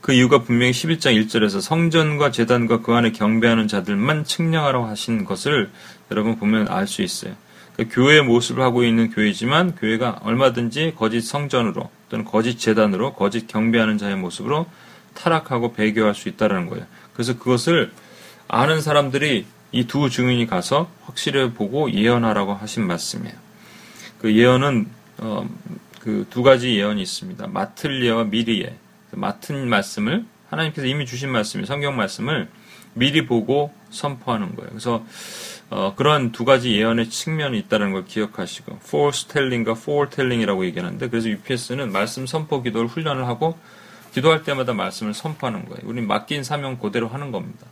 그 0.00 0.12
이유가 0.12 0.42
분명히 0.42 0.72
11장 0.72 1.14
1절에서 1.26 1.60
성전과 1.60 2.30
재단과 2.30 2.80
그 2.82 2.92
안에 2.94 3.12
경배하는 3.12 3.68
자들만 3.68 4.24
측량하라고 4.24 4.86
하신 4.86 5.24
것을 5.24 5.70
여러분 6.10 6.36
보면 6.36 6.68
알 6.68 6.86
수 6.86 7.02
있어요. 7.02 7.34
그 7.76 7.88
교회의 7.88 8.22
모습을 8.22 8.62
하고 8.62 8.84
있는 8.84 9.10
교회지만 9.10 9.74
교회가 9.76 10.20
얼마든지 10.22 10.94
거짓 10.96 11.22
성전으로 11.22 11.88
또는 12.08 12.24
거짓 12.24 12.58
재단으로 12.58 13.14
거짓 13.14 13.46
경배하는 13.46 13.98
자의 13.98 14.16
모습으로 14.16 14.66
타락하고 15.14 15.72
배교할 15.72 16.14
수 16.14 16.28
있다는 16.28 16.68
거예요. 16.68 16.84
그래서 17.12 17.38
그것을 17.38 17.92
아는 18.48 18.80
사람들이 18.80 19.46
이 19.72 19.86
두 19.86 20.10
증인이 20.10 20.46
가서 20.46 20.90
확실히 21.04 21.50
보고 21.52 21.90
예언하라고 21.92 22.54
하신 22.54 22.86
말씀이에요. 22.86 23.34
그 24.18 24.34
예언은 24.36 24.88
어, 25.18 25.48
그 26.00 26.26
두 26.30 26.42
가지 26.42 26.74
예언이 26.76 27.00
있습니다. 27.02 27.46
마틀 27.48 28.04
예와 28.04 28.24
미리 28.24 28.62
예. 28.62 28.76
맡은 29.12 29.68
말씀을 29.68 30.24
하나님께서 30.48 30.86
이미 30.86 31.04
주신 31.06 31.30
말씀이 31.30 31.66
성경 31.66 31.96
말씀을 31.96 32.48
미리 32.94 33.26
보고 33.26 33.72
선포하는 33.90 34.56
거예요. 34.56 34.70
그래서 34.70 35.04
어, 35.68 35.94
그런 35.96 36.32
두 36.32 36.44
가지 36.44 36.72
예언의 36.72 37.10
측면이 37.10 37.58
있다는 37.58 37.92
걸 37.92 38.04
기억하시고 38.04 38.80
foretelling과 38.82 39.72
foretelling이라고 39.72 40.64
얘기하는데 40.66 41.08
그래서 41.08 41.28
UPS는 41.28 41.92
말씀 41.92 42.26
선포 42.26 42.62
기도를 42.62 42.88
훈련을 42.88 43.26
하고 43.28 43.56
기도할 44.12 44.42
때마다 44.42 44.72
말씀을 44.72 45.14
선포하는 45.14 45.66
거예요. 45.66 45.82
우리 45.84 46.00
맡긴 46.00 46.42
사명 46.42 46.78
그대로 46.78 47.06
하는 47.08 47.30
겁니다. 47.30 47.66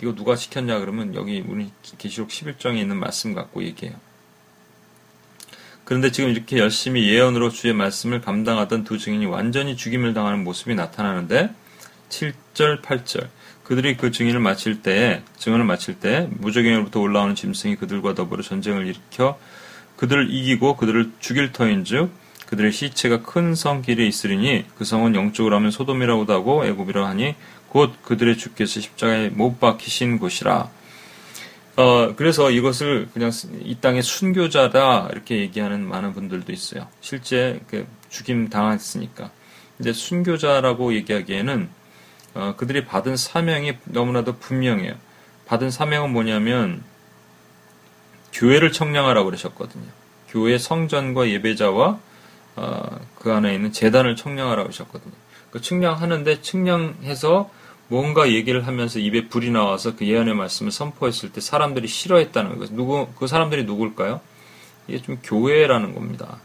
이거 0.00 0.14
누가 0.14 0.36
시켰냐 0.36 0.78
그러면 0.78 1.14
여기 1.14 1.44
우리 1.46 1.70
계시록 1.98 2.28
11장에 2.28 2.78
있는 2.78 2.96
말씀 2.96 3.34
갖고 3.34 3.62
얘기해요. 3.62 3.96
그런데 5.84 6.12
지금 6.12 6.30
이렇게 6.30 6.58
열심히 6.58 7.08
예언으로 7.08 7.50
주의 7.50 7.74
말씀을 7.74 8.20
감당하던 8.20 8.84
두 8.84 8.98
증인이 8.98 9.26
완전히 9.26 9.76
죽임을 9.76 10.14
당하는 10.14 10.44
모습이 10.44 10.74
나타나는데 10.74 11.50
7절, 12.08 12.82
8절 12.82 13.28
그들이 13.64 13.96
그 13.96 14.10
증인을 14.10 14.40
마칠 14.40 14.82
때 14.82 15.22
증언을 15.38 15.64
마칠 15.64 16.00
때 16.00 16.28
무적행으로부터 16.38 17.00
올라오는 17.00 17.34
짐승이 17.34 17.76
그들과 17.76 18.14
더불어 18.14 18.42
전쟁을 18.42 18.86
일으켜 18.86 19.38
그들을 19.96 20.28
이기고 20.30 20.76
그들을 20.76 21.12
죽일 21.20 21.52
터인즉 21.52 22.10
그들의 22.46 22.72
시체가 22.72 23.22
큰 23.22 23.54
성 23.54 23.82
길에 23.82 24.06
있으리니 24.06 24.66
그 24.76 24.84
성은 24.84 25.14
영적으로 25.14 25.54
하면 25.56 25.70
소돔이라고도 25.70 26.32
하고 26.32 26.66
애굽이라 26.66 27.06
하니 27.06 27.36
곧 27.70 27.94
그들의 28.02 28.36
주께서 28.36 28.80
십자가에 28.80 29.30
못 29.30 29.58
박히신 29.58 30.18
곳이라 30.18 30.70
어, 31.76 32.14
그래서 32.14 32.50
이것을 32.50 33.08
그냥 33.14 33.30
이 33.62 33.76
땅의 33.80 34.02
순교자다 34.02 35.08
이렇게 35.12 35.38
얘기하는 35.38 35.88
많은 35.88 36.12
분들도 36.12 36.52
있어요. 36.52 36.86
실제 37.00 37.60
그 37.68 37.86
죽임 38.10 38.50
당했으니까. 38.50 39.30
이제 39.78 39.92
순교자라고 39.92 40.92
얘기하기에는 40.94 41.70
어, 42.34 42.54
그들이 42.58 42.84
받은 42.84 43.16
사명이 43.16 43.78
너무나도 43.84 44.36
분명해요. 44.36 44.94
받은 45.46 45.70
사명은 45.70 46.12
뭐냐면 46.12 46.82
교회를 48.32 48.72
청량하라고 48.72 49.26
그러셨거든요. 49.26 49.86
교회 50.28 50.58
성전과 50.58 51.30
예배자와 51.30 51.98
어, 52.56 53.00
그 53.14 53.32
안에 53.32 53.54
있는 53.54 53.72
재단을 53.72 54.16
청량하라고 54.16 54.68
하셨거든요. 54.68 55.14
그 55.50 55.60
측량하는데 55.60 56.42
측량해서 56.42 57.50
뭔가 57.90 58.30
얘기를 58.30 58.68
하면서 58.68 59.00
입에 59.00 59.26
불이 59.26 59.50
나와서 59.50 59.96
그 59.96 60.06
예언의 60.06 60.34
말씀을 60.34 60.70
선포했을 60.70 61.32
때 61.32 61.40
사람들이 61.40 61.88
싫어했다는 61.88 62.58
거예요. 62.58 62.76
누구 62.76 63.08
그 63.18 63.26
사람들이 63.26 63.64
누굴까요? 63.64 64.20
이게 64.86 65.02
좀 65.02 65.18
교회라는 65.24 65.92
겁니다. 65.92 66.38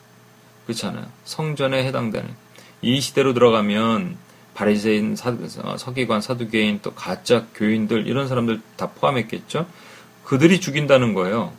그렇잖아요. 0.66 1.06
성전에 1.24 1.86
해당되는 1.86 2.28
이 2.82 3.00
시대로 3.00 3.36
들어가면 3.36 4.18
바리새인, 4.56 5.16
어, 5.64 5.78
서기관, 5.78 6.22
사두개인, 6.22 6.80
또 6.82 6.96
가짜 6.96 7.46
교인들 7.54 8.08
이런 8.08 8.28
사람들 8.28 8.62
다 8.76 8.90
포함했겠죠. 8.90 9.68
그들이 10.24 10.60
죽인다는 10.60 11.14
거예요. 11.14 11.54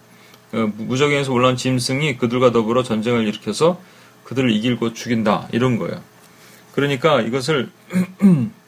어, 0.52 0.72
무적행에서 0.78 1.32
올라온 1.32 1.56
짐승이 1.56 2.16
그들과 2.16 2.50
더불어 2.50 2.82
전쟁을 2.82 3.28
일으켜서 3.28 3.80
그들을 4.24 4.50
이길고 4.50 4.94
죽인다 4.94 5.46
이런 5.52 5.78
거예요. 5.78 6.02
그러니까 6.74 7.20
이것을 7.20 7.70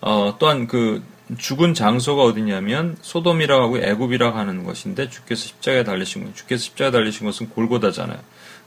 어, 0.00 0.36
또한 0.38 0.66
그 0.66 1.02
죽은 1.36 1.74
장소가 1.74 2.22
어디냐면 2.22 2.96
소돔이라고 3.02 3.62
하고 3.62 3.78
애굽이라고 3.78 4.38
하는 4.38 4.64
것인데 4.64 5.10
주께서 5.10 5.46
십자가에 5.46 5.84
달리신 5.84 6.24
거 6.24 6.32
주께서 6.34 6.62
십자가에 6.64 6.90
달리신 6.90 7.26
것은 7.26 7.50
골고다잖아요. 7.50 8.18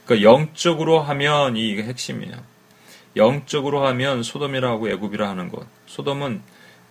그러니까 0.05 0.29
영적으로 0.29 0.99
하면 0.99 1.57
이게 1.57 1.83
핵심이에요. 1.83 2.35
영적으로 3.15 3.85
하면 3.87 4.23
소돔이라고 4.23 4.89
애굽이라 4.89 5.27
하는 5.27 5.49
것. 5.49 5.65
소돔은 5.87 6.41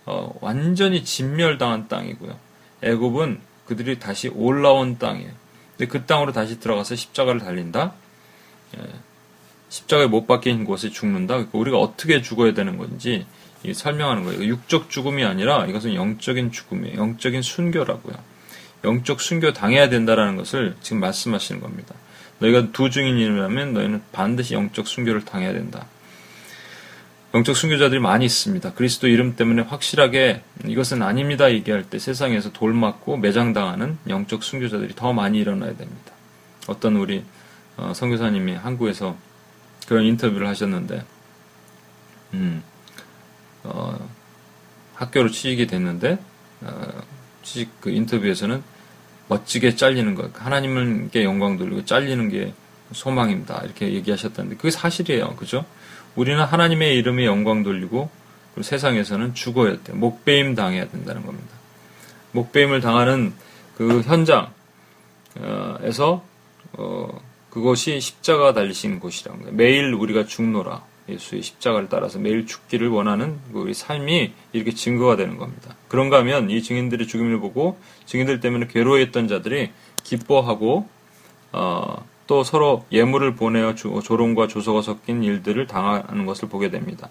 어, 0.05 0.33
완전히 0.41 1.03
진멸당한 1.03 1.87
땅이고요. 1.87 2.37
애굽은 2.81 3.39
그들이 3.65 3.99
다시 3.99 4.27
올라온 4.27 4.97
땅이에요. 4.97 5.31
근데 5.77 5.89
그 5.89 6.05
땅으로 6.05 6.31
다시 6.33 6.59
들어가서 6.59 6.95
십자가를 6.95 7.39
달린다. 7.39 7.93
예. 8.77 8.83
십자가에 9.69 10.07
못 10.07 10.27
박힌 10.27 10.65
곳에 10.65 10.89
죽는다. 10.89 11.35
그러니까 11.35 11.57
우리가 11.57 11.77
어떻게 11.77 12.21
죽어야 12.21 12.53
되는 12.53 12.77
건지 12.77 13.25
설명하는 13.73 14.23
거예요. 14.23 14.43
육적 14.43 14.89
죽음이 14.89 15.23
아니라 15.23 15.65
이것은 15.65 15.93
영적인 15.95 16.51
죽음이에요. 16.51 16.97
영적인 16.97 17.41
순교라고요. 17.41 18.15
영적 18.83 19.21
순교 19.21 19.53
당해야 19.53 19.89
된다라는 19.89 20.35
것을 20.35 20.75
지금 20.81 20.99
말씀하시는 20.99 21.61
겁니다. 21.61 21.93
너희가 22.39 22.71
두 22.71 22.89
증인이라면 22.89 23.73
너희는 23.73 24.01
반드시 24.11 24.55
영적 24.55 24.87
순교를 24.87 25.25
당해야 25.25 25.53
된다. 25.53 25.85
영적 27.33 27.55
순교자들이 27.55 28.01
많이 28.01 28.25
있습니다. 28.25 28.73
그리스도 28.73 29.07
이름 29.07 29.35
때문에 29.35 29.61
확실하게 29.61 30.41
이것은 30.65 31.01
아닙니다 31.01 31.51
얘기할 31.51 31.83
때 31.83 31.97
세상에서 31.97 32.51
돌 32.51 32.73
맞고 32.73 33.17
매장당하는 33.17 33.97
영적 34.09 34.43
순교자들이 34.43 34.95
더 34.95 35.13
많이 35.13 35.39
일어나야 35.39 35.75
됩니다. 35.77 36.11
어떤 36.67 36.97
우리 36.97 37.23
어, 37.77 37.93
선교사님이 37.95 38.55
한국에서 38.55 39.15
그런 39.87 40.03
인터뷰를 40.05 40.47
하셨는데, 40.47 41.03
음, 42.33 42.63
어, 43.63 43.97
학교로 44.95 45.29
취직이 45.29 45.67
됐는데 45.67 46.17
어, 46.61 47.01
취직 47.43 47.69
그 47.81 47.89
인터뷰에서는 47.89 48.63
멋지게 49.27 49.75
잘리는 49.75 50.13
것, 50.15 50.31
하나님께 50.35 51.23
영광 51.23 51.57
돌리고 51.57 51.85
잘리는 51.85 52.29
게 52.29 52.53
소망입니다. 52.91 53.61
이렇게 53.63 53.93
얘기하셨다는데 53.93 54.57
그게 54.57 54.71
사실이에요. 54.71 55.35
그죠? 55.37 55.65
우리는 56.15 56.43
하나님의 56.43 56.97
이름에 56.97 57.25
영광 57.25 57.63
돌리고 57.63 58.09
그리고 58.53 58.63
세상에서는 58.63 59.33
죽어야 59.33 59.81
돼. 59.83 59.93
목배임 59.93 60.55
당해야 60.55 60.89
된다는 60.89 61.25
겁니다. 61.25 61.49
목배임을 62.33 62.81
당하는 62.81 63.33
그 63.77 64.01
현장에서 64.01 64.51
어, 66.73 67.21
그것이 67.49 67.99
십자가 67.99 68.53
달리신 68.53 68.99
곳이라는 68.99 69.41
거예요. 69.41 69.55
매일 69.55 69.93
우리가 69.93 70.25
죽노라. 70.25 70.83
예수의 71.11 71.41
십자가를 71.41 71.89
따라서 71.89 72.19
매일 72.19 72.45
죽기를 72.45 72.89
원하는 72.89 73.39
그 73.51 73.59
우리 73.59 73.73
삶이 73.73 74.33
이렇게 74.53 74.71
증거가 74.73 75.15
되는 75.15 75.37
겁니다. 75.37 75.75
그런가 75.87 76.17
하면 76.19 76.49
이 76.49 76.61
증인들의 76.61 77.07
죽음을 77.07 77.39
보고 77.39 77.77
증인들 78.05 78.39
때문에 78.39 78.67
괴로워했던 78.67 79.27
자들이 79.27 79.71
기뻐하고 80.03 80.87
어, 81.51 82.05
또 82.27 82.45
서로 82.45 82.85
예물을 82.93 83.35
보내어 83.35 83.75
조롱과 83.75 84.47
조소가 84.47 84.81
섞인 84.81 85.21
일들을 85.21 85.67
당하는 85.67 86.25
것을 86.25 86.47
보게 86.47 86.69
됩니다. 86.69 87.09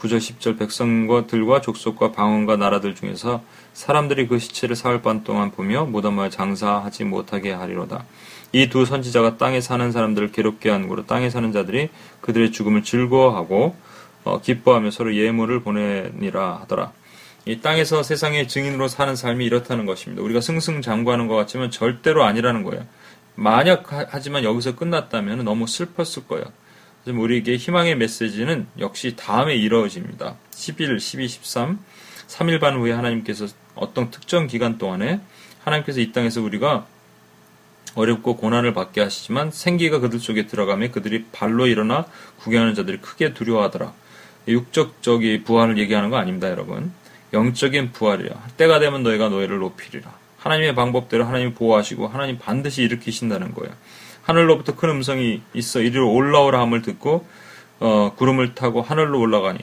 9절 0.00 0.18
10절 0.18 0.58
백성과들과 0.58 1.62
족속과 1.62 2.12
방언과 2.12 2.56
나라들 2.56 2.94
중에서 2.94 3.42
사람들이 3.72 4.28
그 4.28 4.38
시체를 4.38 4.76
사흘 4.76 5.00
반 5.00 5.24
동안 5.24 5.50
보며 5.50 5.86
무덤을 5.86 6.30
장사하지 6.30 7.04
못하게 7.04 7.52
하리로다. 7.52 8.04
이 8.52 8.68
두 8.68 8.84
선지자가 8.84 9.36
땅에 9.36 9.60
사는 9.60 9.92
사람들을 9.92 10.32
괴롭게 10.32 10.70
한 10.70 10.88
고로 10.88 11.06
땅에 11.06 11.30
사는 11.30 11.52
자들이 11.52 11.88
그들의 12.20 12.52
죽음을 12.52 12.82
즐거워하고 12.82 13.76
어, 14.24 14.40
기뻐하며 14.40 14.90
서로 14.90 15.14
예물을 15.14 15.62
보내니라 15.62 16.60
하더라. 16.62 16.92
이 17.46 17.60
땅에서 17.60 18.02
세상의 18.02 18.48
증인으로 18.48 18.88
사는 18.88 19.16
삶이 19.16 19.44
이렇다는 19.44 19.86
것입니다. 19.86 20.22
우리가 20.22 20.40
승승장구하는 20.40 21.26
것 21.26 21.36
같지만 21.36 21.70
절대로 21.70 22.24
아니라는 22.24 22.64
거예요. 22.64 22.84
만약 23.34 23.86
하지만 24.10 24.44
여기서 24.44 24.76
끝났다면 24.76 25.44
너무 25.44 25.66
슬펐을 25.66 26.26
거예요. 26.28 26.44
우리에게 27.06 27.56
희망의 27.56 27.96
메시지는 27.96 28.66
역시 28.78 29.16
다음에 29.16 29.54
이루어집니다. 29.54 30.36
11, 30.50 31.00
12, 31.00 31.28
13, 31.28 31.78
3일 32.28 32.60
반 32.60 32.76
후에 32.76 32.92
하나님께서 32.92 33.46
어떤 33.74 34.10
특정 34.10 34.46
기간 34.46 34.76
동안에 34.76 35.20
하나님께서 35.64 36.00
이 36.00 36.12
땅에서 36.12 36.42
우리가 36.42 36.86
어렵고 37.94 38.36
고난을 38.36 38.72
받게 38.72 39.00
하시지만 39.00 39.50
생기가 39.50 39.98
그들 39.98 40.20
속에 40.20 40.46
들어가며 40.46 40.90
그들이 40.90 41.24
발로 41.32 41.66
일어나 41.66 42.06
구경하는 42.38 42.74
자들이 42.74 42.98
크게 42.98 43.34
두려워하더라. 43.34 43.92
육적 44.48 45.02
적이 45.02 45.42
부활을 45.44 45.78
얘기하는 45.78 46.10
거 46.10 46.16
아닙니다, 46.16 46.50
여러분. 46.50 46.92
영적인 47.32 47.92
부활이라. 47.92 48.34
때가 48.56 48.78
되면 48.78 49.02
너희가 49.02 49.28
너희를 49.28 49.58
높이리라. 49.58 50.12
하나님의 50.38 50.74
방법대로 50.74 51.24
하나님 51.24 51.54
보호하시고 51.54 52.08
하나님 52.08 52.38
반드시 52.38 52.82
일으키신다는 52.82 53.54
거예요. 53.54 53.72
하늘로부터 54.22 54.74
큰 54.74 54.90
음성이 54.90 55.42
있어 55.54 55.80
이리로 55.80 56.12
올라오라 56.12 56.60
함을 56.60 56.82
듣고 56.82 57.26
어, 57.78 58.12
구름을 58.16 58.54
타고 58.54 58.82
하늘로 58.82 59.20
올라가니 59.20 59.58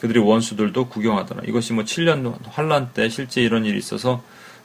그들이 0.00 0.18
원수들도 0.18 0.88
구경하더라. 0.88 1.42
이것이 1.46 1.72
뭐 1.74 1.84
7년 1.84 2.34
환란 2.50 2.90
때 2.92 3.08
실제 3.08 3.40
이런 3.40 3.64
일이 3.64 3.78
있어서 3.78 4.22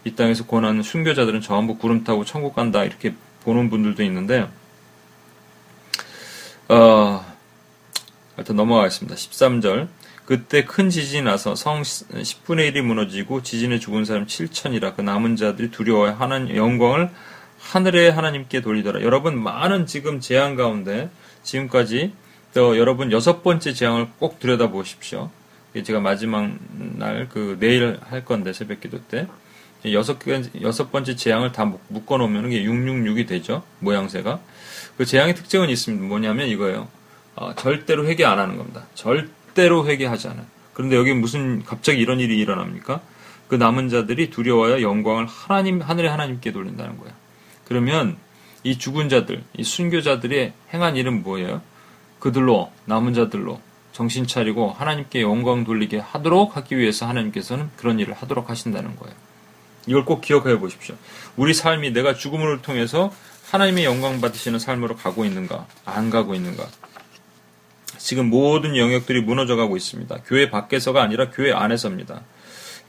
이 0.07 0.15
땅에서 0.15 0.45
고난 0.45 0.81
순교자들은 0.81 1.41
전부 1.41 1.77
구름 1.77 2.05
타고 2.05 2.23
천국 2.23 2.55
간다 2.55 2.85
이렇게 2.85 3.13
보는 3.43 3.69
분들도 3.69 4.03
있는데 4.03 4.47
어, 6.69 7.25
하여튼 8.35 8.55
넘어가겠습니다. 8.55 9.15
13절 9.15 9.87
그때 10.25 10.63
큰 10.63 10.89
지진이 10.89 11.23
나서 11.23 11.55
성 11.55 11.81
10분의 11.81 12.73
1이 12.73 12.81
무너지고 12.81 13.43
지진에 13.43 13.79
죽은 13.79 14.05
사람 14.05 14.25
7천이라 14.25 14.95
그 14.95 15.01
남은 15.01 15.35
자들이 15.35 15.71
두려워해 15.71 16.13
하나님 16.13 16.55
영광을 16.55 17.09
하늘의 17.59 18.11
하나님께 18.11 18.61
돌리더라. 18.61 19.01
여러분 19.01 19.41
많은 19.41 19.87
지금 19.87 20.21
재앙 20.21 20.55
가운데 20.55 21.09
지금까지 21.43 22.13
또 22.53 22.77
여러분 22.77 23.11
여섯 23.11 23.43
번째 23.43 23.73
재앙을 23.73 24.07
꼭 24.19 24.39
들여다 24.39 24.69
보십시오. 24.69 25.29
제가 25.83 25.99
마지막 25.99 26.49
날 26.97 27.27
그 27.29 27.57
내일 27.59 27.99
할 28.03 28.25
건데 28.25 28.53
새벽 28.53 28.79
기도 28.79 29.01
때 29.03 29.27
여섯 29.93 30.17
여섯 30.61 30.91
번째 30.91 31.15
재앙을 31.15 31.51
다 31.51 31.71
묶어 31.87 32.17
놓으면 32.17 32.51
이게 32.51 32.63
666이 32.63 33.27
되죠. 33.27 33.63
모양새가. 33.79 34.39
그 34.97 35.05
재앙의 35.05 35.35
특징은 35.35 35.69
있습니다. 35.69 36.05
뭐냐면 36.05 36.47
이거예요. 36.47 36.87
어, 37.35 37.53
절대로 37.55 38.05
회개 38.07 38.25
안 38.25 38.39
하는 38.39 38.57
겁니다. 38.57 38.85
절대로 38.95 39.85
회개하지 39.85 40.27
않아요. 40.29 40.45
그런데 40.73 40.95
여기 40.95 41.13
무슨 41.13 41.63
갑자기 41.63 41.99
이런 41.99 42.19
일이 42.19 42.37
일어납니까? 42.37 43.01
그 43.47 43.55
남은 43.55 43.89
자들이 43.89 44.29
두려워야 44.29 44.81
영광을 44.81 45.25
하나님 45.25 45.81
하늘의 45.81 46.09
하나님께 46.09 46.51
돌린다는 46.51 46.97
거예요. 46.97 47.13
그러면 47.65 48.17
이 48.63 48.77
죽은 48.77 49.09
자들, 49.09 49.43
이 49.55 49.63
순교자들의 49.63 50.53
행한 50.73 50.95
일은 50.95 51.23
뭐예요? 51.23 51.61
그들로, 52.19 52.71
남은 52.85 53.13
자들로 53.13 53.61
정신 53.93 54.27
차리고 54.27 54.71
하나님께 54.71 55.21
영광 55.21 55.63
돌리게 55.63 55.99
하도록 55.99 56.55
하기 56.55 56.77
위해서 56.77 57.07
하나님께서는 57.07 57.69
그런 57.77 57.99
일을 57.99 58.13
하도록 58.13 58.49
하신다는 58.49 58.95
거예요. 58.95 59.15
이걸 59.87 60.05
꼭 60.05 60.21
기억해 60.21 60.59
보십시오. 60.59 60.95
우리 61.35 61.53
삶이 61.53 61.91
내가 61.91 62.13
죽음을 62.13 62.61
통해서 62.61 63.11
하나님의 63.49 63.85
영광 63.85 64.21
받으시는 64.21 64.59
삶으로 64.59 64.95
가고 64.95 65.25
있는가, 65.25 65.65
안 65.85 66.09
가고 66.09 66.35
있는가. 66.35 66.67
지금 67.97 68.29
모든 68.29 68.77
영역들이 68.77 69.21
무너져 69.21 69.55
가고 69.55 69.77
있습니다. 69.77 70.17
교회 70.25 70.49
밖에서가 70.49 71.01
아니라 71.01 71.31
교회 71.31 71.51
안에서입니다. 71.53 72.21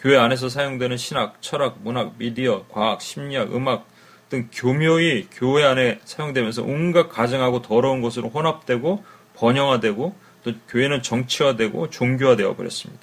교회 0.01 0.19
안에서 0.19 0.49
사용되는 0.49 0.97
신학, 0.97 1.41
철학, 1.41 1.79
문학, 1.83 2.15
미디어, 2.19 2.65
과학, 2.69 3.01
심리학, 3.01 3.55
음악, 3.55 3.87
등 4.29 4.49
교묘히 4.53 5.27
교회 5.33 5.65
안에 5.65 6.01
사용되면서 6.05 6.63
온갖 6.63 7.09
가정하고 7.09 7.63
더러운 7.63 8.03
것으로 8.03 8.29
혼합되고 8.29 9.03
번영화되고 9.37 10.15
또 10.45 10.53
교회는 10.69 11.03
정치화되고 11.03 11.91
종교화되어 11.91 12.55
버렸습니다. 12.55 13.03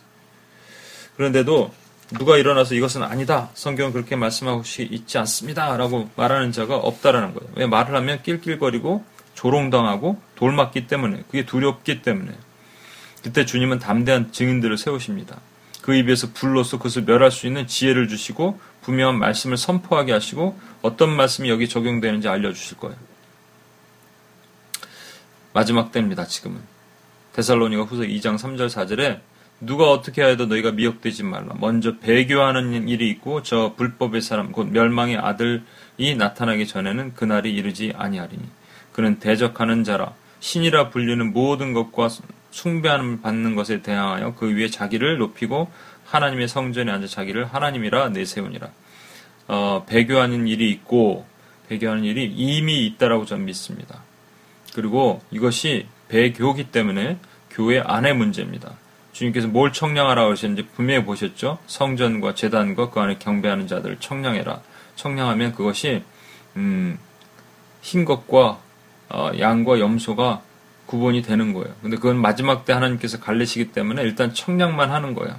그런데도 1.17 1.71
누가 2.11 2.37
일어나서 2.37 2.75
이것은 2.75 3.01
아니다. 3.03 3.49
성경은 3.55 3.91
그렇게 3.91 4.15
말씀하고 4.15 4.63
있지 4.77 5.17
않습니다. 5.17 5.75
라고 5.75 6.09
말하는 6.15 6.51
자가 6.51 6.77
없다라는 6.77 7.33
거예요. 7.33 7.51
왜 7.55 7.65
말을 7.65 7.95
하면 7.95 8.21
낄낄거리고 8.21 9.03
조롱당하고 9.33 10.21
돌맞기 10.35 10.87
때문에 10.87 11.23
그게 11.27 11.45
두렵기 11.45 12.01
때문에 12.03 12.31
그때 13.23 13.45
주님은 13.45 13.79
담대한 13.79 14.31
증인들을 14.31 14.77
세우십니다. 14.77 15.39
그 15.81 15.95
입에서 15.95 16.27
불로서 16.33 16.77
그것을 16.77 17.03
멸할 17.03 17.31
수 17.31 17.47
있는 17.47 17.67
지혜를 17.67 18.07
주시고 18.07 18.59
분명한 18.83 19.17
말씀을 19.17 19.57
선포하게 19.57 20.13
하시고 20.13 20.59
어떤 20.83 21.09
말씀이 21.09 21.49
여기 21.49 21.67
적용되는지 21.67 22.27
알려주실 22.27 22.77
거예요. 22.77 22.95
마지막 25.53 25.91
때입니다, 25.91 26.25
지금은. 26.25 26.61
데살로니가 27.33 27.83
후서 27.83 28.03
2장 28.03 28.37
3절 28.37 28.67
4절에 28.67 29.21
누가 29.61 29.89
어떻게 29.91 30.21
하여도 30.21 30.47
너희가 30.47 30.71
미혹되지 30.71 31.23
말라. 31.23 31.55
먼저 31.59 31.97
배교하는 31.99 32.87
일이 32.89 33.09
있고 33.09 33.41
저 33.41 33.73
불법의 33.77 34.21
사람 34.21 34.51
곧 34.51 34.67
멸망의 34.67 35.17
아들이 35.17 36.15
나타나기 36.17 36.67
전에는 36.67 37.13
그날이 37.13 37.53
이르지 37.53 37.93
아니하리니 37.95 38.43
그는 38.91 39.19
대적하는 39.19 39.83
자라 39.83 40.13
신이라 40.39 40.89
불리는 40.89 41.33
모든 41.33 41.73
것과 41.73 42.09
숭배함을 42.51 43.21
받는 43.21 43.55
것에 43.55 43.81
대하여 43.81 44.35
그 44.35 44.55
위에 44.55 44.69
자기를 44.69 45.17
높이고 45.17 45.69
하나님의 46.05 46.47
성전에 46.47 46.91
앉아 46.91 47.07
자기를 47.07 47.45
하나님이라 47.45 48.09
내세우니라. 48.09 48.69
어, 49.47 49.85
배교하는 49.87 50.47
일이 50.47 50.69
있고 50.71 51.25
배교하는 51.67 52.03
일이 52.03 52.25
이미 52.25 52.85
있다라고 52.85 53.25
저는 53.25 53.45
믿습니다. 53.45 54.03
그리고 54.73 55.21
이것이 55.31 55.87
배교기 56.09 56.65
때문에 56.65 57.17
교회 57.49 57.79
안의 57.79 58.15
문제입니다. 58.15 58.73
주님께서 59.15 59.47
뭘 59.47 59.71
청량하라고 59.71 60.31
하셨는지 60.31 60.67
분명히 60.75 61.05
보셨죠? 61.05 61.57
성전과 61.67 62.35
재단과 62.35 62.89
그 62.89 62.99
안에 62.99 63.17
경배하는 63.17 63.65
자들을 63.65 64.01
청량해라. 64.01 64.59
청량하면 64.97 65.55
그것이 65.55 66.03
음, 66.57 66.99
흰 67.81 68.03
것과 68.03 68.59
어, 69.07 69.31
양과 69.39 69.79
염소가 69.79 70.41
구분이 70.85 71.21
되는 71.21 71.53
거예요. 71.53 71.73
근데 71.81 71.95
그건 71.95 72.17
마지막 72.17 72.65
때 72.65 72.73
하나님께서 72.73 73.21
갈래시기 73.21 73.71
때문에 73.71 74.01
일단 74.01 74.33
청량만 74.33 74.91
하는 74.91 75.13
거예요. 75.13 75.37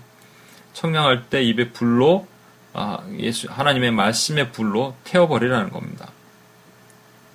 청량할 0.73 1.29
때 1.29 1.43
입에 1.43 1.71
불로 1.73 2.27
아, 2.73 3.01
예수 3.19 3.47
하나님의 3.51 3.91
말씀의 3.91 4.53
불로 4.53 4.95
태워버리라는 5.05 5.69
겁니다. 5.69 6.09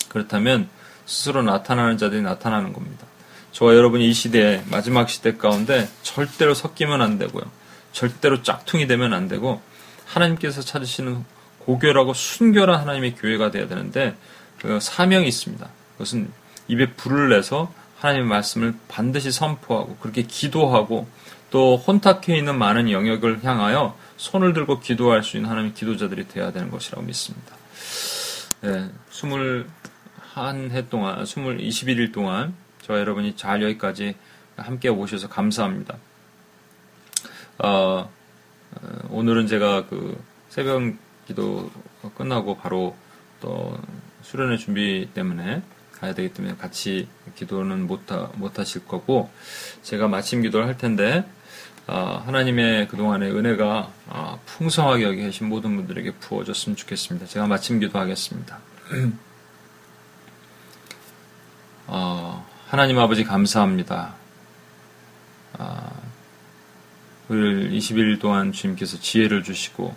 그렇다면 0.09 0.69
스스로 1.05 1.43
나타나는 1.43 1.99
자들이 1.99 2.23
나타나는 2.23 2.73
겁니다. 2.73 3.05
저와 3.51 3.75
여러분이 3.75 4.07
이 4.07 4.13
시대에 4.13 4.63
마지막 4.69 5.09
시대 5.09 5.35
가운데 5.35 5.89
절대로 6.03 6.53
섞이면 6.53 7.01
안 7.01 7.17
되고요. 7.17 7.43
절대로 7.91 8.43
짝퉁이 8.43 8.87
되면 8.87 9.13
안 9.13 9.27
되고 9.27 9.61
하나님께서 10.05 10.61
찾으시는 10.61 11.23
고결하고 11.59 12.13
순결한 12.13 12.79
하나님의 12.79 13.15
교회가 13.15 13.51
되어야 13.51 13.67
되는데 13.67 14.15
그 14.59 14.79
사명이 14.79 15.27
있습니다. 15.27 15.67
그것은 15.93 16.31
입에 16.67 16.93
불을 16.93 17.29
내서 17.29 17.73
하나님의 17.99 18.27
말씀을 18.27 18.73
반드시 18.87 19.31
선포하고 19.31 19.97
그렇게 19.97 20.23
기도하고 20.23 21.07
또 21.51 21.77
혼탁해 21.77 22.35
있는 22.37 22.57
많은 22.57 22.89
영역을 22.89 23.43
향하여 23.43 23.97
손을 24.17 24.53
들고 24.53 24.79
기도할 24.79 25.23
수 25.23 25.37
있는 25.37 25.49
하나님의 25.49 25.75
기도자들이 25.75 26.27
되어야 26.29 26.51
되는 26.51 26.71
것이라고 26.71 27.03
믿습니다. 27.03 27.55
네, 28.61 28.89
21해 29.11 30.89
동안, 30.89 31.21
20, 31.23 31.37
21일 31.37 32.13
동안 32.13 32.55
저와 32.81 32.99
여러분이 32.99 33.35
잘 33.35 33.61
여기까지 33.63 34.15
함께 34.57 34.89
오셔서 34.89 35.29
감사합니다. 35.29 35.97
어, 37.59 37.67
어, 37.67 39.07
오늘은 39.09 39.47
제가 39.47 39.85
그 39.87 40.21
새벽 40.49 40.81
기도 41.27 41.71
끝나고 42.15 42.57
바로 42.57 42.95
또 43.39 43.79
수련회 44.23 44.57
준비 44.57 45.09
때문에 45.13 45.61
가야 45.99 46.13
되기 46.13 46.33
때문에 46.33 46.55
같이 46.55 47.07
기도는 47.35 47.85
못, 47.87 48.01
못 48.35 48.57
하실 48.57 48.85
거고 48.85 49.29
제가 49.83 50.07
마침 50.07 50.41
기도를 50.41 50.67
할 50.67 50.77
텐데 50.77 51.25
어, 51.87 52.23
하나님의 52.25 52.87
그동안의 52.87 53.31
은혜가 53.31 53.91
어, 54.07 54.41
풍성하게 54.45 55.03
여기 55.03 55.17
계신 55.17 55.49
모든 55.49 55.75
분들에게 55.75 56.13
부어졌으면 56.15 56.75
좋겠습니다. 56.75 57.27
제가 57.27 57.47
마침 57.47 57.79
기도하겠습니다. 57.79 58.59
어, 61.87 62.50
하나님 62.71 62.99
아버지 62.99 63.25
감사합니다. 63.25 64.13
아, 65.57 65.91
우리를 67.27 67.69
21일 67.71 68.21
동안 68.21 68.53
주님께서 68.53 68.97
지혜를 68.97 69.43
주시고 69.43 69.93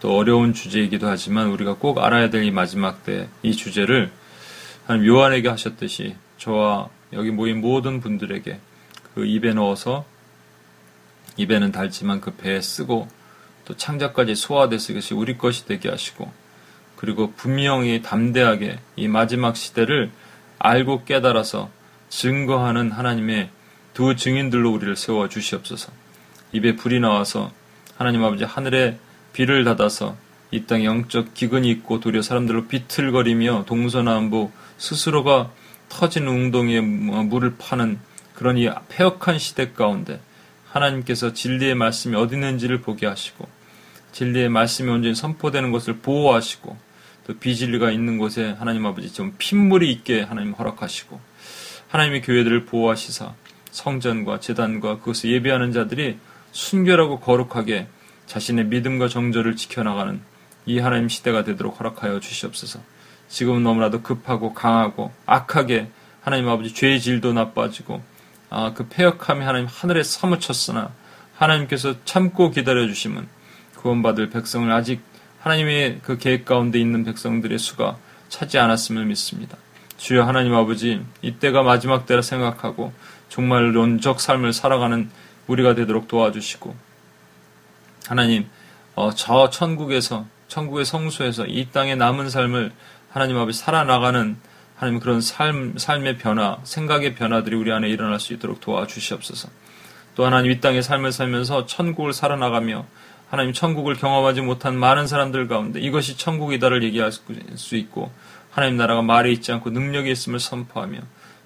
또 0.00 0.16
어려운 0.16 0.52
주제이기도 0.52 1.06
하지만 1.06 1.46
우리가 1.50 1.74
꼭 1.74 1.98
알아야 2.02 2.28
될 2.28 2.42
이 2.42 2.50
마지막 2.50 3.04
때 3.04 3.28
이 3.44 3.52
주제를 3.52 4.10
하나님 4.88 5.06
요한에게 5.06 5.48
하셨듯이 5.50 6.16
저와 6.36 6.88
여기 7.12 7.30
모인 7.30 7.60
모든 7.60 8.00
분들에게 8.00 8.58
그 9.14 9.24
입에 9.24 9.54
넣어서 9.54 10.04
입에는 11.36 11.70
달지만 11.70 12.20
그 12.20 12.34
배에 12.34 12.60
쓰고 12.60 13.06
또 13.66 13.76
창자까지 13.76 14.34
소화돼서 14.34 14.94
이것이 14.94 15.14
우리 15.14 15.38
것이 15.38 15.64
되게 15.64 15.88
하시고 15.88 16.32
그리고 16.96 17.30
분명히 17.36 18.02
담대하게 18.02 18.80
이 18.96 19.06
마지막 19.06 19.54
시대를 19.54 20.10
알고 20.58 21.04
깨달아서 21.04 21.78
증거하는 22.10 22.90
하나님의 22.90 23.50
두 23.94 24.14
증인들로 24.16 24.72
우리를 24.72 24.96
세워 24.96 25.28
주시옵소서. 25.28 25.92
입에 26.52 26.76
불이 26.76 27.00
나와서 27.00 27.50
하나님 27.96 28.22
아버지 28.24 28.44
하늘에 28.44 28.98
비를 29.32 29.64
닫아서 29.64 30.16
이 30.50 30.64
땅에 30.66 30.84
영적 30.84 31.34
기근이 31.34 31.70
있고 31.70 32.00
도리어 32.00 32.22
사람들로 32.22 32.66
비틀거리며 32.66 33.64
동서남북 33.66 34.52
스스로가 34.78 35.50
터진 35.88 36.26
웅덩이에 36.26 36.80
물을 36.80 37.54
파는 37.56 37.98
그런 38.34 38.58
이 38.58 38.68
폐역한 38.88 39.38
시대 39.38 39.72
가운데 39.72 40.20
하나님께서 40.70 41.32
진리의 41.32 41.74
말씀이 41.74 42.16
어디 42.16 42.34
있는지를 42.34 42.80
보게 42.80 43.06
하시고 43.06 43.48
진리의 44.12 44.48
말씀이 44.48 44.90
온전히 44.90 45.14
선포되는 45.14 45.70
것을 45.70 45.98
보호하시고 45.98 46.76
또 47.26 47.38
비진리가 47.38 47.92
있는 47.92 48.18
곳에 48.18 48.56
하나님 48.58 48.86
아버지 48.86 49.12
좀 49.12 49.34
핏물이 49.38 49.90
있게 49.92 50.22
하나님 50.22 50.52
허락하시고 50.52 51.29
하나님의 51.90 52.22
교회들을 52.22 52.66
보호하시사 52.66 53.34
성전과 53.72 54.40
재단과 54.40 54.98
그것을 54.98 55.30
예배하는 55.32 55.72
자들이 55.72 56.18
순결하고 56.52 57.20
거룩하게 57.20 57.88
자신의 58.26 58.66
믿음과 58.66 59.08
정절을 59.08 59.56
지켜나가는 59.56 60.20
이 60.66 60.78
하나님 60.78 61.08
시대가 61.08 61.42
되도록 61.42 61.80
허락하여 61.80 62.20
주시옵소서. 62.20 62.80
지금은 63.28 63.62
너무나도 63.62 64.02
급하고 64.02 64.54
강하고 64.54 65.12
악하게 65.26 65.88
하나님 66.20 66.48
아버지 66.48 66.74
죄의 66.74 67.00
질도 67.00 67.32
나빠지고 67.32 68.02
아, 68.50 68.72
그 68.74 68.88
폐역함이 68.88 69.44
하나님 69.44 69.66
하늘에 69.66 70.02
사무쳤으나 70.02 70.92
하나님께서 71.36 71.94
참고 72.04 72.50
기다려 72.50 72.86
주심은 72.86 73.26
구원받을 73.76 74.30
백성을 74.30 74.70
아직 74.70 75.00
하나님의 75.40 76.00
그 76.02 76.18
계획 76.18 76.44
가운데 76.44 76.78
있는 76.78 77.04
백성들의 77.04 77.58
수가 77.58 77.96
차지 78.28 78.58
않았음을 78.58 79.06
믿습니다. 79.06 79.56
주여 80.00 80.22
하나님 80.24 80.54
아버지 80.54 81.04
이때가 81.20 81.62
마지막 81.62 82.06
때라 82.06 82.22
생각하고 82.22 82.90
정말 83.28 83.76
론적 83.76 84.18
삶을 84.18 84.54
살아가는 84.54 85.10
우리가 85.46 85.74
되도록 85.74 86.08
도와주시고 86.08 86.74
하나님 88.06 88.48
어, 88.94 89.10
저 89.12 89.50
천국에서 89.50 90.24
천국의 90.48 90.86
성소에서 90.86 91.44
이 91.46 91.68
땅의 91.70 91.96
남은 91.96 92.30
삶을 92.30 92.72
하나님 93.10 93.36
아버지 93.36 93.58
살아나가는 93.58 94.38
하나님 94.74 95.00
그런 95.00 95.20
삶 95.20 95.76
삶의 95.76 96.16
변화 96.16 96.56
생각의 96.64 97.14
변화들이 97.14 97.54
우리 97.54 97.70
안에 97.70 97.86
일어날 97.90 98.18
수 98.20 98.32
있도록 98.32 98.62
도와주시옵소서. 98.62 99.50
또 100.14 100.24
하나님 100.24 100.50
이 100.50 100.60
땅의 100.60 100.82
삶을 100.82 101.12
살면서 101.12 101.66
천국을 101.66 102.14
살아나가며 102.14 102.86
하나님 103.28 103.52
천국을 103.52 103.96
경험하지 103.96 104.40
못한 104.40 104.78
많은 104.78 105.06
사람들 105.06 105.46
가운데 105.46 105.78
이것이 105.78 106.16
천국이다를 106.16 106.82
얘기할 106.84 107.12
수 107.12 107.76
있고 107.76 108.10
하나님 108.50 108.76
나라가 108.76 109.02
말에 109.02 109.30
있지 109.32 109.52
않고 109.52 109.70
능력이 109.70 110.10
있음을 110.10 110.40
선포하며 110.40 111.00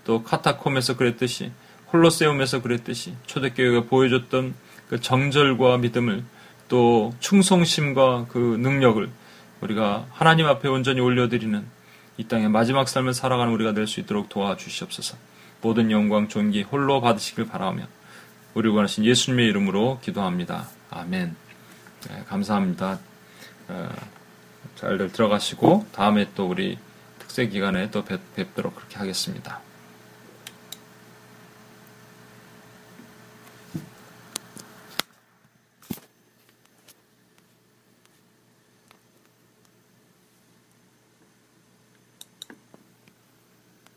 또 0.04 0.22
카타콤에서 0.22 0.96
그랬듯이 0.96 1.52
홀로세움에서 1.92 2.62
그랬듯이 2.62 3.14
초대교회가 3.26 3.82
보여줬던 3.88 4.54
그 4.88 5.00
정절과 5.00 5.78
믿음을 5.78 6.24
또 6.68 7.14
충성심과 7.20 8.26
그 8.28 8.58
능력을 8.60 9.08
우리가 9.60 10.06
하나님 10.10 10.46
앞에 10.46 10.68
온전히 10.68 11.00
올려드리는 11.00 11.64
이 12.16 12.24
땅의 12.24 12.48
마지막 12.48 12.88
삶을 12.88 13.14
살아가는 13.14 13.52
우리가 13.52 13.72
될 13.72 13.86
수 13.86 14.00
있도록 14.00 14.28
도와주시옵소서. 14.28 15.16
모든 15.62 15.90
영광 15.90 16.28
존귀 16.28 16.62
홀로 16.62 17.00
받으시길 17.00 17.46
바라며 17.46 17.86
우리 18.54 18.68
원하신 18.68 19.04
예수님의 19.04 19.46
이름으로 19.48 19.98
기도합니다. 20.02 20.68
아멘. 20.90 21.34
네, 22.08 22.24
감사합니다. 22.28 22.98
어, 23.68 23.88
잘들 24.76 25.12
들어가시고 25.12 25.86
다음에 25.92 26.28
또 26.34 26.48
우리 26.48 26.78
특세 27.34 27.48
기간에 27.48 27.90
또 27.90 28.04
뵙, 28.04 28.20
뵙도록 28.36 28.76
그렇게 28.76 28.96
하겠습니다. 28.96 29.60